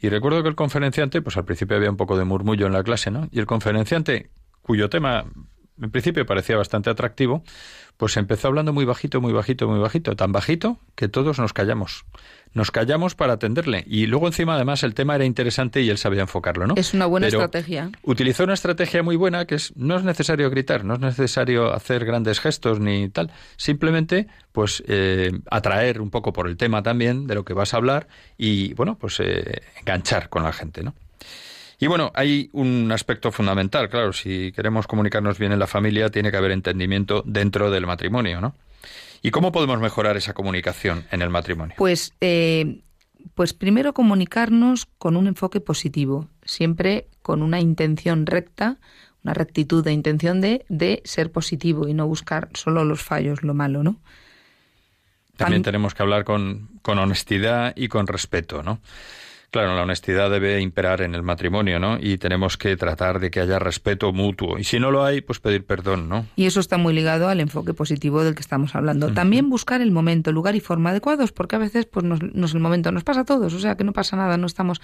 y 0.00 0.08
recuerdo 0.08 0.42
que 0.42 0.48
el 0.48 0.56
conferenciante, 0.56 1.22
pues 1.22 1.36
al 1.36 1.44
principio 1.44 1.76
había 1.76 1.90
un 1.90 1.96
poco 1.96 2.18
de 2.18 2.24
murmullo 2.24 2.66
en 2.66 2.72
la 2.72 2.82
clase, 2.82 3.10
¿no? 3.10 3.28
Y 3.30 3.38
el 3.38 3.46
conferenciante, 3.46 4.30
cuyo 4.62 4.90
tema 4.90 5.24
en 5.80 5.90
principio 5.90 6.24
parecía 6.24 6.56
bastante 6.56 6.90
atractivo, 6.90 7.42
pues 7.96 8.16
empezó 8.16 8.48
hablando 8.48 8.72
muy 8.72 8.84
bajito, 8.84 9.20
muy 9.20 9.32
bajito, 9.32 9.68
muy 9.68 9.78
bajito, 9.78 10.16
tan 10.16 10.32
bajito 10.32 10.78
que 10.94 11.08
todos 11.08 11.38
nos 11.38 11.52
callamos. 11.52 12.04
Nos 12.52 12.70
callamos 12.70 13.14
para 13.14 13.34
atenderle. 13.34 13.84
Y 13.86 14.06
luego 14.06 14.26
encima 14.26 14.54
además 14.54 14.82
el 14.82 14.94
tema 14.94 15.14
era 15.14 15.24
interesante 15.24 15.82
y 15.82 15.90
él 15.90 15.98
sabía 15.98 16.22
enfocarlo, 16.22 16.66
¿no? 16.66 16.74
Es 16.76 16.94
una 16.94 17.06
buena 17.06 17.26
estrategia. 17.26 17.90
Utilizó 18.02 18.44
una 18.44 18.54
estrategia 18.54 19.02
muy 19.02 19.16
buena 19.16 19.46
que 19.46 19.56
es 19.56 19.76
no 19.76 19.96
es 19.96 20.04
necesario 20.04 20.48
gritar, 20.50 20.84
no 20.84 20.94
es 20.94 21.00
necesario 21.00 21.72
hacer 21.72 22.04
grandes 22.04 22.40
gestos 22.40 22.80
ni 22.80 23.08
tal. 23.08 23.30
Simplemente 23.56 24.26
pues 24.52 24.82
eh, 24.86 25.32
atraer 25.50 26.00
un 26.00 26.10
poco 26.10 26.32
por 26.32 26.48
el 26.48 26.56
tema 26.56 26.82
también 26.82 27.26
de 27.26 27.34
lo 27.34 27.44
que 27.44 27.52
vas 27.52 27.74
a 27.74 27.76
hablar 27.78 28.08
y 28.38 28.72
bueno, 28.74 28.96
pues 28.98 29.20
eh, 29.20 29.62
enganchar 29.80 30.28
con 30.30 30.42
la 30.42 30.52
gente, 30.52 30.82
¿no? 30.82 30.94
Y 31.78 31.86
bueno, 31.88 32.10
hay 32.14 32.48
un 32.52 32.90
aspecto 32.90 33.30
fundamental, 33.30 33.88
claro, 33.90 34.12
si 34.12 34.52
queremos 34.52 34.86
comunicarnos 34.86 35.38
bien 35.38 35.52
en 35.52 35.58
la 35.58 35.66
familia, 35.66 36.10
tiene 36.10 36.30
que 36.30 36.36
haber 36.36 36.52
entendimiento 36.52 37.22
dentro 37.26 37.70
del 37.70 37.86
matrimonio, 37.86 38.40
¿no? 38.40 38.54
¿Y 39.22 39.30
cómo 39.30 39.52
podemos 39.52 39.80
mejorar 39.80 40.16
esa 40.16 40.32
comunicación 40.32 41.04
en 41.10 41.20
el 41.20 41.30
matrimonio? 41.30 41.74
Pues, 41.76 42.14
eh, 42.20 42.80
pues 43.34 43.52
primero 43.52 43.92
comunicarnos 43.92 44.86
con 44.98 45.16
un 45.16 45.26
enfoque 45.26 45.60
positivo, 45.60 46.28
siempre 46.44 47.08
con 47.22 47.42
una 47.42 47.60
intención 47.60 48.24
recta, 48.24 48.78
una 49.24 49.34
rectitud 49.34 49.84
de 49.84 49.92
intención 49.92 50.40
de, 50.40 50.64
de 50.68 51.02
ser 51.04 51.32
positivo 51.32 51.88
y 51.88 51.94
no 51.94 52.06
buscar 52.06 52.48
solo 52.54 52.84
los 52.84 53.02
fallos, 53.02 53.42
lo 53.42 53.52
malo, 53.52 53.82
¿no? 53.82 54.00
También 55.36 55.62
tenemos 55.62 55.94
que 55.94 56.02
hablar 56.02 56.24
con, 56.24 56.68
con 56.80 56.98
honestidad 56.98 57.74
y 57.76 57.88
con 57.88 58.06
respeto, 58.06 58.62
¿no? 58.62 58.80
Claro, 59.50 59.74
la 59.74 59.82
honestidad 59.82 60.30
debe 60.30 60.60
imperar 60.60 61.00
en 61.00 61.14
el 61.14 61.22
matrimonio, 61.22 61.78
¿no? 61.78 61.98
Y 62.00 62.18
tenemos 62.18 62.56
que 62.56 62.76
tratar 62.76 63.20
de 63.20 63.30
que 63.30 63.40
haya 63.40 63.58
respeto 63.58 64.12
mutuo. 64.12 64.58
Y 64.58 64.64
si 64.64 64.78
no 64.78 64.90
lo 64.90 65.04
hay, 65.04 65.20
pues 65.20 65.40
pedir 65.40 65.64
perdón, 65.64 66.08
¿no? 66.08 66.26
Y 66.36 66.46
eso 66.46 66.60
está 66.60 66.76
muy 66.76 66.92
ligado 66.92 67.28
al 67.28 67.40
enfoque 67.40 67.72
positivo 67.72 68.24
del 68.24 68.34
que 68.34 68.40
estamos 68.40 68.74
hablando. 68.74 69.12
También 69.12 69.48
buscar 69.48 69.80
el 69.80 69.92
momento, 69.92 70.32
lugar 70.32 70.54
y 70.56 70.60
forma 70.60 70.90
adecuados, 70.90 71.32
porque 71.32 71.56
a 71.56 71.58
veces, 71.58 71.86
pues, 71.86 72.04
nos, 72.04 72.22
nos, 72.22 72.54
el 72.54 72.60
momento 72.60 72.92
nos 72.92 73.04
pasa 73.04 73.20
a 73.20 73.24
todos, 73.24 73.54
o 73.54 73.58
sea, 73.58 73.76
que 73.76 73.84
no 73.84 73.92
pasa 73.92 74.16
nada, 74.16 74.36
no 74.36 74.46
estamos. 74.46 74.80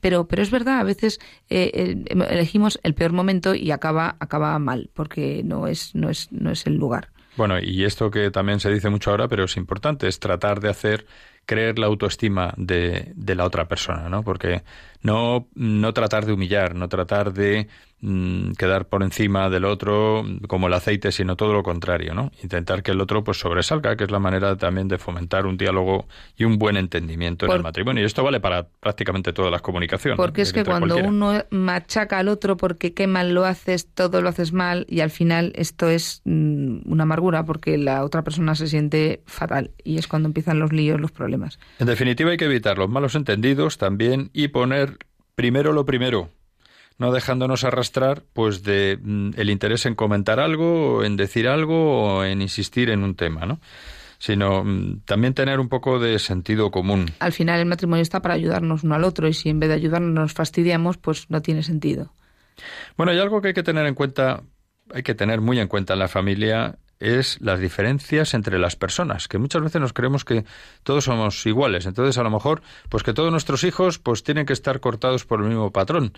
Pero, 0.00 0.26
pero 0.26 0.42
es 0.42 0.50
verdad, 0.50 0.80
a 0.80 0.84
veces 0.84 1.20
eh, 1.48 1.70
eh, 2.06 2.26
elegimos 2.28 2.80
el 2.82 2.94
peor 2.94 3.12
momento 3.12 3.54
y 3.54 3.70
acaba, 3.70 4.16
acaba 4.20 4.58
mal, 4.58 4.90
porque 4.94 5.42
no 5.44 5.66
es, 5.68 5.94
no 5.94 6.10
es, 6.10 6.30
no 6.32 6.50
es 6.50 6.66
el 6.66 6.74
lugar. 6.74 7.08
Bueno, 7.36 7.58
y 7.60 7.84
esto 7.84 8.10
que 8.10 8.30
también 8.30 8.60
se 8.60 8.70
dice 8.70 8.90
mucho 8.90 9.10
ahora, 9.10 9.26
pero 9.26 9.44
es 9.44 9.56
importante, 9.56 10.06
es 10.06 10.20
tratar 10.20 10.60
de 10.60 10.68
hacer 10.68 11.06
creer 11.46 11.78
la 11.78 11.86
autoestima 11.86 12.54
de, 12.56 13.12
de 13.14 13.34
la 13.34 13.44
otra 13.44 13.66
persona, 13.68 14.08
¿no? 14.08 14.22
Porque 14.22 14.62
no, 15.02 15.48
no 15.54 15.92
tratar 15.92 16.26
de 16.26 16.32
humillar, 16.32 16.74
no 16.74 16.88
tratar 16.88 17.32
de 17.32 17.68
mm, 18.00 18.52
quedar 18.52 18.86
por 18.86 19.02
encima 19.02 19.50
del 19.50 19.64
otro 19.64 20.24
como 20.46 20.68
el 20.68 20.74
aceite, 20.74 21.10
sino 21.12 21.36
todo 21.36 21.52
lo 21.52 21.62
contrario, 21.62 22.14
¿no? 22.14 22.30
Intentar 22.42 22.82
que 22.82 22.92
el 22.92 23.00
otro 23.00 23.24
pues 23.24 23.38
sobresalga, 23.38 23.96
que 23.96 24.04
es 24.04 24.10
la 24.10 24.20
manera 24.20 24.56
también 24.56 24.88
de 24.88 24.98
fomentar 24.98 25.46
un 25.46 25.56
diálogo 25.56 26.06
y 26.36 26.44
un 26.44 26.58
buen 26.58 26.76
entendimiento 26.76 27.46
en 27.46 27.52
el 27.52 27.62
matrimonio. 27.62 28.02
Y 28.02 28.06
esto 28.06 28.22
vale 28.22 28.40
para 28.40 28.66
prácticamente 28.68 29.32
todas 29.32 29.50
las 29.50 29.62
comunicaciones. 29.62 30.16
Porque 30.16 30.42
es 30.42 30.52
que 30.52 30.64
cuando 30.64 30.96
uno 30.96 31.44
machaca 31.50 32.18
al 32.18 32.28
otro 32.28 32.56
porque 32.56 32.94
qué 32.94 33.06
mal 33.06 33.34
lo 33.34 33.44
haces, 33.44 33.88
todo 33.92 34.22
lo 34.22 34.28
haces 34.28 34.52
mal 34.52 34.86
y 34.88 35.00
al 35.00 35.10
final 35.10 35.52
esto 35.56 35.88
es 35.88 36.22
mm, 36.24 36.90
una 36.90 37.02
amargura 37.02 37.44
porque 37.44 37.76
la 37.76 38.04
otra 38.04 38.22
persona 38.22 38.54
se 38.54 38.68
siente 38.68 39.22
fatal 39.26 39.72
y 39.82 39.98
es 39.98 40.06
cuando 40.06 40.28
empiezan 40.28 40.60
los 40.60 40.72
líos, 40.72 41.00
los 41.00 41.10
problemas. 41.10 41.58
En 41.78 41.86
definitiva 41.86 42.30
hay 42.30 42.36
que 42.36 42.44
evitar 42.44 42.78
los 42.78 42.88
malos 42.88 43.16
entendidos 43.16 43.78
también 43.78 44.30
y 44.32 44.48
poner 44.48 44.91
primero 45.34 45.72
lo 45.72 45.84
primero, 45.84 46.30
no 46.98 47.12
dejándonos 47.12 47.64
arrastrar 47.64 48.22
pues 48.32 48.62
de 48.62 48.98
mm, 49.02 49.30
el 49.36 49.50
interés 49.50 49.86
en 49.86 49.94
comentar 49.94 50.40
algo, 50.40 51.04
en 51.04 51.16
decir 51.16 51.48
algo 51.48 52.18
o 52.18 52.24
en 52.24 52.42
insistir 52.42 52.90
en 52.90 53.02
un 53.02 53.14
tema, 53.14 53.46
¿no? 53.46 53.60
sino 54.22 54.62
mm, 54.62 55.00
también 55.04 55.34
tener 55.34 55.58
un 55.58 55.68
poco 55.68 55.98
de 55.98 56.20
sentido 56.20 56.70
común. 56.70 57.06
Al 57.18 57.32
final 57.32 57.58
el 57.58 57.66
matrimonio 57.66 58.02
está 58.02 58.22
para 58.22 58.34
ayudarnos 58.34 58.84
uno 58.84 58.94
al 58.94 59.02
otro 59.02 59.26
y 59.26 59.32
si 59.32 59.48
en 59.48 59.58
vez 59.58 59.68
de 59.68 59.74
ayudarnos 59.74 60.12
nos 60.14 60.32
fastidiamos, 60.32 60.96
pues 60.96 61.28
no 61.28 61.42
tiene 61.42 61.64
sentido. 61.64 62.12
Bueno, 62.96 63.10
hay 63.10 63.18
algo 63.18 63.42
que 63.42 63.48
hay 63.48 63.54
que 63.54 63.64
tener 63.64 63.84
en 63.84 63.94
cuenta, 63.94 64.44
hay 64.94 65.02
que 65.02 65.16
tener 65.16 65.40
muy 65.40 65.58
en 65.58 65.66
cuenta 65.66 65.94
en 65.94 65.98
la 65.98 66.06
familia 66.06 66.78
es 67.02 67.40
las 67.40 67.60
diferencias 67.60 68.34
entre 68.34 68.58
las 68.58 68.76
personas, 68.76 69.28
que 69.28 69.38
muchas 69.38 69.62
veces 69.62 69.80
nos 69.80 69.92
creemos 69.92 70.24
que 70.24 70.44
todos 70.82 71.04
somos 71.04 71.44
iguales. 71.46 71.86
Entonces, 71.86 72.16
a 72.18 72.22
lo 72.22 72.30
mejor, 72.30 72.62
pues 72.88 73.02
que 73.02 73.12
todos 73.12 73.30
nuestros 73.30 73.64
hijos 73.64 73.98
pues 73.98 74.22
tienen 74.22 74.46
que 74.46 74.52
estar 74.52 74.80
cortados 74.80 75.24
por 75.24 75.40
el 75.40 75.48
mismo 75.48 75.70
patrón. 75.70 76.12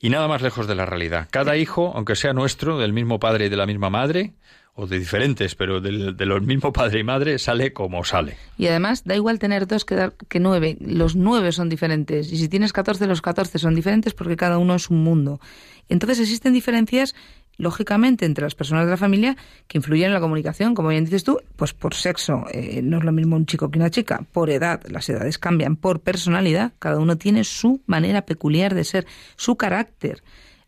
Y 0.00 0.10
nada 0.10 0.26
más 0.28 0.42
lejos 0.42 0.66
de 0.66 0.74
la 0.74 0.86
realidad. 0.86 1.28
Cada 1.30 1.56
hijo, 1.56 1.92
aunque 1.94 2.16
sea 2.16 2.32
nuestro, 2.32 2.78
del 2.78 2.92
mismo 2.92 3.20
padre 3.20 3.46
y 3.46 3.48
de 3.48 3.56
la 3.56 3.66
misma 3.66 3.90
madre, 3.90 4.32
o 4.74 4.86
de 4.86 4.98
diferentes, 4.98 5.54
pero 5.54 5.80
del, 5.80 6.16
de 6.16 6.26
los 6.26 6.42
mismos 6.42 6.72
padre 6.72 7.00
y 7.00 7.04
madre, 7.04 7.38
sale 7.38 7.72
como 7.72 8.04
sale. 8.04 8.36
Y 8.56 8.66
además, 8.68 9.04
da 9.04 9.14
igual 9.14 9.38
tener 9.38 9.66
dos 9.66 9.84
que, 9.84 9.94
dar, 9.94 10.14
que 10.28 10.40
nueve. 10.40 10.78
Los 10.80 11.14
nueve 11.14 11.52
son 11.52 11.68
diferentes. 11.68 12.32
Y 12.32 12.38
si 12.38 12.48
tienes 12.48 12.72
catorce, 12.72 13.06
los 13.06 13.20
catorce 13.20 13.58
son 13.58 13.74
diferentes 13.74 14.14
porque 14.14 14.36
cada 14.36 14.58
uno 14.58 14.74
es 14.74 14.88
un 14.88 15.04
mundo. 15.04 15.40
Entonces 15.88 16.20
existen 16.20 16.54
diferencias 16.54 17.14
lógicamente, 17.56 18.26
entre 18.26 18.44
las 18.44 18.54
personas 18.54 18.84
de 18.84 18.90
la 18.90 18.96
familia 18.96 19.36
que 19.68 19.78
influyen 19.78 20.06
en 20.06 20.14
la 20.14 20.20
comunicación, 20.20 20.74
como 20.74 20.88
bien 20.88 21.04
dices 21.04 21.24
tú, 21.24 21.40
pues 21.56 21.72
por 21.72 21.94
sexo, 21.94 22.44
eh, 22.52 22.80
no 22.82 22.98
es 22.98 23.04
lo 23.04 23.12
mismo 23.12 23.36
un 23.36 23.46
chico 23.46 23.70
que 23.70 23.78
una 23.78 23.90
chica, 23.90 24.24
por 24.32 24.50
edad, 24.50 24.82
las 24.88 25.08
edades 25.08 25.38
cambian, 25.38 25.76
por 25.76 26.00
personalidad, 26.00 26.72
cada 26.78 26.98
uno 26.98 27.16
tiene 27.16 27.44
su 27.44 27.80
manera 27.86 28.22
peculiar 28.22 28.74
de 28.74 28.84
ser, 28.84 29.06
su 29.36 29.56
carácter 29.56 30.22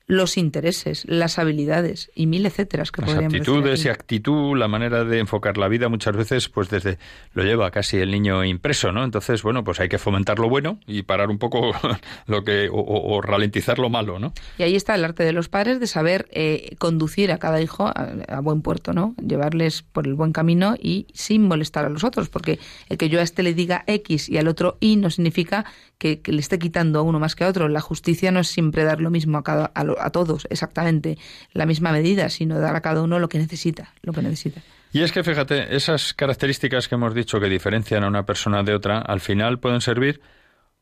los 0.06 0.36
intereses, 0.36 1.04
las 1.06 1.38
habilidades 1.38 2.10
y 2.14 2.26
mil 2.26 2.44
etcétera 2.44 2.84
que 2.92 3.02
las 3.02 3.14
aptitudes 3.14 3.84
y 3.84 3.88
actitud, 3.88 4.56
la 4.56 4.68
manera 4.68 5.04
de 5.04 5.18
enfocar 5.18 5.56
la 5.56 5.68
vida 5.68 5.88
muchas 5.88 6.16
veces 6.16 6.48
pues 6.48 6.68
desde 6.68 6.98
lo 7.32 7.42
lleva 7.42 7.70
casi 7.70 7.98
el 7.98 8.10
niño 8.10 8.44
impreso, 8.44 8.92
¿no? 8.92 9.04
Entonces, 9.04 9.42
bueno, 9.42 9.64
pues 9.64 9.80
hay 9.80 9.88
que 9.88 9.98
fomentar 9.98 10.38
lo 10.38 10.48
bueno 10.48 10.78
y 10.86 11.02
parar 11.02 11.30
un 11.30 11.38
poco 11.38 11.72
lo 12.26 12.44
que 12.44 12.68
o, 12.70 13.20
ralentizar 13.22 13.78
lo 13.78 13.88
malo, 13.88 14.18
¿no? 14.18 14.32
Y 14.58 14.62
ahí 14.62 14.76
está 14.76 14.94
el 14.94 15.04
arte 15.04 15.24
de 15.24 15.32
los 15.32 15.48
padres 15.48 15.80
de 15.80 15.86
saber 15.86 16.26
eh, 16.30 16.76
conducir 16.78 17.32
a 17.32 17.38
cada 17.38 17.60
hijo 17.60 17.86
a, 17.86 18.40
buen 18.40 18.62
puerto, 18.62 18.92
¿no? 18.92 19.14
Llevarles 19.26 19.82
por 19.82 20.06
el 20.06 20.14
buen 20.14 20.32
camino 20.32 20.74
y 20.78 21.06
sin 21.14 21.46
molestar 21.46 21.84
a 21.84 21.88
los 21.88 22.04
otros, 22.04 22.28
porque 22.28 22.58
el 22.88 22.98
que 22.98 23.08
yo 23.08 23.20
a 23.20 23.22
este 23.22 23.42
le 23.42 23.54
diga 23.54 23.84
X 23.86 24.28
y 24.28 24.38
al 24.38 24.48
otro 24.48 24.76
Y 24.80 24.96
no 24.96 25.10
significa 25.10 25.64
que, 25.98 26.20
le 26.26 26.40
esté 26.40 26.58
quitando 26.58 26.98
a 26.98 27.02
uno 27.02 27.18
más 27.18 27.34
que 27.34 27.44
a 27.44 27.48
otro. 27.48 27.68
La 27.68 27.80
justicia 27.80 28.30
no 28.30 28.40
es 28.40 28.48
siempre 28.48 28.84
dar 28.84 29.00
lo 29.00 29.10
mismo 29.10 29.38
a 29.38 29.44
cada 29.44 29.66
a, 29.74 29.84
a 29.98 30.10
todos 30.10 30.46
exactamente 30.50 31.18
la 31.52 31.66
misma 31.66 31.92
medida, 31.92 32.28
sino 32.28 32.58
dar 32.58 32.76
a 32.76 32.80
cada 32.80 33.02
uno 33.02 33.18
lo 33.18 33.28
que 33.28 33.38
necesita, 33.38 33.92
lo 34.02 34.12
que 34.12 34.22
necesita. 34.22 34.62
Y 34.92 35.02
es 35.02 35.12
que 35.12 35.24
fíjate, 35.24 35.74
esas 35.74 36.14
características 36.14 36.88
que 36.88 36.94
hemos 36.94 37.14
dicho 37.14 37.40
que 37.40 37.48
diferencian 37.48 38.04
a 38.04 38.08
una 38.08 38.26
persona 38.26 38.62
de 38.62 38.74
otra, 38.74 38.98
al 38.98 39.20
final 39.20 39.58
pueden 39.58 39.80
servir 39.80 40.20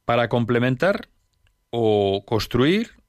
para 0.05 0.29
complementar 0.29 1.09
o 1.71 2.25
construir 2.27 3.02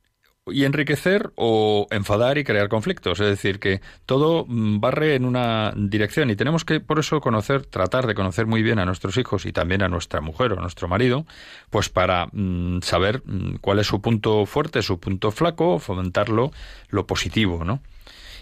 y 0.48 0.66
enriquecer 0.66 1.32
o 1.36 1.88
enfadar 1.90 2.38
y 2.38 2.44
crear 2.44 2.68
conflictos. 2.68 3.20
Es 3.20 3.28
decir, 3.28 3.60
que 3.60 3.82
todo 4.06 4.46
mm, 4.48 4.80
barre 4.80 5.16
en 5.16 5.26
una 5.26 5.74
dirección 5.76 6.30
y 6.30 6.36
tenemos 6.36 6.66
que, 6.66 6.80
por 6.80 7.00
eso, 7.00 7.22
conocer, 7.22 7.66
tratar 7.66 8.08
de 8.08 8.16
conocer 8.16 8.46
muy 8.46 8.62
bien 8.62 8.80
a 8.80 8.86
nuestros 8.86 9.18
hijos 9.18 9.46
y 9.46 9.54
también 9.54 9.82
a 9.84 9.88
nuestra 9.88 10.22
mujer 10.22 10.54
o 10.54 10.58
a 10.58 10.62
nuestro 10.62 10.88
marido, 10.88 11.26
pues 11.70 11.90
para 11.90 12.28
mm, 12.32 12.82
saber 12.82 13.22
mm, 13.26 13.56
cuál 13.62 13.80
es 13.80 13.88
su 13.88 14.02
punto 14.02 14.46
fuerte, 14.46 14.82
su 14.82 15.00
punto 15.00 15.32
flaco, 15.32 15.80
fomentarlo, 15.80 16.52
lo 16.90 17.08
positivo, 17.08 17.64
¿no? 17.64 17.82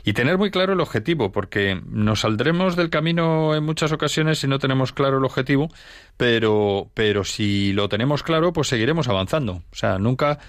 Y 0.03 0.13
tener 0.13 0.37
muy 0.37 0.51
claro 0.51 0.73
el 0.73 0.79
objetivo, 0.79 1.31
porque 1.31 1.81
nos 1.85 2.21
saldremos 2.21 2.75
del 2.75 2.89
camino 2.89 3.55
en 3.55 3.63
muchas 3.63 3.91
ocasiones 3.91 4.39
si 4.39 4.47
no 4.47 4.59
tenemos 4.59 4.93
claro 4.93 5.17
el 5.17 5.25
objetivo, 5.25 5.69
pero, 6.17 6.89
pero 6.93 7.23
si 7.23 7.73
lo 7.73 7.89
tenemos 7.89 8.23
claro, 8.23 8.53
pues 8.53 8.67
seguiremos 8.67 9.07
avanzando. 9.07 9.63
O 9.71 9.75
sea, 9.75 9.99
nunca 9.99 10.39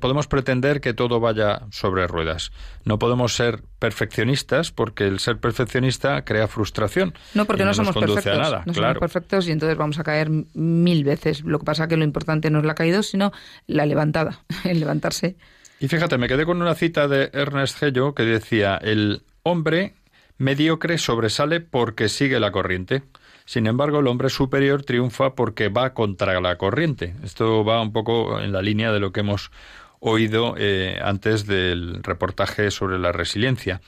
podemos 0.00 0.26
pretender 0.26 0.80
que 0.80 0.94
todo 0.94 1.20
vaya 1.20 1.62
sobre 1.70 2.06
ruedas. 2.06 2.52
No 2.84 2.98
podemos 2.98 3.34
ser 3.34 3.62
perfeccionistas, 3.78 4.72
porque 4.72 5.04
el 5.04 5.18
ser 5.18 5.38
perfeccionista 5.38 6.24
crea 6.24 6.48
frustración. 6.48 7.14
No, 7.34 7.44
porque 7.44 7.64
no, 7.64 7.74
somos 7.74 7.94
perfectos. 7.94 8.38
nada, 8.38 8.62
no 8.64 8.74
somos 8.74 8.98
perfectos 8.98 9.48
y 9.48 9.52
entonces 9.52 9.76
vamos 9.76 9.98
a 9.98 10.04
caer 10.04 10.30
mil 10.54 11.04
veces. 11.04 11.42
Lo 11.42 11.58
que 11.58 11.64
pasa 11.64 11.84
es 11.84 11.88
que 11.88 11.96
lo 11.96 12.04
importante 12.04 12.50
no 12.50 12.60
es 12.60 12.64
la 12.64 12.74
caída, 12.74 13.02
sino 13.02 13.32
la 13.66 13.86
levantada, 13.86 14.44
el 14.64 14.80
levantarse. 14.80 15.36
Y 15.82 15.88
fíjate, 15.88 16.16
me 16.16 16.28
quedé 16.28 16.46
con 16.46 16.62
una 16.62 16.76
cita 16.76 17.08
de 17.08 17.30
Ernest 17.32 17.82
Hello 17.82 18.14
que 18.14 18.22
decía, 18.22 18.76
el 18.76 19.24
hombre 19.42 19.94
mediocre 20.38 20.96
sobresale 20.96 21.60
porque 21.60 22.08
sigue 22.08 22.38
la 22.38 22.52
corriente. 22.52 23.02
Sin 23.46 23.66
embargo, 23.66 23.98
el 23.98 24.06
hombre 24.06 24.28
superior 24.28 24.84
triunfa 24.84 25.34
porque 25.34 25.70
va 25.70 25.92
contra 25.92 26.40
la 26.40 26.56
corriente. 26.56 27.16
Esto 27.24 27.64
va 27.64 27.82
un 27.82 27.92
poco 27.92 28.38
en 28.38 28.52
la 28.52 28.62
línea 28.62 28.92
de 28.92 29.00
lo 29.00 29.10
que 29.10 29.20
hemos 29.20 29.50
oído 29.98 30.54
eh, 30.56 31.00
antes 31.02 31.46
del 31.46 32.04
reportaje 32.04 32.70
sobre 32.70 33.00
la 33.00 33.10
resiliencia. 33.10 33.80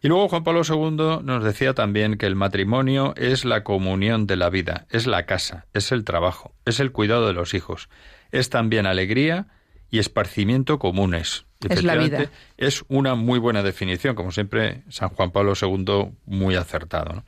Y 0.00 0.08
luego 0.08 0.30
Juan 0.30 0.44
Pablo 0.44 0.62
II 0.66 1.22
nos 1.22 1.44
decía 1.44 1.74
también 1.74 2.16
que 2.16 2.24
el 2.24 2.34
matrimonio 2.34 3.12
es 3.18 3.44
la 3.44 3.62
comunión 3.62 4.26
de 4.26 4.36
la 4.36 4.48
vida, 4.48 4.86
es 4.88 5.06
la 5.06 5.26
casa, 5.26 5.66
es 5.74 5.92
el 5.92 6.04
trabajo, 6.04 6.54
es 6.64 6.80
el 6.80 6.92
cuidado 6.92 7.26
de 7.26 7.34
los 7.34 7.52
hijos, 7.52 7.90
es 8.30 8.48
también 8.48 8.86
alegría, 8.86 9.48
y 9.92 9.98
esparcimiento 9.98 10.78
comunes. 10.78 11.44
Es 11.68 11.84
la 11.84 11.94
vida. 11.94 12.30
Es 12.56 12.82
una 12.88 13.14
muy 13.14 13.38
buena 13.38 13.62
definición, 13.62 14.16
como 14.16 14.32
siempre 14.32 14.82
San 14.88 15.10
Juan 15.10 15.30
Pablo 15.30 15.52
II 15.60 16.12
muy 16.24 16.56
acertado. 16.56 17.24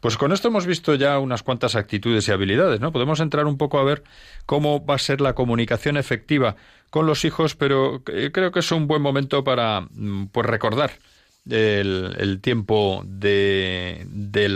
Pues 0.00 0.16
con 0.16 0.32
esto 0.32 0.48
hemos 0.48 0.66
visto 0.66 0.94
ya 0.94 1.18
unas 1.18 1.42
cuantas 1.42 1.76
actitudes 1.76 2.26
y 2.26 2.32
habilidades, 2.32 2.80
¿no? 2.80 2.90
Podemos 2.90 3.20
entrar 3.20 3.44
un 3.44 3.58
poco 3.58 3.78
a 3.78 3.84
ver 3.84 4.02
cómo 4.46 4.84
va 4.84 4.94
a 4.94 4.98
ser 4.98 5.20
la 5.20 5.34
comunicación 5.34 5.98
efectiva 5.98 6.56
con 6.88 7.06
los 7.06 7.24
hijos, 7.26 7.54
pero 7.54 8.02
creo 8.02 8.50
que 8.50 8.60
es 8.60 8.72
un 8.72 8.88
buen 8.88 9.02
momento 9.02 9.44
para 9.44 9.82
mm, 9.82 10.28
pues 10.32 10.46
recordar 10.46 10.92
el, 11.50 12.40
tiempo 12.40 13.02
de, 13.06 14.06
de 14.08 14.46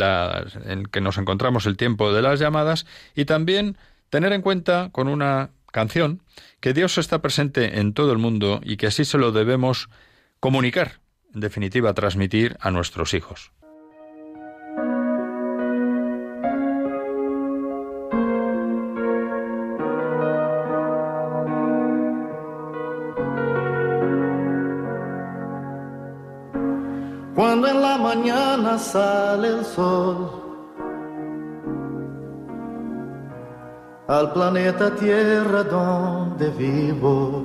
en 0.65 0.87
que 0.87 1.03
nos 1.03 1.19
encontramos, 1.19 1.67
el 1.67 1.77
tiempo 1.77 2.13
de 2.13 2.23
las 2.23 2.41
llamadas 2.41 2.87
y 3.15 3.27
también 3.27 3.77
tener 4.09 4.33
en 4.33 4.41
cuenta 4.41 4.89
con 4.93 5.09
una 5.09 5.51
canción 5.71 6.23
que 6.61 6.75
Dios 6.75 6.99
está 6.99 7.21
presente 7.23 7.81
en 7.81 7.95
todo 7.95 8.13
el 8.13 8.19
mundo 8.19 8.61
y 8.63 8.77
que 8.77 8.87
así 8.87 9.05
se 9.05 9.19
lo 9.19 9.33
debemos 9.33 9.89
comunicar, 10.41 11.01
en 11.35 11.41
definitiva, 11.41 11.95
transmitir 11.95 12.57
a 12.61 12.71
nuestros 12.71 13.15
hijos. 13.15 13.53
Cuando 27.35 27.69
en 27.69 27.81
la 27.81 27.97
mañana 27.97 28.79
sale 28.79 29.49
el 29.49 29.65
sol 29.65 30.40
al 34.11 34.33
planeta 34.33 34.93
Tierra 34.97 35.63
donde 35.63 36.51
vivo. 36.51 37.45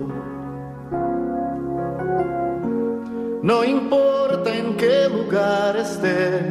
No 3.43 3.63
importa 3.63 4.51
en 4.51 4.75
qué 4.75 5.07
lugar 5.07 5.77
esté, 5.77 6.41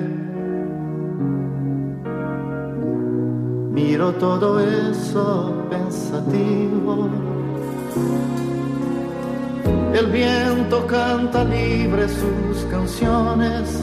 miro 3.72 4.12
todo 4.12 4.60
eso 4.60 5.66
pensativo. 5.68 7.08
El 9.94 10.06
viento 10.12 10.86
canta 10.86 11.42
libre 11.42 12.08
sus 12.08 12.64
canciones 12.70 13.80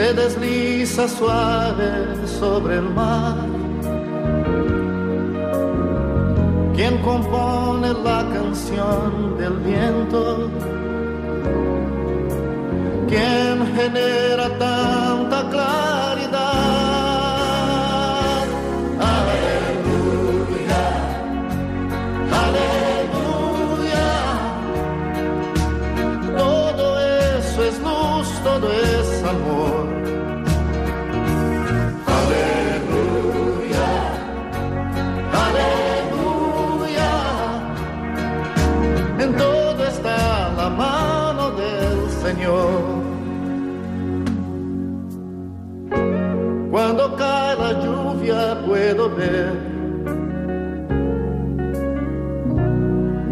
se 0.00 0.14
desliza 0.14 1.06
suave 1.06 1.92
sobre 2.38 2.76
el 2.76 2.88
mar. 3.00 3.36
Quien 6.74 6.96
compone 7.08 7.92
la 8.08 8.20
canción 8.36 9.36
del 9.36 9.56
viento? 9.70 10.50
¿Quién 13.10 13.56
genera 13.76 14.46
tanta 14.66 15.38
claridad? 15.50 16.09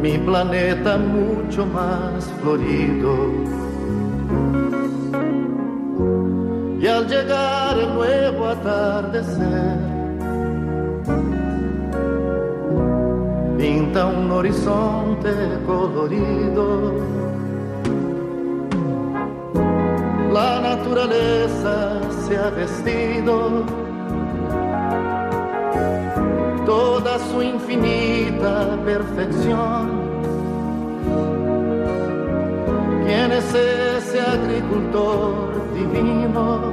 Mi 0.03 0.19
planeta 0.19 0.97
mucho 0.99 1.67
más 1.67 2.25
florido. 2.41 3.13
Y 6.81 6.87
al 6.87 7.09
llegar 7.09 7.79
el 7.79 7.95
nuevo 7.95 8.49
atardecer, 8.49 9.79
pinta 13.59 14.07
un 14.07 14.31
horizonte 14.31 15.33
colorido 15.67 17.19
la 20.33 20.61
naturaleza 20.61 22.01
se 22.27 22.37
ha 22.37 22.51
vestido 22.51 23.65
toda 26.69 27.19
su 27.31 27.43
infinita 27.43 28.77
perfección. 28.85 29.85
¿Quién 33.07 33.33
es 33.33 33.55
ese 33.55 34.21
agricultor 34.21 35.49
divino? 35.75 36.71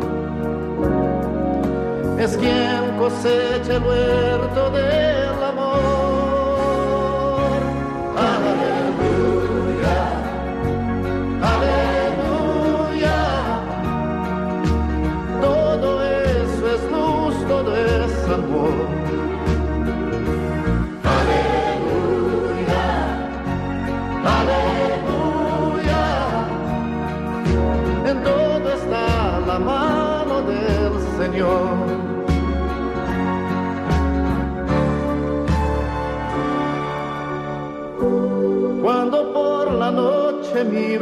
Es 2.20 2.36
quien 2.36 2.98
cosecha 3.00 3.78
el 3.78 3.84
huerto 3.84 4.70
del 4.72 5.25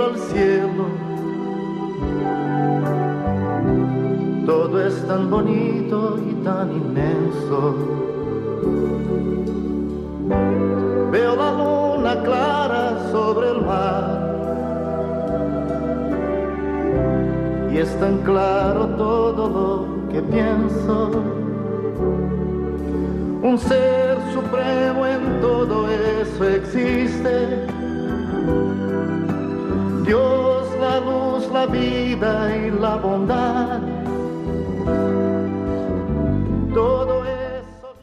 al 0.02 0.18
cielo, 0.18 0.86
todo 4.46 4.82
es 4.86 5.08
tan 5.08 5.30
bonito 5.30 6.20
y 6.28 6.34
tan 6.44 6.72
inmenso. 6.72 7.76
Veo 11.12 11.36
la 11.36 11.52
luna 11.52 12.24
clara 12.24 13.12
sobre 13.12 13.50
el 13.52 13.62
mar 13.62 14.24
y 17.72 17.78
es 17.78 18.00
tan 18.00 18.18
claro 18.24 18.88
todo 18.98 19.50
lo 19.50 20.10
que 20.12 20.22
pienso. 20.24 21.12
Un 23.44 23.60
ser 23.60 24.18
supremo 24.34 25.06
en 25.06 25.39
todo 25.39 25.88
eso 25.91 26.48
existe. 26.50 27.68
Dios, 30.06 30.68
la 30.80 30.99
luz, 30.99 31.49
la 31.51 31.66
vida 31.66 32.56
y 32.56 32.72
la 32.72 32.95
bondad. 32.97 33.82
Todo 36.74 37.26
eso. 37.26 37.95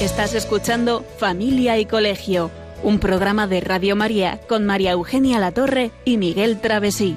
Estás 0.00 0.34
escuchando 0.34 1.04
Familia 1.18 1.78
y 1.78 1.86
Colegio 1.86 2.50
un 2.82 2.98
programa 2.98 3.46
de 3.46 3.60
Radio 3.60 3.96
María 3.96 4.40
con 4.48 4.66
María 4.66 4.92
Eugenia 4.92 5.38
Latorre 5.38 5.92
y 6.04 6.16
Miguel 6.16 6.60
Travesí. 6.60 7.16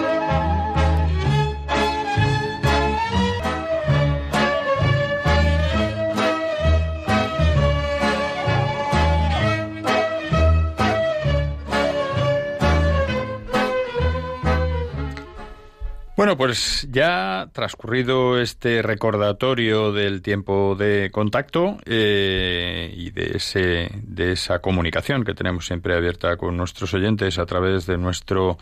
Bueno, 16.21 16.37
pues 16.37 16.87
ya 16.91 17.49
transcurrido 17.51 18.39
este 18.39 18.83
recordatorio 18.83 19.91
del 19.91 20.21
tiempo 20.21 20.75
de 20.77 21.09
contacto 21.11 21.79
eh, 21.87 22.93
y 22.95 23.09
de, 23.09 23.31
ese, 23.37 23.89
de 24.03 24.33
esa 24.33 24.59
comunicación 24.59 25.23
que 25.23 25.33
tenemos 25.33 25.65
siempre 25.65 25.95
abierta 25.95 26.37
con 26.37 26.57
nuestros 26.57 26.93
oyentes 26.93 27.39
a 27.39 27.47
través 27.47 27.87
de 27.87 27.97
nuestro 27.97 28.59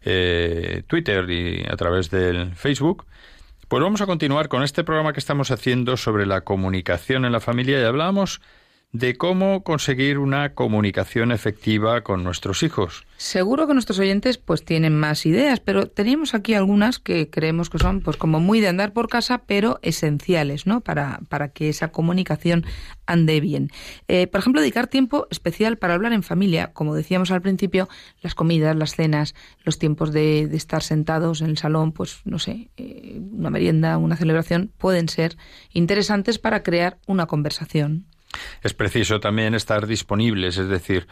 eh, 0.00 0.84
Twitter 0.86 1.28
y 1.28 1.66
a 1.70 1.76
través 1.76 2.08
del 2.08 2.54
Facebook, 2.54 3.04
pues 3.68 3.82
vamos 3.82 4.00
a 4.00 4.06
continuar 4.06 4.48
con 4.48 4.62
este 4.62 4.82
programa 4.82 5.12
que 5.12 5.20
estamos 5.20 5.50
haciendo 5.50 5.98
sobre 5.98 6.24
la 6.24 6.40
comunicación 6.40 7.26
en 7.26 7.32
la 7.32 7.40
familia. 7.40 7.78
Y 7.78 7.84
hablábamos 7.84 8.40
de 8.92 9.16
cómo 9.16 9.64
conseguir 9.64 10.18
una 10.18 10.54
comunicación 10.54 11.32
efectiva 11.32 12.02
con 12.02 12.22
nuestros 12.22 12.62
hijos. 12.62 13.06
Seguro 13.16 13.66
que 13.66 13.72
nuestros 13.72 13.98
oyentes 13.98 14.36
pues 14.36 14.64
tienen 14.64 14.98
más 14.98 15.24
ideas, 15.24 15.60
pero 15.60 15.86
teníamos 15.86 16.34
aquí 16.34 16.52
algunas 16.52 16.98
que 16.98 17.30
creemos 17.30 17.70
que 17.70 17.78
son 17.78 18.02
pues 18.02 18.18
como 18.18 18.38
muy 18.38 18.60
de 18.60 18.68
andar 18.68 18.92
por 18.92 19.08
casa, 19.08 19.44
pero 19.46 19.78
esenciales, 19.82 20.66
¿no? 20.66 20.82
Para, 20.82 21.20
para 21.30 21.48
que 21.48 21.70
esa 21.70 21.88
comunicación 21.88 22.66
ande 23.06 23.40
bien. 23.40 23.70
Eh, 24.08 24.26
por 24.26 24.40
ejemplo, 24.40 24.60
dedicar 24.60 24.88
tiempo 24.88 25.26
especial 25.30 25.78
para 25.78 25.94
hablar 25.94 26.12
en 26.12 26.22
familia, 26.22 26.72
como 26.74 26.94
decíamos 26.94 27.30
al 27.30 27.40
principio, 27.40 27.88
las 28.20 28.34
comidas, 28.34 28.76
las 28.76 28.94
cenas, 28.94 29.34
los 29.64 29.78
tiempos 29.78 30.12
de, 30.12 30.42
estar 30.52 30.82
sentados 30.82 31.40
en 31.40 31.48
el 31.48 31.56
salón, 31.56 31.92
pues 31.92 32.20
no 32.24 32.38
sé, 32.38 32.70
eh, 32.76 33.20
una 33.32 33.48
merienda, 33.48 33.96
una 33.96 34.16
celebración, 34.16 34.70
pueden 34.76 35.08
ser 35.08 35.38
interesantes 35.72 36.38
para 36.38 36.62
crear 36.62 36.98
una 37.06 37.26
conversación. 37.26 38.11
Es 38.62 38.74
preciso 38.74 39.20
también 39.20 39.54
estar 39.54 39.86
disponibles, 39.86 40.56
es 40.58 40.68
decir, 40.68 41.06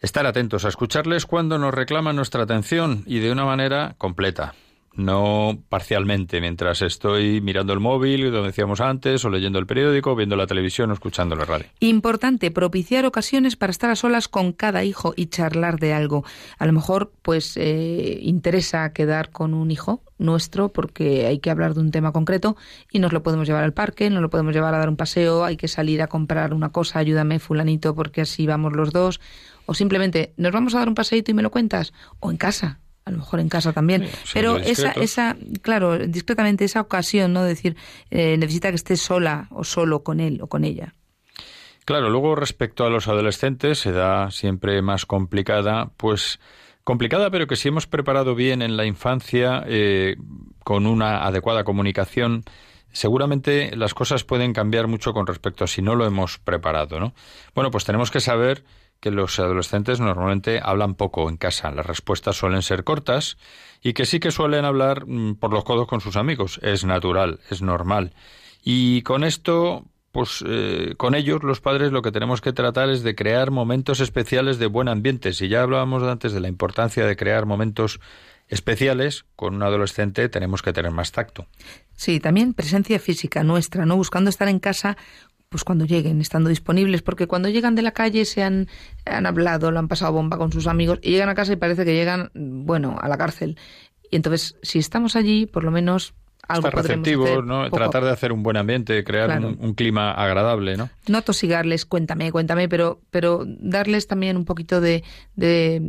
estar 0.00 0.26
atentos 0.26 0.64
a 0.64 0.68
escucharles 0.68 1.26
cuando 1.26 1.58
nos 1.58 1.74
reclaman 1.74 2.16
nuestra 2.16 2.42
atención 2.42 3.04
y 3.06 3.20
de 3.20 3.32
una 3.32 3.44
manera 3.44 3.94
completa 3.98 4.54
no 4.96 5.58
parcialmente, 5.68 6.40
mientras 6.40 6.82
estoy 6.82 7.40
mirando 7.40 7.72
el 7.72 7.80
móvil, 7.80 8.30
como 8.30 8.44
decíamos 8.44 8.80
antes, 8.80 9.24
o 9.24 9.30
leyendo 9.30 9.58
el 9.58 9.66
periódico, 9.66 10.14
viendo 10.14 10.36
la 10.36 10.46
televisión 10.46 10.90
o 10.90 10.94
escuchando 10.94 11.36
la 11.36 11.44
radio. 11.44 11.66
Importante, 11.80 12.50
propiciar 12.50 13.04
ocasiones 13.06 13.56
para 13.56 13.70
estar 13.70 13.90
a 13.90 13.96
solas 13.96 14.28
con 14.28 14.52
cada 14.52 14.84
hijo 14.84 15.14
y 15.16 15.26
charlar 15.26 15.78
de 15.78 15.92
algo. 15.92 16.24
A 16.58 16.66
lo 16.66 16.72
mejor, 16.72 17.12
pues, 17.22 17.56
eh, 17.56 18.18
interesa 18.22 18.92
quedar 18.92 19.30
con 19.30 19.54
un 19.54 19.70
hijo 19.70 20.02
nuestro 20.18 20.72
porque 20.72 21.26
hay 21.26 21.38
que 21.38 21.50
hablar 21.50 21.74
de 21.74 21.80
un 21.80 21.90
tema 21.90 22.12
concreto 22.12 22.56
y 22.90 22.98
nos 22.98 23.12
lo 23.12 23.22
podemos 23.22 23.46
llevar 23.46 23.64
al 23.64 23.72
parque, 23.72 24.10
nos 24.10 24.22
lo 24.22 24.30
podemos 24.30 24.54
llevar 24.54 24.74
a 24.74 24.78
dar 24.78 24.88
un 24.88 24.96
paseo, 24.96 25.44
hay 25.44 25.56
que 25.56 25.68
salir 25.68 26.02
a 26.02 26.06
comprar 26.06 26.54
una 26.54 26.70
cosa, 26.70 26.98
ayúdame 26.98 27.38
fulanito 27.38 27.94
porque 27.94 28.22
así 28.22 28.46
vamos 28.46 28.74
los 28.74 28.92
dos, 28.92 29.20
o 29.66 29.74
simplemente 29.74 30.32
nos 30.36 30.52
vamos 30.52 30.74
a 30.74 30.78
dar 30.78 30.88
un 30.88 30.94
paseito 30.94 31.30
y 31.30 31.34
me 31.34 31.42
lo 31.42 31.50
cuentas, 31.50 31.92
o 32.20 32.30
en 32.30 32.36
casa, 32.36 32.80
a 33.04 33.10
lo 33.10 33.18
mejor 33.18 33.40
en 33.40 33.48
casa 33.48 33.72
también. 33.72 34.08
Pero 34.32 34.56
esa, 34.56 34.92
esa, 34.92 35.36
claro, 35.62 35.98
discretamente 35.98 36.64
esa 36.64 36.80
ocasión, 36.80 37.32
¿no? 37.32 37.44
decir, 37.44 37.76
eh, 38.10 38.36
necesita 38.38 38.70
que 38.70 38.76
esté 38.76 38.96
sola 38.96 39.48
o 39.50 39.64
solo 39.64 40.02
con 40.02 40.20
él 40.20 40.40
o 40.40 40.46
con 40.46 40.64
ella. 40.64 40.94
Claro, 41.84 42.08
luego 42.08 42.34
respecto 42.34 42.84
a 42.84 42.90
los 42.90 43.08
adolescentes 43.08 43.78
se 43.78 43.92
da 43.92 44.30
siempre 44.30 44.80
más 44.80 45.04
complicada, 45.04 45.90
pues 45.98 46.40
complicada, 46.82 47.30
pero 47.30 47.46
que 47.46 47.56
si 47.56 47.68
hemos 47.68 47.86
preparado 47.86 48.34
bien 48.34 48.62
en 48.62 48.76
la 48.76 48.86
infancia 48.86 49.62
eh, 49.66 50.16
con 50.64 50.86
una 50.86 51.26
adecuada 51.26 51.62
comunicación, 51.64 52.44
seguramente 52.90 53.76
las 53.76 53.92
cosas 53.92 54.24
pueden 54.24 54.54
cambiar 54.54 54.86
mucho 54.86 55.12
con 55.12 55.26
respecto 55.26 55.64
a 55.64 55.66
si 55.66 55.82
no 55.82 55.94
lo 55.94 56.06
hemos 56.06 56.38
preparado, 56.38 57.00
¿no? 57.00 57.12
Bueno, 57.54 57.70
pues 57.70 57.84
tenemos 57.84 58.10
que 58.10 58.20
saber 58.20 58.64
que 59.04 59.10
los 59.10 59.38
adolescentes 59.38 60.00
normalmente 60.00 60.62
hablan 60.64 60.94
poco 60.94 61.28
en 61.28 61.36
casa. 61.36 61.70
Las 61.70 61.84
respuestas 61.84 62.36
suelen 62.36 62.62
ser 62.62 62.84
cortas 62.84 63.36
y 63.82 63.92
que 63.92 64.06
sí 64.06 64.18
que 64.18 64.30
suelen 64.30 64.64
hablar 64.64 65.04
mm, 65.06 65.34
por 65.34 65.52
los 65.52 65.62
codos 65.62 65.86
con 65.86 66.00
sus 66.00 66.16
amigos. 66.16 66.58
Es 66.62 66.86
natural, 66.86 67.40
es 67.50 67.60
normal. 67.60 68.14
Y 68.62 69.02
con 69.02 69.22
esto, 69.22 69.84
pues 70.10 70.42
eh, 70.48 70.94
con 70.96 71.14
ellos 71.14 71.42
los 71.42 71.60
padres 71.60 71.92
lo 71.92 72.00
que 72.00 72.12
tenemos 72.12 72.40
que 72.40 72.54
tratar 72.54 72.88
es 72.88 73.02
de 73.02 73.14
crear 73.14 73.50
momentos 73.50 74.00
especiales 74.00 74.58
de 74.58 74.68
buen 74.68 74.88
ambiente. 74.88 75.34
Si 75.34 75.48
ya 75.48 75.60
hablábamos 75.60 76.02
antes 76.04 76.32
de 76.32 76.40
la 76.40 76.48
importancia 76.48 77.04
de 77.04 77.14
crear 77.14 77.44
momentos 77.44 78.00
especiales, 78.48 79.26
con 79.36 79.54
un 79.54 79.64
adolescente 79.64 80.30
tenemos 80.30 80.62
que 80.62 80.72
tener 80.72 80.92
más 80.92 81.12
tacto. 81.12 81.46
Sí, 81.94 82.20
también 82.20 82.54
presencia 82.54 82.98
física 82.98 83.44
nuestra, 83.44 83.84
¿no? 83.84 83.96
Buscando 83.96 84.30
estar 84.30 84.48
en 84.48 84.60
casa 84.60 84.96
pues 85.54 85.62
cuando 85.62 85.84
lleguen, 85.84 86.20
estando 86.20 86.50
disponibles, 86.50 87.02
porque 87.02 87.28
cuando 87.28 87.48
llegan 87.48 87.76
de 87.76 87.82
la 87.82 87.92
calle 87.92 88.24
se 88.24 88.42
han, 88.42 88.66
han 89.04 89.24
hablado, 89.24 89.70
lo 89.70 89.78
han 89.78 89.86
pasado 89.86 90.10
bomba 90.10 90.36
con 90.36 90.50
sus 90.50 90.66
amigos 90.66 90.98
y 91.00 91.12
llegan 91.12 91.28
a 91.28 91.36
casa 91.36 91.52
y 91.52 91.56
parece 91.56 91.84
que 91.84 91.94
llegan, 91.94 92.32
bueno, 92.34 92.96
a 93.00 93.06
la 93.06 93.16
cárcel. 93.16 93.56
Y 94.10 94.16
entonces, 94.16 94.56
si 94.62 94.80
estamos 94.80 95.14
allí, 95.14 95.46
por 95.46 95.62
lo 95.62 95.70
menos 95.70 96.14
algo 96.48 96.66
Estar 96.66 96.82
receptivos, 96.82 97.44
¿no? 97.44 97.70
Tratar 97.70 98.02
de 98.02 98.10
hacer 98.10 98.32
un 98.32 98.42
buen 98.42 98.56
ambiente, 98.56 99.04
crear 99.04 99.38
un, 99.44 99.74
clima 99.74 100.10
agradable, 100.10 100.76
¿no? 100.76 100.90
No 101.06 101.22
tosigarles, 101.22 101.86
cuéntame, 101.86 102.32
cuéntame, 102.32 102.68
pero, 102.68 103.00
pero 103.12 103.44
darles 103.46 104.08
también 104.08 104.36
un 104.36 104.46
poquito 104.46 104.80
de, 104.80 105.04
de 105.36 105.80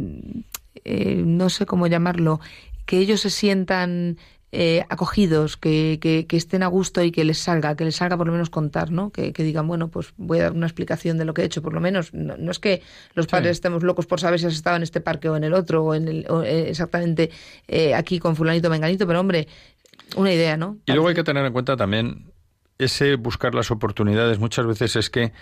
eh, 0.83 1.23
no 1.25 1.49
sé 1.49 1.65
cómo 1.65 1.87
llamarlo, 1.87 2.39
que 2.85 2.99
ellos 2.99 3.21
se 3.21 3.31
sientan 3.31 4.19
eh, 4.57 4.85
acogidos, 4.87 5.57
que, 5.57 5.99
que, 6.01 6.37
estén 6.37 6.63
a 6.63 6.67
gusto 6.67 7.03
y 7.03 7.11
que 7.11 7.25
les 7.25 7.39
salga, 7.39 7.75
que 7.75 7.83
les 7.83 7.97
salga 7.97 8.15
por 8.15 8.25
lo 8.25 8.31
menos 8.31 8.49
contar, 8.49 8.89
¿no? 8.89 9.09
Que, 9.11 9.33
digan, 9.33 9.67
bueno, 9.67 9.89
pues 9.89 10.13
voy 10.15 10.39
a 10.39 10.43
dar 10.43 10.53
una 10.53 10.65
explicación 10.65 11.17
de 11.17 11.25
lo 11.25 11.33
que 11.33 11.41
he 11.41 11.45
hecho, 11.45 11.61
por 11.61 11.73
lo 11.73 11.81
menos. 11.81 12.13
No, 12.13 12.49
es 12.49 12.59
que 12.59 12.81
los 13.15 13.27
padres 13.27 13.51
estemos 13.51 13.83
locos 13.83 14.05
por 14.05 14.21
saber 14.21 14.39
si 14.39 14.45
has 14.45 14.53
estado 14.53 14.77
en 14.77 14.83
este 14.83 15.01
parque 15.01 15.27
o 15.27 15.35
en 15.35 15.43
el 15.43 15.53
otro, 15.53 15.83
o, 15.83 15.93
en 15.93 16.07
el, 16.07 16.27
eh, 16.45 16.67
exactamente 16.69 17.31
eh, 17.67 17.93
aquí 17.93 18.17
con 18.17 18.37
fulanito 18.37 18.69
menganito, 18.69 19.05
pero 19.05 19.19
hombre, 19.19 19.49
una 20.15 20.31
idea, 20.31 20.55
¿no? 20.55 20.77
Y 20.85 20.93
luego 20.93 21.09
hay 21.09 21.15
que 21.15 21.23
tener 21.25 21.45
en 21.45 21.51
cuenta 21.51 21.75
también 21.75 22.31
ese 22.77 23.15
buscar 23.15 23.53
las 23.53 23.71
oportunidades. 23.71 24.39
Muchas 24.39 24.65
veces 24.65 24.95
es 24.95 25.09
que 25.09 25.33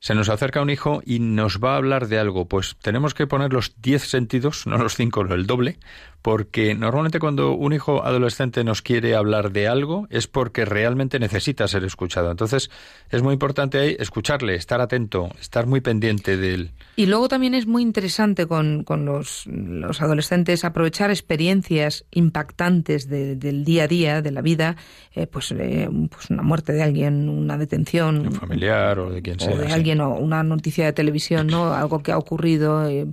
se 0.00 0.14
nos 0.14 0.30
acerca 0.30 0.62
un 0.62 0.70
hijo 0.70 1.02
y 1.04 1.20
nos 1.20 1.60
va 1.60 1.74
a 1.74 1.76
hablar 1.76 2.08
de 2.08 2.18
algo, 2.18 2.46
pues 2.46 2.76
tenemos 2.80 3.12
que 3.12 3.26
poner 3.26 3.52
los 3.52 3.74
diez 3.80 4.08
sentidos, 4.08 4.66
no 4.66 4.78
los 4.78 4.96
cinco, 4.96 5.20
el 5.20 5.46
doble, 5.46 5.78
porque 6.22 6.74
normalmente 6.74 7.18
cuando 7.18 7.52
un 7.52 7.72
hijo 7.72 8.04
adolescente 8.04 8.64
nos 8.64 8.82
quiere 8.82 9.14
hablar 9.14 9.52
de 9.52 9.68
algo 9.68 10.06
es 10.10 10.26
porque 10.26 10.64
realmente 10.64 11.18
necesita 11.18 11.66
ser 11.68 11.84
escuchado. 11.84 12.30
Entonces 12.30 12.70
es 13.10 13.22
muy 13.22 13.34
importante 13.34 13.78
ahí 13.78 13.96
escucharle, 13.98 14.54
estar 14.54 14.80
atento, 14.80 15.30
estar 15.40 15.66
muy 15.66 15.80
pendiente 15.80 16.36
de 16.36 16.54
él. 16.54 16.70
Y 16.96 17.06
luego 17.06 17.28
también 17.28 17.54
es 17.54 17.66
muy 17.66 17.82
interesante 17.82 18.46
con, 18.46 18.84
con 18.84 19.04
los, 19.04 19.46
los, 19.46 20.02
adolescentes 20.02 20.64
aprovechar 20.64 21.10
experiencias 21.10 22.04
impactantes 22.10 23.08
del 23.08 23.64
día 23.64 23.84
a 23.84 23.88
día, 23.88 24.22
de 24.22 24.30
la 24.30 24.42
vida, 24.42 24.76
eh, 25.14 25.26
pues, 25.26 25.52
eh, 25.52 25.88
pues, 26.10 26.30
una 26.30 26.42
muerte 26.42 26.72
de 26.72 26.82
alguien, 26.82 27.28
una 27.28 27.56
detención. 27.56 28.26
Un 28.26 28.32
familiar 28.32 28.98
o 28.98 29.10
de 29.10 29.22
quien 29.22 29.40
sea. 29.40 29.54
O 29.54 29.56
de 29.56 29.72
una 29.98 30.42
noticia 30.42 30.84
de 30.84 30.92
televisión, 30.92 31.46
¿no? 31.46 31.72
Algo 31.72 32.02
que 32.02 32.12
ha 32.12 32.18
ocurrido. 32.18 32.86
Eh, 32.88 33.06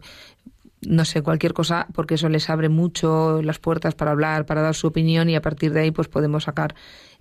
no 0.82 1.06
sé, 1.06 1.22
cualquier 1.22 1.54
cosa, 1.54 1.88
porque 1.94 2.16
eso 2.16 2.30
les 2.30 2.50
abre 2.50 2.70
mucho 2.70 3.42
las 3.42 3.60
puertas 3.60 3.96
para 3.96 4.12
hablar, 4.12 4.46
para 4.46 4.62
dar 4.62 4.76
su 4.76 4.88
opinión 4.88 5.30
y 5.30 5.36
a 5.36 5.42
partir 5.42 5.74
de 5.74 5.82
ahí 5.82 5.92
pues 5.92 6.08
podemos 6.08 6.44
sacar 6.44 6.76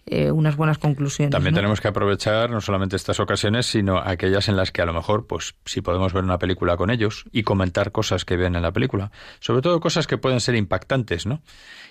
eh, 0.08 0.30
unas 0.30 0.54
buenas 0.54 0.78
conclusiones. 0.78 1.32
También 1.32 1.52
tenemos 1.52 1.80
que 1.80 1.88
aprovechar 1.88 2.48
no 2.48 2.60
solamente 2.60 2.94
estas 2.94 3.18
ocasiones, 3.18 3.66
sino 3.66 3.98
aquellas 3.98 4.48
en 4.48 4.56
las 4.56 4.70
que 4.70 4.80
a 4.80 4.86
lo 4.86 4.94
mejor, 4.94 5.26
pues, 5.26 5.56
si 5.64 5.80
podemos 5.80 6.12
ver 6.12 6.22
una 6.22 6.38
película 6.38 6.76
con 6.76 6.90
ellos 6.90 7.24
y 7.32 7.42
comentar 7.42 7.90
cosas 7.90 8.24
que 8.24 8.36
ven 8.36 8.54
en 8.54 8.62
la 8.62 8.70
película, 8.70 9.10
sobre 9.40 9.62
todo 9.62 9.80
cosas 9.80 10.06
que 10.06 10.16
pueden 10.16 10.38
ser 10.38 10.54
impactantes, 10.54 11.26
¿no? 11.26 11.42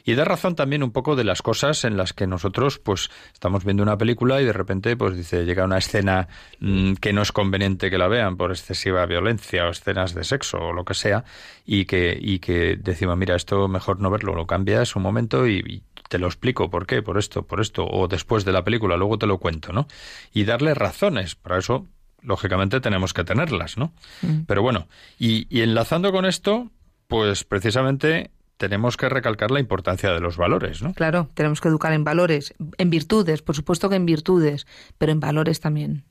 Y 0.06 0.16
dar 0.16 0.30
razón 0.30 0.56
también 0.56 0.82
un 0.82 0.92
poco 0.92 1.18
de 1.18 1.26
las 1.26 1.42
cosas 1.42 1.84
en 1.84 1.98
las 1.98 2.14
que 2.14 2.26
nosotros, 2.26 2.80
pues, 2.80 3.10
estamos 3.34 3.66
viendo 3.66 3.84
una 3.84 3.98
película 3.98 4.42
y 4.42 4.46
de 4.46 4.54
repente, 4.54 4.96
pues, 4.96 5.18
dice, 5.18 5.44
llega 5.44 5.66
una 5.66 5.80
escena 5.80 6.30
mm, 6.62 6.94
que 6.94 7.12
no 7.12 7.22
es 7.22 7.34
conveniente 7.34 7.90
que 7.90 7.98
la 7.98 8.08
vean 8.08 8.38
por 8.38 8.52
excesiva 8.52 9.06
violencia 9.06 9.66
o 9.66 9.72
escenas 9.72 10.14
de 10.14 10.24
sexo 10.24 10.60
o 10.60 10.72
lo 10.72 10.86
que 10.86 10.94
sea, 10.94 11.26
y 11.66 11.84
que, 11.84 12.18
y 12.18 12.40
que 12.40 12.78
decimos, 12.78 13.18
mira, 13.18 13.36
esto 13.36 13.68
mejor 13.68 14.00
no 14.00 14.10
verlo, 14.10 14.36
lo 14.36 14.48
cambias 14.48 14.96
un 14.96 15.02
momento 15.02 15.46
y 15.48 15.84
te 16.10 16.20
lo 16.20 16.28
explico 16.28 16.70
por 16.70 16.86
qué, 16.86 17.02
por 17.02 17.18
esto, 17.18 17.44
por 17.44 17.62
esto, 17.62 17.86
o 17.86 18.05
después 18.08 18.46
de 18.46 18.52
la 18.52 18.64
película, 18.64 18.98
luego 18.98 19.18
te 19.18 19.28
lo 19.28 19.38
cuento, 19.38 19.74
¿no? 19.74 19.88
Y 20.34 20.46
darle 20.46 20.74
razones, 20.74 21.36
para 21.36 21.58
eso, 21.58 21.88
lógicamente, 22.22 22.82
tenemos 22.82 23.14
que 23.14 23.24
tenerlas, 23.24 23.78
¿no? 23.78 23.94
Mm. 24.22 24.42
Pero 24.48 24.62
bueno, 24.62 24.88
y, 25.20 25.48
y 25.50 25.62
enlazando 25.62 26.12
con 26.12 26.26
esto, 26.26 26.72
pues 27.08 27.44
precisamente 27.44 28.32
tenemos 28.58 28.98
que 28.98 29.10
recalcar 29.10 29.52
la 29.52 29.60
importancia 29.60 30.12
de 30.12 30.20
los 30.20 30.38
valores, 30.38 30.82
¿no? 30.82 30.94
Claro, 30.94 31.30
tenemos 31.34 31.62
que 31.62 31.68
educar 31.68 31.94
en 31.94 32.04
valores, 32.04 32.54
en 32.78 32.90
virtudes, 32.90 33.42
por 33.42 33.56
supuesto 33.56 33.90
que 33.90 33.96
en 33.96 34.06
virtudes, 34.06 34.66
pero 34.98 35.12
en 35.12 35.20
valores 35.20 35.60
también. 35.60 36.04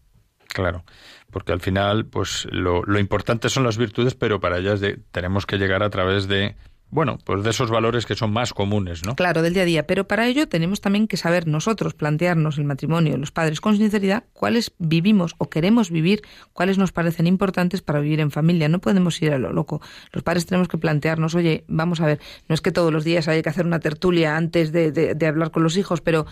Claro, 0.48 0.84
porque 1.30 1.52
al 1.52 1.60
final, 1.60 2.06
pues 2.06 2.46
lo, 2.50 2.82
lo 2.84 2.98
importante 2.98 3.48
son 3.48 3.64
las 3.64 3.76
virtudes, 3.76 4.14
pero 4.14 4.40
para 4.40 4.58
ellas 4.58 4.80
de, 4.80 4.98
tenemos 5.10 5.46
que 5.46 5.58
llegar 5.58 5.82
a 5.82 5.90
través 5.90 6.28
de 6.28 6.54
bueno, 6.94 7.18
pues 7.24 7.42
de 7.42 7.50
esos 7.50 7.72
valores 7.72 8.06
que 8.06 8.14
son 8.14 8.32
más 8.32 8.54
comunes, 8.54 9.04
¿no? 9.04 9.16
Claro, 9.16 9.42
del 9.42 9.52
día 9.52 9.64
a 9.64 9.66
día. 9.66 9.84
Pero 9.84 10.06
para 10.06 10.28
ello 10.28 10.46
tenemos 10.46 10.80
también 10.80 11.08
que 11.08 11.16
saber 11.16 11.48
nosotros, 11.48 11.92
plantearnos 11.92 12.56
el 12.56 12.62
matrimonio, 12.62 13.16
los 13.16 13.32
padres, 13.32 13.60
con 13.60 13.76
sinceridad, 13.76 14.22
cuáles 14.32 14.72
vivimos 14.78 15.34
o 15.38 15.50
queremos 15.50 15.90
vivir, 15.90 16.22
cuáles 16.52 16.78
nos 16.78 16.92
parecen 16.92 17.26
importantes 17.26 17.82
para 17.82 17.98
vivir 17.98 18.20
en 18.20 18.30
familia. 18.30 18.68
No 18.68 18.78
podemos 18.78 19.20
ir 19.20 19.32
a 19.32 19.38
lo 19.38 19.52
loco. 19.52 19.82
Los 20.12 20.22
padres 20.22 20.46
tenemos 20.46 20.68
que 20.68 20.78
plantearnos, 20.78 21.34
oye, 21.34 21.64
vamos 21.66 22.00
a 22.00 22.06
ver, 22.06 22.20
no 22.48 22.54
es 22.54 22.60
que 22.60 22.70
todos 22.70 22.92
los 22.92 23.02
días 23.02 23.26
haya 23.26 23.42
que 23.42 23.48
hacer 23.48 23.66
una 23.66 23.80
tertulia 23.80 24.36
antes 24.36 24.70
de, 24.70 24.92
de 24.92 25.26
hablar 25.26 25.50
con 25.50 25.64
los 25.64 25.76
hijos, 25.76 26.00
pero 26.00 26.26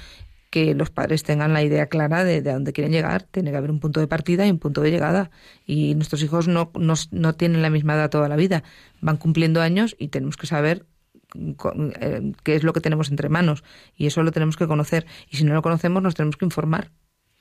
que 0.52 0.74
los 0.74 0.90
padres 0.90 1.22
tengan 1.22 1.54
la 1.54 1.62
idea 1.62 1.86
clara 1.86 2.24
de, 2.24 2.42
de, 2.42 2.52
dónde 2.52 2.74
quieren 2.74 2.92
llegar. 2.92 3.22
Tiene 3.22 3.50
que 3.50 3.56
haber 3.56 3.70
un 3.70 3.80
punto 3.80 4.00
de 4.00 4.06
partida 4.06 4.46
y 4.46 4.50
un 4.50 4.58
punto 4.58 4.82
de 4.82 4.90
llegada. 4.90 5.30
Y 5.66 5.94
nuestros 5.94 6.22
hijos 6.22 6.46
no, 6.46 6.70
no, 6.78 6.92
no 7.10 7.32
tienen 7.32 7.62
la 7.62 7.70
misma 7.70 7.94
edad 7.94 8.10
toda 8.10 8.28
la 8.28 8.36
vida. 8.36 8.62
Van 9.00 9.16
cumpliendo 9.16 9.62
años 9.62 9.96
y 9.98 10.08
tenemos 10.08 10.36
que 10.36 10.46
saber 10.46 10.84
eh, 11.34 12.32
qué 12.44 12.54
es 12.54 12.64
lo 12.64 12.74
que 12.74 12.82
tenemos 12.82 13.10
entre 13.10 13.30
manos. 13.30 13.64
Y 13.96 14.06
eso 14.06 14.22
lo 14.22 14.30
tenemos 14.30 14.58
que 14.58 14.66
conocer. 14.66 15.06
Y 15.30 15.38
si 15.38 15.44
no 15.44 15.54
lo 15.54 15.62
conocemos, 15.62 16.02
nos 16.02 16.14
tenemos 16.14 16.36
que 16.36 16.44
informar. 16.44 16.90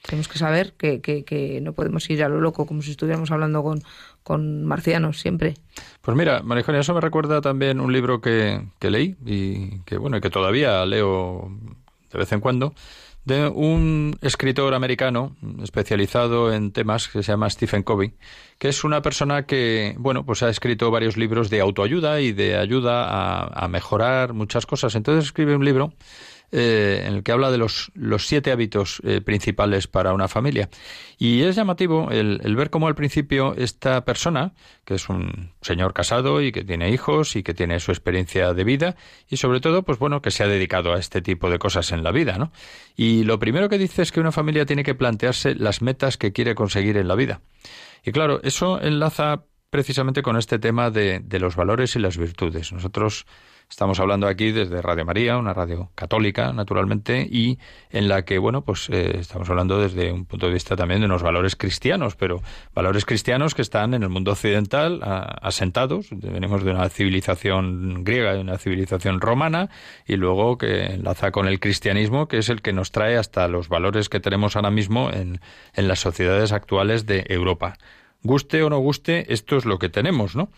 Tenemos 0.03 0.29
que 0.29 0.39
saber 0.39 0.73
que, 0.77 1.01
que, 1.01 1.25
que 1.25 1.59
no 1.59 1.73
podemos 1.73 2.09
ir 2.09 2.23
a 2.23 2.29
lo 2.29 2.39
loco 2.39 2.65
como 2.65 2.81
si 2.81 2.91
estuviéramos 2.91 3.29
hablando 3.29 3.61
con, 3.61 3.81
con 4.23 4.63
marcianos 4.63 5.19
siempre. 5.19 5.55
Pues 6.01 6.15
mira, 6.15 6.41
María 6.43 6.63
eso 6.79 6.93
me 6.93 7.01
recuerda 7.01 7.41
también 7.41 7.81
un 7.81 7.91
libro 7.91 8.21
que, 8.21 8.69
que 8.79 8.89
leí 8.89 9.17
y 9.25 9.81
que, 9.81 9.97
bueno, 9.97 10.15
y 10.15 10.21
que 10.21 10.29
todavía 10.29 10.85
leo 10.85 11.51
de 12.11 12.19
vez 12.19 12.31
en 12.31 12.39
cuando, 12.39 12.73
de 13.25 13.47
un 13.47 14.17
escritor 14.21 14.73
americano 14.73 15.35
especializado 15.61 16.51
en 16.51 16.71
temas 16.71 17.07
que 17.07 17.21
se 17.21 17.31
llama 17.31 17.49
Stephen 17.49 17.83
Covey, 17.83 18.13
que 18.57 18.69
es 18.69 18.83
una 18.83 19.01
persona 19.01 19.45
que, 19.45 19.95
bueno, 19.97 20.25
pues 20.25 20.41
ha 20.43 20.49
escrito 20.49 20.89
varios 20.89 21.17
libros 21.17 21.49
de 21.49 21.61
autoayuda 21.61 22.19
y 22.21 22.31
de 22.31 22.57
ayuda 22.57 23.05
a, 23.05 23.65
a 23.65 23.67
mejorar 23.67 24.33
muchas 24.33 24.65
cosas. 24.65 24.95
Entonces 24.95 25.25
escribe 25.25 25.55
un 25.55 25.65
libro 25.65 25.93
eh, 26.51 27.03
en 27.05 27.13
el 27.13 27.23
que 27.23 27.31
habla 27.31 27.49
de 27.49 27.57
los, 27.57 27.91
los 27.93 28.27
siete 28.27 28.51
hábitos 28.51 29.01
eh, 29.05 29.21
principales 29.21 29.87
para 29.87 30.13
una 30.13 30.27
familia. 30.27 30.69
Y 31.17 31.43
es 31.43 31.55
llamativo 31.55 32.09
el, 32.11 32.41
el, 32.43 32.55
ver 32.55 32.69
cómo 32.69 32.87
al 32.87 32.95
principio 32.95 33.55
esta 33.55 34.03
persona, 34.03 34.53
que 34.83 34.95
es 34.95 35.07
un 35.07 35.51
señor 35.61 35.93
casado 35.93 36.41
y 36.41 36.51
que 36.51 36.63
tiene 36.63 36.89
hijos 36.89 37.35
y 37.35 37.43
que 37.43 37.53
tiene 37.53 37.79
su 37.79 37.91
experiencia 37.91 38.53
de 38.53 38.63
vida, 38.63 38.95
y 39.29 39.37
sobre 39.37 39.61
todo, 39.61 39.83
pues 39.83 39.97
bueno, 39.97 40.21
que 40.21 40.31
se 40.31 40.43
ha 40.43 40.47
dedicado 40.47 40.93
a 40.93 40.99
este 40.99 41.21
tipo 41.21 41.49
de 41.49 41.57
cosas 41.57 41.91
en 41.91 42.03
la 42.03 42.11
vida, 42.11 42.37
¿no? 42.37 42.51
Y 42.97 43.23
lo 43.23 43.39
primero 43.39 43.69
que 43.69 43.77
dice 43.77 44.01
es 44.01 44.11
que 44.11 44.19
una 44.19 44.31
familia 44.31 44.65
tiene 44.65 44.83
que 44.83 44.95
plantearse 44.95 45.55
las 45.55 45.81
metas 45.81 46.17
que 46.17 46.33
quiere 46.33 46.53
conseguir 46.53 46.97
en 46.97 47.07
la 47.07 47.15
vida. 47.15 47.41
Y 48.03 48.11
claro, 48.11 48.41
eso 48.43 48.81
enlaza 48.81 49.45
precisamente 49.69 50.21
con 50.21 50.35
este 50.35 50.59
tema 50.59 50.91
de, 50.91 51.19
de 51.19 51.39
los 51.39 51.55
valores 51.55 51.95
y 51.95 51.99
las 51.99 52.17
virtudes. 52.17 52.73
Nosotros 52.73 53.25
Estamos 53.71 54.01
hablando 54.01 54.27
aquí 54.27 54.51
desde 54.51 54.81
Radio 54.81 55.05
María, 55.05 55.37
una 55.37 55.53
radio 55.53 55.91
católica, 55.95 56.51
naturalmente, 56.51 57.25
y 57.31 57.57
en 57.89 58.09
la 58.09 58.25
que, 58.25 58.37
bueno, 58.37 58.65
pues 58.65 58.89
eh, 58.89 59.15
estamos 59.17 59.49
hablando 59.49 59.79
desde 59.79 60.11
un 60.11 60.25
punto 60.25 60.47
de 60.47 60.51
vista 60.51 60.75
también 60.75 60.99
de 60.99 61.05
unos 61.05 61.23
valores 61.23 61.55
cristianos, 61.55 62.17
pero 62.17 62.43
valores 62.75 63.05
cristianos 63.05 63.55
que 63.55 63.61
están 63.61 63.93
en 63.93 64.03
el 64.03 64.09
mundo 64.09 64.33
occidental 64.33 64.99
asentados. 65.01 66.09
Venimos 66.11 66.65
de 66.65 66.71
una 66.71 66.89
civilización 66.89 68.03
griega, 68.03 68.33
de 68.33 68.41
una 68.41 68.57
civilización 68.57 69.21
romana, 69.21 69.69
y 70.05 70.17
luego 70.17 70.57
que 70.57 70.87
enlaza 70.87 71.31
con 71.31 71.47
el 71.47 71.61
cristianismo, 71.61 72.27
que 72.27 72.39
es 72.39 72.49
el 72.49 72.61
que 72.61 72.73
nos 72.73 72.91
trae 72.91 73.15
hasta 73.15 73.47
los 73.47 73.69
valores 73.69 74.09
que 74.09 74.19
tenemos 74.19 74.57
ahora 74.57 74.69
mismo 74.69 75.09
en, 75.13 75.39
en 75.73 75.87
las 75.87 76.01
sociedades 76.01 76.51
actuales 76.51 77.05
de 77.05 77.25
Europa. 77.29 77.77
Guste 78.21 78.63
o 78.63 78.69
no 78.69 78.79
guste, 78.79 79.31
esto 79.33 79.55
es 79.55 79.63
lo 79.63 79.79
que 79.79 79.87
tenemos, 79.87 80.35
¿no? 80.35 80.49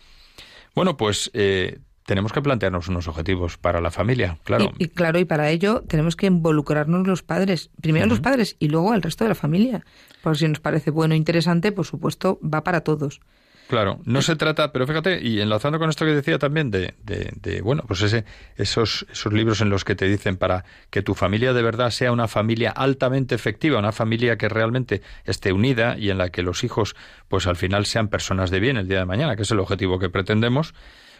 Bueno, 0.74 0.96
pues 0.96 1.30
eh, 1.32 1.78
tenemos 2.06 2.32
que 2.32 2.42
plantearnos 2.42 2.88
unos 2.88 3.08
objetivos 3.08 3.56
para 3.56 3.80
la 3.80 3.90
familia, 3.90 4.38
claro. 4.44 4.72
Y, 4.78 4.84
y 4.84 4.88
claro, 4.88 5.18
y 5.18 5.24
para 5.24 5.50
ello 5.50 5.82
tenemos 5.88 6.16
que 6.16 6.26
involucrarnos 6.26 7.06
los 7.06 7.22
padres, 7.22 7.70
primero 7.80 8.04
uh 8.04 8.08
-huh. 8.08 8.10
los 8.10 8.20
padres 8.20 8.56
y 8.58 8.68
luego 8.68 8.92
al 8.92 9.02
resto 9.02 9.24
de 9.24 9.30
la 9.30 9.34
familia. 9.34 9.84
Por 10.22 10.36
si 10.36 10.48
nos 10.48 10.60
parece 10.60 10.90
bueno 10.90 11.14
e 11.14 11.16
interesante, 11.16 11.72
por 11.72 11.86
supuesto, 11.86 12.38
va 12.42 12.62
para 12.62 12.82
todos. 12.82 13.20
Claro, 13.66 13.98
no 14.04 14.20
se 14.20 14.36
trata, 14.36 14.72
pero 14.72 14.86
fíjate, 14.86 15.22
y 15.22 15.40
enlazando 15.40 15.78
con 15.78 15.88
esto 15.88 16.04
que 16.04 16.14
decía 16.14 16.38
también 16.38 16.70
de, 16.70 16.94
de, 17.02 17.32
de, 17.40 17.62
bueno, 17.62 17.82
pues 17.88 18.02
ese, 18.02 18.26
esos, 18.56 19.06
esos 19.10 19.32
libros 19.32 19.62
en 19.62 19.70
los 19.70 19.84
que 19.84 19.94
te 19.94 20.06
dicen 20.06 20.36
para 20.36 20.66
que 20.90 21.00
tu 21.00 21.14
familia 21.14 21.54
de 21.54 21.62
verdad 21.62 21.88
sea 21.88 22.12
una 22.12 22.28
familia 22.28 22.70
altamente 22.70 23.34
efectiva, 23.34 23.78
una 23.78 23.92
familia 23.92 24.36
que 24.36 24.50
realmente 24.50 25.00
esté 25.24 25.54
unida 25.54 25.96
y 25.98 26.10
en 26.10 26.18
la 26.18 26.28
que 26.28 26.42
los 26.42 26.62
hijos, 26.62 26.94
pues 27.28 27.46
al 27.46 27.56
final 27.56 27.86
sean 27.86 28.08
personas 28.08 28.50
de 28.50 28.60
bien 28.60 28.76
el 28.76 28.86
día 28.86 28.98
de 28.98 29.06
mañana, 29.06 29.34
que 29.34 29.42
es 29.42 29.50
el 29.50 29.60
objetivo 29.60 29.98
que 29.98 30.10
pretendemos, 30.10 30.74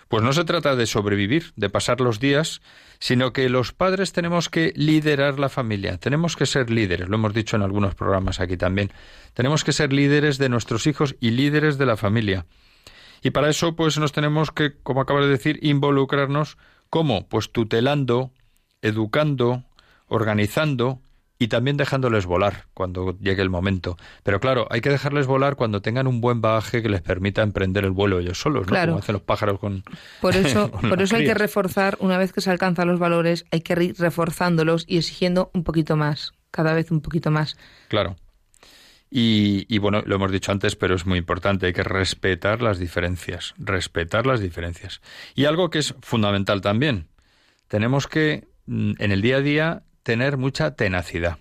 pues 0.09 0.23
no 0.23 0.33
se 0.33 0.45
trata 0.45 0.77
de 0.77 0.87
sobrevivir, 0.87 1.53
de 1.57 1.71
pasar 1.71 2.01
los 2.01 2.21
días, 2.21 2.61
sino 2.99 3.33
que 3.33 3.49
los 3.49 3.73
padres 3.73 4.13
tenemos 4.13 4.49
que 4.49 4.73
liderar 4.77 5.39
la 5.39 5.49
familia, 5.49 5.99
tenemos 5.99 6.37
que 6.37 6.47
ser 6.47 6.71
líderes, 6.71 7.09
lo 7.09 7.17
hemos 7.17 7.35
dicho 7.35 7.57
en 7.57 7.63
algunos 7.63 7.95
programas 7.95 8.41
aquí 8.41 8.57
también, 8.57 8.93
tenemos 9.35 9.65
que 9.65 9.73
ser 9.73 9.93
líderes 9.93 10.39
de 10.39 10.49
nuestros 10.49 10.87
hijos 10.87 11.17
y 11.21 11.31
líderes 11.31 11.79
de 11.79 11.87
la 11.87 11.97
familia. 11.97 12.47
Y 13.23 13.31
para 13.31 13.49
eso, 13.49 13.75
pues 13.75 13.99
nos 13.99 14.13
tenemos 14.13 14.51
que, 14.51 14.75
como 14.83 15.01
acabas 15.01 15.25
de 15.25 15.31
decir, 15.31 15.59
involucrarnos, 15.63 16.59
¿cómo? 16.91 17.27
Pues 17.27 17.51
tutelando, 17.51 18.33
educando, 18.83 19.65
organizando 20.09 21.01
y 21.39 21.49
también 21.49 21.77
dejándoles 21.77 22.27
volar 22.27 22.67
cuando 22.75 23.19
llegue 23.19 23.43
el 23.43 23.51
momento. 23.51 23.97
Pero 24.23 24.41
claro, 24.41 24.67
hay 24.71 24.81
que 24.81 24.91
dejarles 24.91 25.27
volar 25.27 25.57
cuando 25.57 25.83
tengan 25.83 26.07
un 26.07 26.21
buen 26.21 26.41
bagaje 26.41 26.83
que 26.83 26.89
les 26.89 27.03
permita 27.03 27.43
emprender 27.43 27.85
el 27.85 27.91
vuelo 27.91 28.21
ellos 28.21 28.39
solos, 28.39 28.67
¿no? 28.67 28.69
Claro. 28.69 28.93
Como 28.93 29.03
hacen 29.03 29.13
los 29.15 29.23
pájaros 29.23 29.59
con. 29.59 29.83
Por 30.21 30.37
eso, 30.37 30.71
con 30.71 30.89
por 30.89 31.03
eso 31.03 31.17
hay 31.17 31.25
que 31.25 31.35
reforzar, 31.35 31.97
una 32.01 32.19
vez 32.19 32.33
que 32.33 32.41
se 32.41 32.51
alcanzan 32.51 32.89
los 32.89 32.99
valores, 32.99 33.45
hay 33.51 33.61
que 33.63 33.73
ir 33.83 33.97
reforzándolos 33.99 34.85
y 34.87 34.99
exigiendo 34.99 35.51
un 35.55 35.65
poquito 35.65 35.97
más, 35.97 36.33
cada 36.51 36.73
vez 36.73 36.91
un 36.91 37.01
poquito 37.01 37.31
más. 37.31 37.57
Claro. 37.89 38.17
Y, 39.11 39.67
y, 39.69 39.79
bueno, 39.79 40.03
lo 40.07 40.17
hemos 40.17 40.33
dicho 40.33 40.51
antes, 40.51 40.75
pero 40.75 40.97
es 40.97 41.07
muy 41.07 41.19
importante, 41.19 41.67
hay 41.67 41.73
que 41.73 41.85
respetar 41.85 42.63
las 42.63 42.81
diferencias, 42.81 43.55
respetar 43.59 44.27
las 44.27 44.41
diferencias. 44.41 45.03
Y 45.37 45.45
algo 45.45 45.71
que 45.71 45.79
es 45.79 45.95
fundamental 46.01 46.61
también, 46.61 47.07
tenemos 47.69 48.09
que 48.09 48.49
mm, 48.67 48.95
en 48.99 49.13
el 49.13 49.23
día 49.23 49.37
a 49.37 49.41
día 49.41 49.83
tener 50.05 50.37
mucha 50.37 50.77
tenacidad 50.77 51.39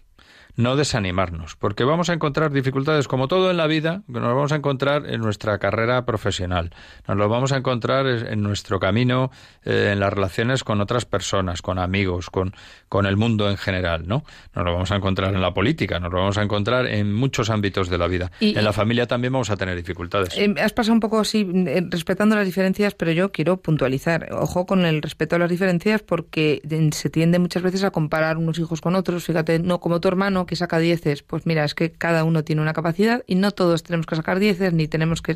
no 0.56 0.76
desanimarnos, 0.76 1.56
porque 1.56 1.84
vamos 1.84 2.10
a 2.10 2.14
encontrar 2.14 2.52
dificultades 2.52 3.08
como 3.08 3.28
todo 3.28 3.50
en 3.50 3.58
la 3.58 3.66
vida, 3.68 4.04
que 4.08 4.20
nos 4.20 4.36
vamos 4.36 4.52
a 4.52 4.56
encontrar 4.56 5.08
en 5.10 5.20
nuestra 5.22 5.58
carrera 5.58 6.06
profesional, 6.06 6.72
nos 7.08 7.18
lo 7.18 7.28
vamos 7.30 7.52
a 7.52 7.58
encontrar 7.58 8.06
en 8.06 8.42
nuestro 8.44 8.80
camino, 8.80 9.32
eh, 9.66 9.90
en 9.94 10.00
las 10.00 10.14
relaciones 10.14 10.64
con 10.64 10.80
otras 10.82 11.06
personas, 11.06 11.62
con 11.62 11.80
amigos, 11.80 12.30
con, 12.30 12.54
con 12.88 13.06
el 13.06 13.18
mundo 13.18 13.50
en 13.50 13.58
general, 13.58 14.08
¿no? 14.08 14.24
Nos 14.56 14.64
lo 14.66 14.74
vamos 14.74 14.92
a 14.92 14.96
encontrar 14.98 15.34
en 15.34 15.42
la 15.42 15.54
política, 15.54 16.00
nos 16.00 16.12
lo 16.12 16.20
vamos 16.20 16.38
a 16.38 16.44
encontrar 16.44 16.86
en 16.86 17.14
muchos 17.14 17.50
ámbitos 17.50 17.90
de 17.90 17.98
la 17.98 18.08
vida. 18.08 18.32
Y- 18.40 18.58
en 18.58 18.64
la 18.64 18.74
familia 18.74 19.08
también 19.08 19.34
vamos 19.34 19.50
a 19.50 19.58
tener 19.58 19.76
dificultades. 19.76 20.38
Eh, 20.38 20.54
has 20.62 20.74
pasado 20.74 20.94
un 20.94 21.00
poco 21.00 21.20
así, 21.20 21.50
eh, 21.68 21.82
respetando 21.90 22.36
las 22.36 22.46
diferencias, 22.46 22.94
pero 22.94 23.12
yo 23.12 23.32
quiero 23.32 23.58
puntualizar. 23.58 24.30
Ojo 24.34 24.66
con 24.66 24.86
el 24.86 25.02
respeto 25.02 25.36
a 25.36 25.40
las 25.40 25.50
diferencias, 25.50 26.02
porque 26.04 26.62
se 26.92 27.10
tiende 27.10 27.40
muchas 27.40 27.64
veces 27.64 27.84
a 27.84 27.92
comparar 27.92 28.38
unos 28.38 28.60
hijos 28.60 28.82
con 28.82 28.96
otros. 28.96 29.24
Fíjate, 29.26 29.60
no 29.60 29.80
como 29.80 30.00
tu 30.00 30.08
hermano 30.08 30.43
que 30.46 30.56
saca 30.56 30.80
dieces. 30.80 31.24
Pues 31.24 31.46
mira, 31.46 31.64
es 31.64 31.76
que 31.76 31.92
cada 31.92 32.24
uno 32.24 32.44
tiene 32.44 32.62
una 32.62 32.74
capacidad 32.74 33.24
y 33.28 33.36
no 33.36 33.52
todos 33.52 33.84
tenemos 33.84 34.06
que 34.06 34.16
sacar 34.16 34.40
dieces, 34.40 34.74
ni 34.74 34.88
tenemos 34.88 35.22
que 35.22 35.36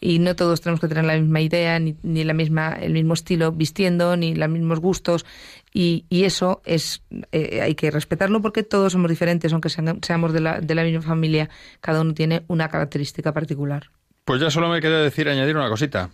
y 0.00 0.18
no 0.18 0.34
todos 0.34 0.60
tenemos 0.60 0.80
que 0.80 0.88
tener 0.88 1.04
la 1.04 1.16
misma 1.16 1.40
idea, 1.40 1.78
ni, 1.78 1.96
ni 2.02 2.24
la 2.24 2.34
misma, 2.34 2.72
el 2.72 2.92
mismo 2.92 3.14
estilo 3.14 3.52
vistiendo, 3.52 4.16
ni 4.16 4.34
los 4.34 4.48
mismos 4.48 4.80
gustos. 4.80 5.24
Y, 5.72 6.06
y 6.08 6.24
eso 6.24 6.60
es 6.64 7.02
eh, 7.30 7.60
hay 7.62 7.76
que 7.76 7.90
respetarlo 7.90 8.42
porque 8.42 8.64
todos 8.64 8.92
somos 8.92 9.08
diferentes, 9.08 9.52
aunque 9.52 9.68
seamos 9.68 10.32
de 10.32 10.40
la, 10.40 10.60
de 10.60 10.74
la 10.74 10.82
misma 10.82 11.02
familia. 11.02 11.48
Cada 11.80 12.00
uno 12.00 12.14
tiene 12.14 12.42
una 12.48 12.68
característica 12.68 13.32
particular. 13.32 13.90
Pues 14.24 14.40
ya 14.40 14.50
solo 14.50 14.68
me 14.68 14.80
queda 14.80 15.02
decir, 15.02 15.28
añadir 15.28 15.56
una 15.56 15.68
cosita. 15.68 16.10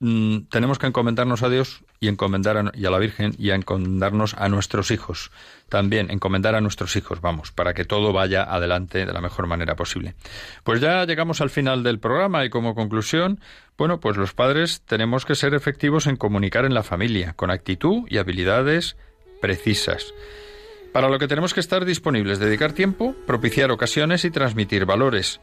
Mm, 0.00 0.42
tenemos 0.48 0.78
que 0.78 0.86
encomendarnos 0.86 1.42
a 1.42 1.48
Dios 1.48 1.82
y 1.98 2.06
encomendar 2.06 2.56
a, 2.56 2.70
y 2.72 2.86
a 2.86 2.90
la 2.90 2.98
Virgen 2.98 3.34
y 3.36 3.50
a 3.50 3.56
encomendarnos 3.56 4.34
a 4.34 4.48
nuestros 4.48 4.92
hijos. 4.92 5.32
También 5.68 6.10
encomendar 6.12 6.54
a 6.54 6.60
nuestros 6.60 6.94
hijos, 6.94 7.20
vamos, 7.20 7.50
para 7.50 7.74
que 7.74 7.84
todo 7.84 8.12
vaya 8.12 8.44
adelante 8.44 9.04
de 9.04 9.12
la 9.12 9.20
mejor 9.20 9.48
manera 9.48 9.74
posible. 9.74 10.14
Pues 10.62 10.80
ya 10.80 11.04
llegamos 11.04 11.40
al 11.40 11.50
final 11.50 11.82
del 11.82 11.98
programa 11.98 12.44
y 12.44 12.50
como 12.50 12.76
conclusión, 12.76 13.40
bueno, 13.76 13.98
pues 13.98 14.16
los 14.16 14.34
padres 14.34 14.82
tenemos 14.82 15.24
que 15.24 15.34
ser 15.34 15.54
efectivos 15.54 16.06
en 16.06 16.16
comunicar 16.16 16.64
en 16.64 16.74
la 16.74 16.84
familia, 16.84 17.32
con 17.32 17.50
actitud 17.50 18.04
y 18.08 18.18
habilidades 18.18 18.96
precisas. 19.40 20.14
Para 20.92 21.08
lo 21.08 21.18
que 21.18 21.28
tenemos 21.28 21.54
que 21.54 21.60
estar 21.60 21.84
disponibles, 21.84 22.38
dedicar 22.38 22.72
tiempo, 22.72 23.16
propiciar 23.26 23.72
ocasiones 23.72 24.24
y 24.24 24.30
transmitir 24.30 24.86
valores. 24.86 25.40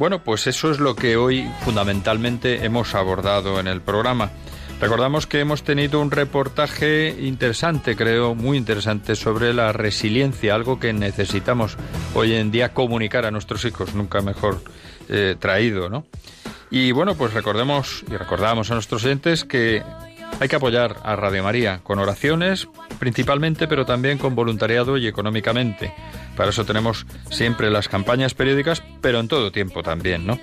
Bueno, 0.00 0.24
pues 0.24 0.46
eso 0.46 0.70
es 0.70 0.80
lo 0.80 0.96
que 0.96 1.18
hoy 1.18 1.46
fundamentalmente 1.60 2.64
hemos 2.64 2.94
abordado 2.94 3.60
en 3.60 3.66
el 3.66 3.82
programa. 3.82 4.30
Recordamos 4.80 5.26
que 5.26 5.40
hemos 5.40 5.62
tenido 5.62 6.00
un 6.00 6.10
reportaje 6.10 7.14
interesante, 7.20 7.96
creo, 7.96 8.34
muy 8.34 8.56
interesante, 8.56 9.14
sobre 9.14 9.52
la 9.52 9.74
resiliencia, 9.74 10.54
algo 10.54 10.80
que 10.80 10.94
necesitamos 10.94 11.76
hoy 12.14 12.32
en 12.32 12.50
día 12.50 12.72
comunicar 12.72 13.26
a 13.26 13.30
nuestros 13.30 13.62
hijos, 13.66 13.94
nunca 13.94 14.22
mejor 14.22 14.62
eh, 15.10 15.36
traído, 15.38 15.90
¿no? 15.90 16.06
Y 16.70 16.92
bueno, 16.92 17.14
pues 17.14 17.34
recordemos 17.34 18.02
y 18.10 18.16
recordamos 18.16 18.70
a 18.70 18.74
nuestros 18.74 19.04
oyentes 19.04 19.44
que 19.44 19.82
Hay 20.38 20.48
que 20.48 20.56
apoyar 20.56 20.96
a 21.02 21.16
Radio 21.16 21.42
María 21.42 21.80
con 21.82 21.98
oraciones 21.98 22.68
principalmente, 22.98 23.66
pero 23.66 23.84
también 23.84 24.18
con 24.18 24.34
voluntariado 24.34 24.96
y 24.96 25.06
económicamente. 25.06 25.92
Para 26.36 26.50
eso 26.50 26.64
tenemos 26.64 27.06
siempre 27.30 27.70
las 27.70 27.88
campañas 27.88 28.34
periódicas, 28.34 28.82
pero 29.00 29.20
en 29.20 29.28
todo 29.28 29.52
tiempo 29.52 29.82
también, 29.82 30.26
¿no? 30.26 30.38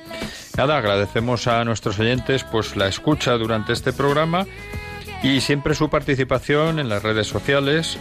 Nada, 0.58 0.78
agradecemos 0.78 1.48
a 1.48 1.64
nuestros 1.64 2.00
oyentes 2.00 2.44
pues 2.44 2.76
la 2.76 2.88
escucha 2.88 3.34
durante 3.38 3.74
este 3.74 3.94
programa 3.94 4.46
y 5.24 5.42
siempre 5.42 5.76
su 5.76 5.90
participación 5.90 6.80
en 6.80 6.90
las 6.90 7.04
redes 7.04 7.28
sociales. 7.28 7.98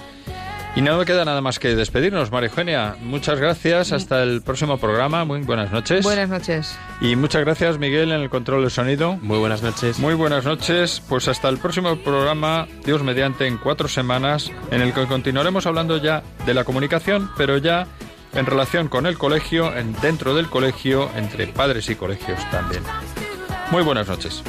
Y 0.76 0.82
no 0.82 0.98
me 0.98 1.06
queda 1.06 1.24
nada 1.24 1.40
más 1.40 1.58
que 1.58 1.74
despedirnos, 1.74 2.30
María 2.30 2.50
Eugenia. 2.50 2.96
Muchas 3.00 3.40
gracias. 3.40 3.92
Hasta 3.92 4.22
el 4.22 4.42
próximo 4.42 4.76
programa. 4.76 5.24
Muy 5.24 5.40
buenas 5.40 5.72
noches. 5.72 6.04
Buenas 6.04 6.28
noches. 6.28 6.78
Y 7.00 7.16
muchas 7.16 7.42
gracias, 7.46 7.78
Miguel, 7.78 8.12
en 8.12 8.20
el 8.20 8.28
control 8.28 8.60
del 8.60 8.70
sonido. 8.70 9.16
Muy 9.22 9.38
buenas 9.38 9.62
noches. 9.62 9.98
Muy 9.98 10.12
buenas 10.12 10.44
noches. 10.44 11.02
Pues 11.08 11.28
hasta 11.28 11.48
el 11.48 11.56
próximo 11.56 11.96
programa, 11.96 12.68
Dios 12.84 13.02
mediante, 13.02 13.46
en 13.46 13.56
cuatro 13.56 13.88
semanas, 13.88 14.52
en 14.70 14.82
el 14.82 14.92
que 14.92 15.06
continuaremos 15.06 15.64
hablando 15.64 15.96
ya 15.96 16.22
de 16.44 16.52
la 16.52 16.64
comunicación, 16.64 17.30
pero 17.38 17.56
ya 17.56 17.86
en 18.34 18.44
relación 18.44 18.88
con 18.88 19.06
el 19.06 19.16
colegio, 19.16 19.74
en, 19.74 19.94
dentro 20.02 20.34
del 20.34 20.48
colegio, 20.50 21.08
entre 21.16 21.46
padres 21.46 21.88
y 21.88 21.94
colegios 21.94 22.38
también. 22.50 22.82
Muy 23.70 23.82
buenas 23.82 24.08
noches. 24.08 24.42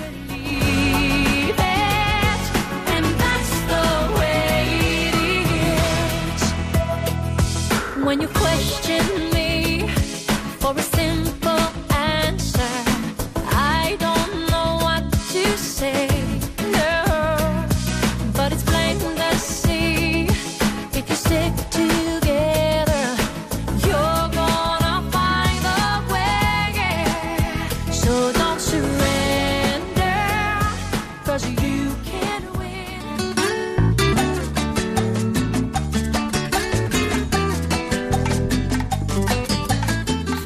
When 8.07 8.21
you 8.21 8.36